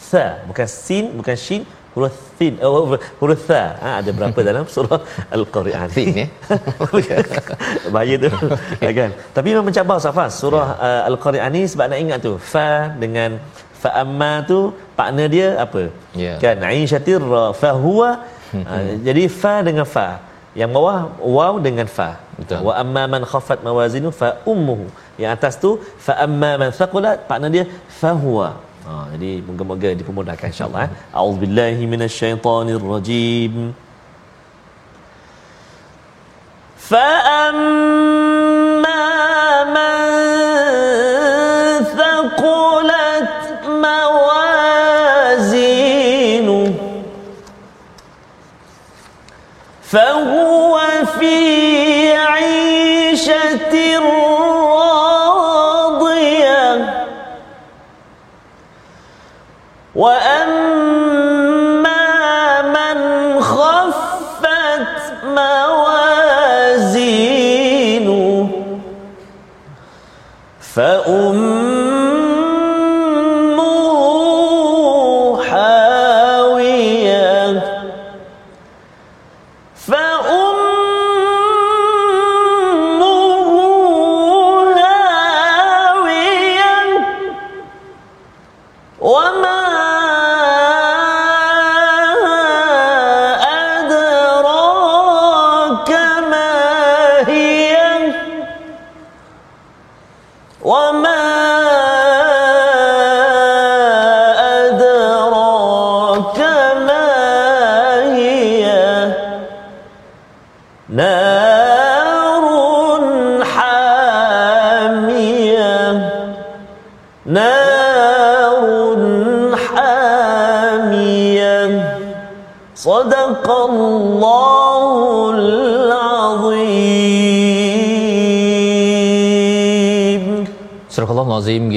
tha 0.09 0.25
bukan 0.49 0.67
sin 0.83 1.05
bukan 1.19 1.37
shin 1.45 1.61
huruf 1.99 2.15
sin 2.39 2.53
oh, 2.67 2.95
huruf 3.19 3.41
tha 3.49 3.63
ha, 3.83 3.89
ada 3.99 4.11
berapa 4.17 4.39
dalam 4.49 4.65
surah 4.75 4.99
al-qari'ah 5.37 5.83
sin 5.95 6.07
ya. 6.21 6.27
Bahaya 7.93 8.15
tu. 8.23 8.29
Okay. 8.79 8.91
kan? 8.99 9.11
Tapi 9.35 9.47
memang 9.51 9.67
mencabar 9.69 9.97
safas 10.05 10.31
surah 10.41 10.67
yeah. 10.71 10.85
uh, 10.87 11.01
al-qari'ah 11.11 11.49
ni 11.55 11.61
sebab 11.71 11.85
nak 11.91 11.99
ingat 12.03 12.19
tu 12.27 12.33
fa 12.51 12.69
dengan 13.03 13.29
fa 13.81 13.89
amma 14.03 14.31
tu 14.51 14.59
partner 14.99 15.27
dia 15.35 15.47
apa? 15.65 15.83
Yeah. 16.23 16.37
kan? 16.43 16.63
Aisyatir 16.71 17.21
fa 17.61 17.71
huwa. 17.85 18.09
Uh, 18.55 18.97
jadi 19.07 19.23
fa 19.41 19.53
dengan 19.67 19.87
fa. 19.95 20.07
Yang 20.59 20.71
bawah 20.77 20.97
waw 21.35 21.53
dengan 21.67 21.87
fa. 21.97 22.09
Betul. 22.39 22.59
wa 22.67 22.73
amma 22.81 23.03
man 23.13 23.23
khaffat 23.31 23.59
mawazinu 23.67 24.09
fa 24.21 24.29
ummuhu. 24.53 24.87
Yang 25.21 25.31
atas 25.35 25.53
tu 25.63 25.71
fa 26.05 26.13
amma 26.25 26.51
man 26.61 26.71
thaqulat 26.79 27.27
partner 27.29 27.51
dia 27.55 27.65
fa 27.99 28.11
huwa 28.23 28.49
Ha, 28.89 29.05
jadi 29.13 29.45
moga-moga 29.45 29.93
dipermudahkan 29.93 30.49
insya-Allah. 30.49 30.89
Eh. 30.89 30.91
A'udzubillahi 31.13 31.85
minasyaitonirrajim. 31.93 33.77
فأما 36.89 38.33
من 39.77 39.93
ثقلت 41.85 43.29
موازينه 43.85 45.49
فهو 49.91 50.38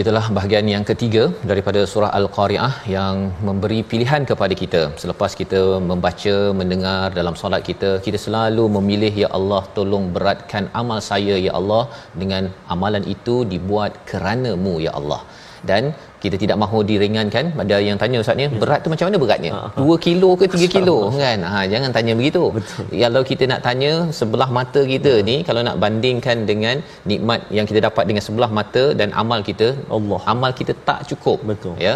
Gitulah 0.02 0.26
bahagian 0.36 0.66
yang 0.72 0.84
ketiga 0.88 1.24
daripada 1.50 1.80
surah 1.90 2.08
Al-Qari'ah 2.18 2.72
yang 2.94 3.16
memberi 3.48 3.78
pilihan 3.90 4.22
kepada 4.30 4.54
kita. 4.60 4.80
Selepas 5.02 5.30
kita 5.40 5.60
membaca, 5.90 6.34
mendengar 6.60 7.04
dalam 7.18 7.34
solat 7.40 7.62
kita, 7.68 7.90
kita 8.06 8.18
selalu 8.24 8.64
memilih 8.76 9.12
ya 9.22 9.28
Allah 9.38 9.62
tolong 9.76 10.06
beratkan 10.16 10.66
amal 10.80 10.98
saya 11.10 11.36
ya 11.46 11.52
Allah 11.60 11.84
dengan 12.22 12.50
amalan 12.74 13.06
itu 13.14 13.36
dibuat 13.52 13.92
kerana-Mu 14.10 14.74
ya 14.86 14.94
Allah. 15.00 15.20
Dan 15.70 15.94
kita 16.24 16.36
tidak 16.42 16.56
mahu 16.62 16.78
diringankan. 16.90 17.44
Ada 17.64 17.76
yang 17.88 17.98
tanya 18.02 18.18
ustaz 18.22 18.38
ni 18.40 18.46
berat 18.62 18.80
tu 18.84 18.90
macam 18.92 19.06
mana 19.08 19.18
beratnya? 19.24 19.50
2 19.76 19.98
kilo 20.06 20.30
ke 20.40 20.46
3 20.54 20.74
kilo 20.76 20.96
kan? 21.22 21.44
Ha 21.52 21.60
jangan 21.72 21.90
tanya 21.96 22.14
begitu. 22.20 22.42
Betul. 22.56 22.86
kalau 23.04 23.22
kita 23.30 23.44
nak 23.52 23.60
tanya 23.66 23.92
sebelah 24.20 24.48
mata 24.58 24.82
kita 24.94 25.14
ni 25.28 25.36
kalau 25.50 25.62
nak 25.68 25.76
bandingkan 25.84 26.38
dengan 26.50 26.76
nikmat 27.12 27.40
yang 27.58 27.68
kita 27.70 27.82
dapat 27.88 28.04
dengan 28.10 28.24
sebelah 28.28 28.50
mata 28.58 28.84
dan 29.02 29.08
amal 29.22 29.40
kita 29.50 29.68
Allah. 29.96 30.20
amal 30.34 30.50
kita 30.58 30.72
tak 30.88 31.00
cukup 31.12 31.38
Betul. 31.52 31.76
ya? 31.86 31.94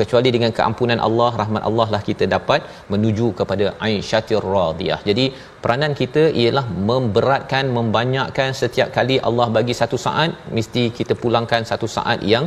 Kecuali 0.00 0.30
dengan 0.34 0.50
keampunan 0.56 1.00
Allah 1.06 1.30
rahmat 1.40 1.62
Allah 1.68 1.86
lah 1.94 2.00
kita 2.08 2.24
dapat 2.34 2.60
menuju 2.92 3.28
kepada 3.38 3.66
aisyatir 3.86 4.44
radiyah. 4.56 4.98
Jadi 5.08 5.24
peranan 5.62 5.92
kita 6.00 6.22
ialah 6.42 6.64
memberatkan 6.90 7.64
membanyakkan 7.78 8.50
setiap 8.60 8.88
kali 8.96 9.16
Allah 9.28 9.46
bagi 9.56 9.74
satu 9.80 9.98
saat 10.06 10.30
mesti 10.58 10.84
kita 10.98 11.14
pulangkan 11.22 11.64
satu 11.70 11.88
saat 11.96 12.20
yang 12.32 12.46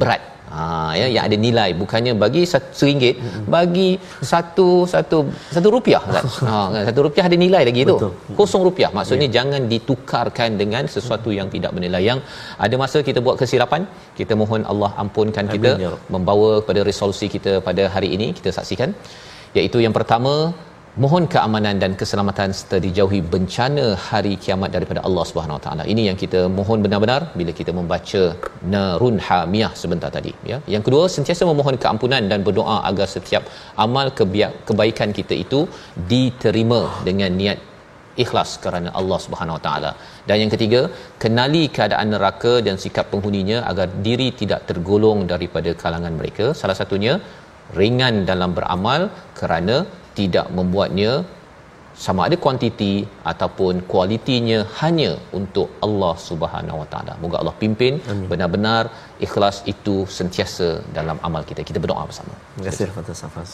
berat. 0.00 0.22
Ha 0.54 0.64
ya 0.98 1.06
yang 1.14 1.24
ada 1.28 1.36
nilai. 1.44 1.68
Bukannya 1.80 2.12
bagi 2.22 2.42
satu 2.52 2.86
ringgit 2.88 3.14
bagi 3.54 3.88
satu 4.32 4.66
satu 4.92 5.18
satu 5.56 5.68
rupiah 5.76 6.02
kan 6.14 6.24
ha 6.48 6.58
kan 6.74 6.82
satu 6.88 7.00
rupiah 7.06 7.24
ada 7.28 7.36
nilai 7.44 7.62
lagi 7.68 7.82
tu. 7.90 7.96
Betul. 7.96 8.12
kosong 8.38 8.62
rupiah. 8.68 8.90
Maksudnya 8.98 9.28
jangan 9.36 9.62
ditukarkan 9.72 10.60
dengan 10.62 10.84
sesuatu 10.94 11.32
yang 11.38 11.48
tidak 11.54 11.72
bernilai 11.76 12.02
yang 12.10 12.20
ada 12.66 12.74
masa 12.82 13.00
kita 13.08 13.18
buat 13.26 13.38
kesilapan 13.42 13.82
kita 14.20 14.32
mohon 14.42 14.62
Allah 14.74 14.90
ampunkan 15.04 15.46
kita 15.54 15.70
Amin, 15.74 15.84
ya 15.86 15.90
Rabb. 15.94 16.12
membawa 16.16 16.50
kepada 16.62 16.82
resolusi 16.90 17.28
kita 17.36 17.54
pada 17.68 17.84
hari 17.96 18.10
ini 18.18 18.28
kita 18.38 18.52
saksikan. 18.58 18.92
Iaitu 19.58 19.80
yang 19.86 19.94
pertama 19.98 20.32
mohon 21.02 21.24
keamanan 21.32 21.76
dan 21.82 21.92
keselamatan 22.00 22.50
serta 22.58 22.78
dijauhi 22.84 23.18
bencana 23.32 23.86
hari 24.08 24.32
kiamat 24.42 24.70
daripada 24.74 25.00
Allah 25.08 25.24
Subhanahu 25.30 25.56
Wa 25.58 25.62
Taala. 25.64 25.84
Ini 25.92 26.02
yang 26.08 26.18
kita 26.22 26.40
mohon 26.58 26.78
benar-benar 26.84 27.20
bila 27.38 27.52
kita 27.60 27.72
membaca 27.78 28.22
Narun 28.74 29.16
Hamiyah 29.26 29.72
sebentar 29.80 30.10
tadi 30.16 30.32
ya. 30.50 30.58
Yang 30.74 30.82
kedua 30.88 31.04
sentiasa 31.16 31.48
memohon 31.50 31.78
keampunan 31.84 32.22
dan 32.32 32.46
berdoa 32.48 32.76
agar 32.90 33.08
setiap 33.14 33.42
amal 33.86 34.08
kebaikan 34.68 35.10
kita 35.18 35.36
itu 35.44 35.60
diterima 36.12 36.82
dengan 37.08 37.32
niat 37.40 37.58
ikhlas 38.24 38.50
kerana 38.64 38.88
Allah 39.00 39.18
Subhanahu 39.26 39.58
Wa 39.58 39.62
Taala. 39.66 39.92
Dan 40.30 40.36
yang 40.44 40.52
ketiga, 40.54 40.82
kenali 41.24 41.64
keadaan 41.78 42.08
neraka 42.14 42.54
dan 42.68 42.78
sikap 42.84 43.08
penghuninya 43.14 43.58
agar 43.72 43.88
diri 44.06 44.30
tidak 44.42 44.62
tergolong 44.70 45.26
daripada 45.32 45.72
kalangan 45.82 46.14
mereka. 46.20 46.46
Salah 46.62 46.78
satunya 46.82 47.14
ringan 47.80 48.16
dalam 48.30 48.50
beramal 48.56 49.02
kerana 49.40 49.76
tidak 50.18 50.46
membuatnya 50.58 51.12
sama 52.04 52.20
ada 52.26 52.36
kuantiti 52.44 52.92
ataupun 53.32 53.74
kualitinya 53.92 54.58
hanya 54.80 55.12
untuk 55.38 55.68
Allah 55.86 56.14
Subhanahu 56.28 56.78
Wa 56.82 56.88
Taala. 56.92 57.12
Moga 57.22 57.36
Allah 57.40 57.54
pimpin 57.62 58.02
Amin. 58.12 58.26
benar-benar 58.30 58.90
ikhlas 59.26 59.62
itu 59.72 59.96
sentiasa 60.18 60.68
dalam 60.98 61.18
amal 61.28 61.42
kita. 61.50 61.62
Kita 61.70 61.78
berdoa 61.84 62.02
bersama. 62.10 62.34
Terima 62.56 62.66
kasih 62.68 62.90
Fatah 62.98 63.16
Safas. 63.22 63.50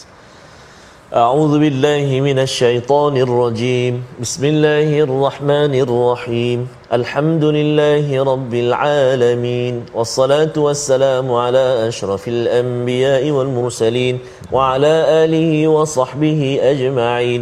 أعوذ 1.14 1.60
بالله 1.60 2.08
من 2.22 2.39
الشيطان 2.39 3.18
الرجيم 3.18 4.04
بسم 4.22 4.43
الله 4.46 4.89
الرحمن 5.08 5.74
الرحيم 5.86 6.60
الحمد 6.93 7.43
لله 7.43 8.24
رب 8.24 8.54
العالمين 8.54 9.74
والصلاة 9.96 10.56
والسلام 10.58 11.28
على 11.34 11.88
أشرف 11.88 12.28
الأنبياء 12.28 13.24
والمرسلين 13.32 14.16
وعلى 14.52 14.93
آله 15.24 15.68
وصحبه 15.68 16.41
أجمعين 16.74 17.41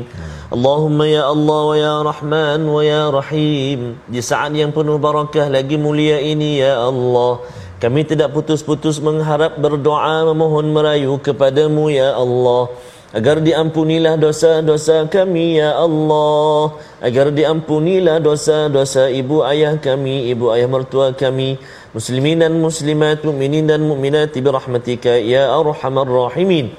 اللهم 0.54 1.00
يا 1.02 1.24
الله 1.32 1.62
ويا 1.72 1.96
رحمن 2.02 2.62
ويا 2.70 3.04
رحيم 3.10 3.80
di 4.12 4.22
saat 4.22 4.54
yang 4.54 4.70
penuh 4.70 5.02
barakah 5.02 5.50
lagi 5.50 5.82
mulia 5.82 6.22
ini 6.22 6.62
ya 6.62 6.84
Allah 6.84 7.42
kami 7.82 8.06
tidak 8.06 8.36
putus-putus 8.38 9.00
mengharap 9.00 9.56
berdoa 9.56 10.30
memohon 10.30 10.68
merayu 10.68 11.16
kepadamu 11.18 11.90
ya 11.90 12.14
Allah 12.14 12.70
agar 13.17 13.41
diampunilah 13.41 14.21
dosa-dosa 14.21 15.09
kami 15.09 15.61
ya 15.61 15.77
Allah. 15.77 16.77
Agar 17.01 17.31
diampunilah 17.31 18.19
dosa-dosa 18.21 19.09
ibu 19.09 19.41
ayah 19.47 19.79
kami 19.79 20.29
ibu 20.35 20.51
ayah 20.53 20.69
mertua 20.69 21.15
kami 21.15 21.57
muslimin 21.97 22.43
dan 22.43 22.53
muslimat 22.59 23.25
mukminin 23.25 23.65
dan 23.71 23.81
mukminat 23.87 24.35
birahmatika 24.37 25.17
ya 25.17 25.49
arhamar 25.55 26.09
rahimin. 26.09 26.75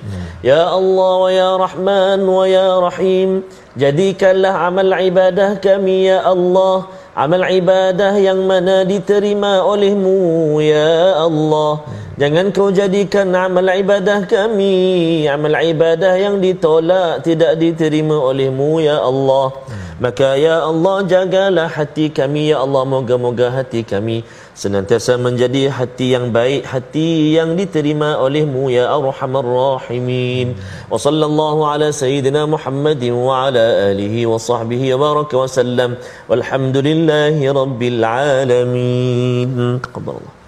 Ya 0.45 0.69
Allah 0.69 1.13
wa 1.19 1.29
ya 1.31 1.49
Rahman 1.57 2.19
wa 2.23 2.45
ya 2.47 2.77
Rahim. 2.79 3.43
Jadikanlah 3.75 4.69
amal 4.69 4.91
ibadah 4.91 5.57
kami 5.59 6.11
ya 6.11 6.23
Allah. 6.23 6.87
Amal 7.17 7.43
ibadah 7.51 8.15
yang 8.15 8.47
mana 8.47 8.87
diterima 8.87 9.65
olehmu 9.65 10.55
ya 10.63 11.19
Allah 11.19 11.83
Jangan 12.19 12.51
kau 12.55 12.67
jadikan 12.67 13.31
amal 13.31 13.63
ibadah 13.81 14.27
kami 14.27 15.23
amal 15.33 15.55
ibadah 15.55 16.19
yang 16.19 16.43
ditolak 16.43 17.23
tidak 17.23 17.55
diterima 17.61 18.11
olehmu 18.29 18.83
ya 18.83 18.99
Allah. 19.09 19.55
Maka 20.03 20.35
ya 20.35 20.55
Allah 20.67 20.97
jagalah 21.11 21.67
hati 21.71 22.11
kami 22.17 22.51
ya 22.51 22.57
Allah 22.63 22.83
moga-moga 22.93 23.47
hati 23.55 23.87
kami 23.87 24.27
senantiasa 24.51 25.15
menjadi 25.15 25.71
hati 25.77 26.07
yang 26.15 26.27
baik, 26.35 26.67
hati 26.67 27.39
yang 27.39 27.55
diterima 27.59 28.09
olehmu 28.25 28.67
ya 28.67 28.91
Arhamar 28.95 29.47
Rahimin. 29.59 30.59
Wa 30.91 30.99
sallallahu 31.05 31.67
ala 31.71 31.87
sayyidina 32.01 32.43
Muhammadin 32.55 33.15
wa 33.15 33.47
ala 33.47 33.65
alihi 33.91 34.27
wa 34.31 34.35
sahbihi 34.49 34.91
wa 34.95 34.99
baraka 35.03 35.39
wa 35.43 35.47
sallam. 35.47 35.95
Walhamdulillahi 36.31 37.47
rabbil 37.61 38.01
alamin. 38.03 39.55
Taqabbalallah. 39.87 40.38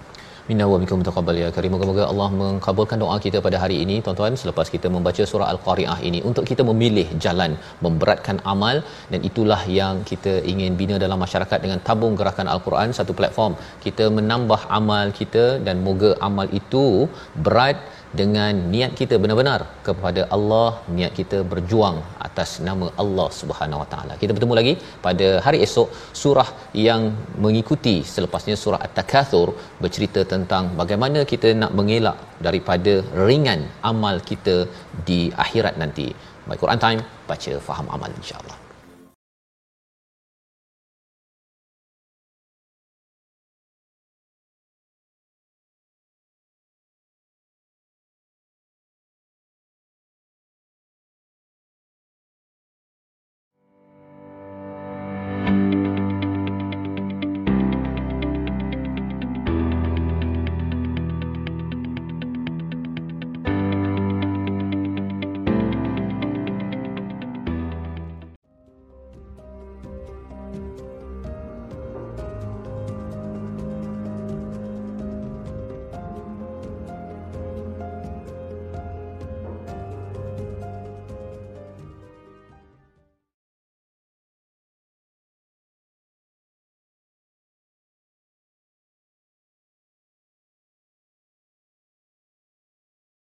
Minna 0.52 0.64
wa 0.70 0.78
minkum 0.80 1.02
taqabbal 1.08 1.36
ya 1.40 1.46
karim. 1.56 1.72
Moga-moga 1.74 2.02
Allah 2.12 2.26
mengkabulkan 2.40 2.98
doa 3.02 3.14
kita 3.24 3.38
pada 3.44 3.56
hari 3.62 3.76
ini 3.84 3.94
tuan-tuan 4.04 4.34
selepas 4.40 4.66
kita 4.74 4.88
membaca 4.94 5.22
surah 5.30 5.46
Al-Qari'ah 5.52 5.96
ini 6.08 6.18
untuk 6.30 6.44
kita 6.50 6.62
memilih 6.70 7.06
jalan 7.24 7.52
memberatkan 7.84 8.36
amal 8.52 8.76
dan 9.12 9.20
itulah 9.28 9.60
yang 9.78 10.04
kita 10.10 10.34
ingin 10.52 10.76
bina 10.80 10.98
dalam 11.04 11.18
masyarakat 11.24 11.58
dengan 11.64 11.80
tabung 11.86 12.16
gerakan 12.20 12.50
Al-Quran 12.54 12.92
satu 12.98 13.14
platform. 13.20 13.54
Kita 13.86 14.06
menambah 14.18 14.60
amal 14.80 15.16
kita 15.20 15.46
dan 15.68 15.80
moga 15.88 16.12
amal 16.28 16.48
itu 16.60 16.84
berat 17.46 17.78
dengan 18.20 18.52
niat 18.74 18.92
kita 19.00 19.14
benar-benar 19.22 19.60
kepada 19.86 20.22
Allah 20.36 20.68
niat 20.96 21.12
kita 21.18 21.38
berjuang 21.52 21.98
atas 22.26 22.50
nama 22.68 22.86
Allah 23.02 23.28
Subhanahu 23.40 23.82
Wa 23.82 23.88
Taala. 23.92 24.14
Kita 24.22 24.32
bertemu 24.36 24.54
lagi 24.60 24.74
pada 25.06 25.28
hari 25.46 25.60
esok 25.66 25.88
surah 26.22 26.48
yang 26.86 27.02
mengikuti 27.44 27.96
selepasnya 28.14 28.56
surah 28.64 28.80
At-Takatsur 28.86 29.48
bercerita 29.84 30.22
tentang 30.34 30.72
bagaimana 30.82 31.22
kita 31.32 31.50
nak 31.62 31.72
mengelak 31.80 32.18
daripada 32.48 32.94
ringan 33.28 33.62
amal 33.92 34.18
kita 34.32 34.56
di 35.08 35.20
akhirat 35.44 35.76
nanti. 35.84 36.08
My 36.48 36.58
Quran 36.64 36.82
Time 36.84 37.00
baca 37.30 37.52
faham 37.68 37.88
amal 37.96 38.12
insya-Allah. 38.20 38.61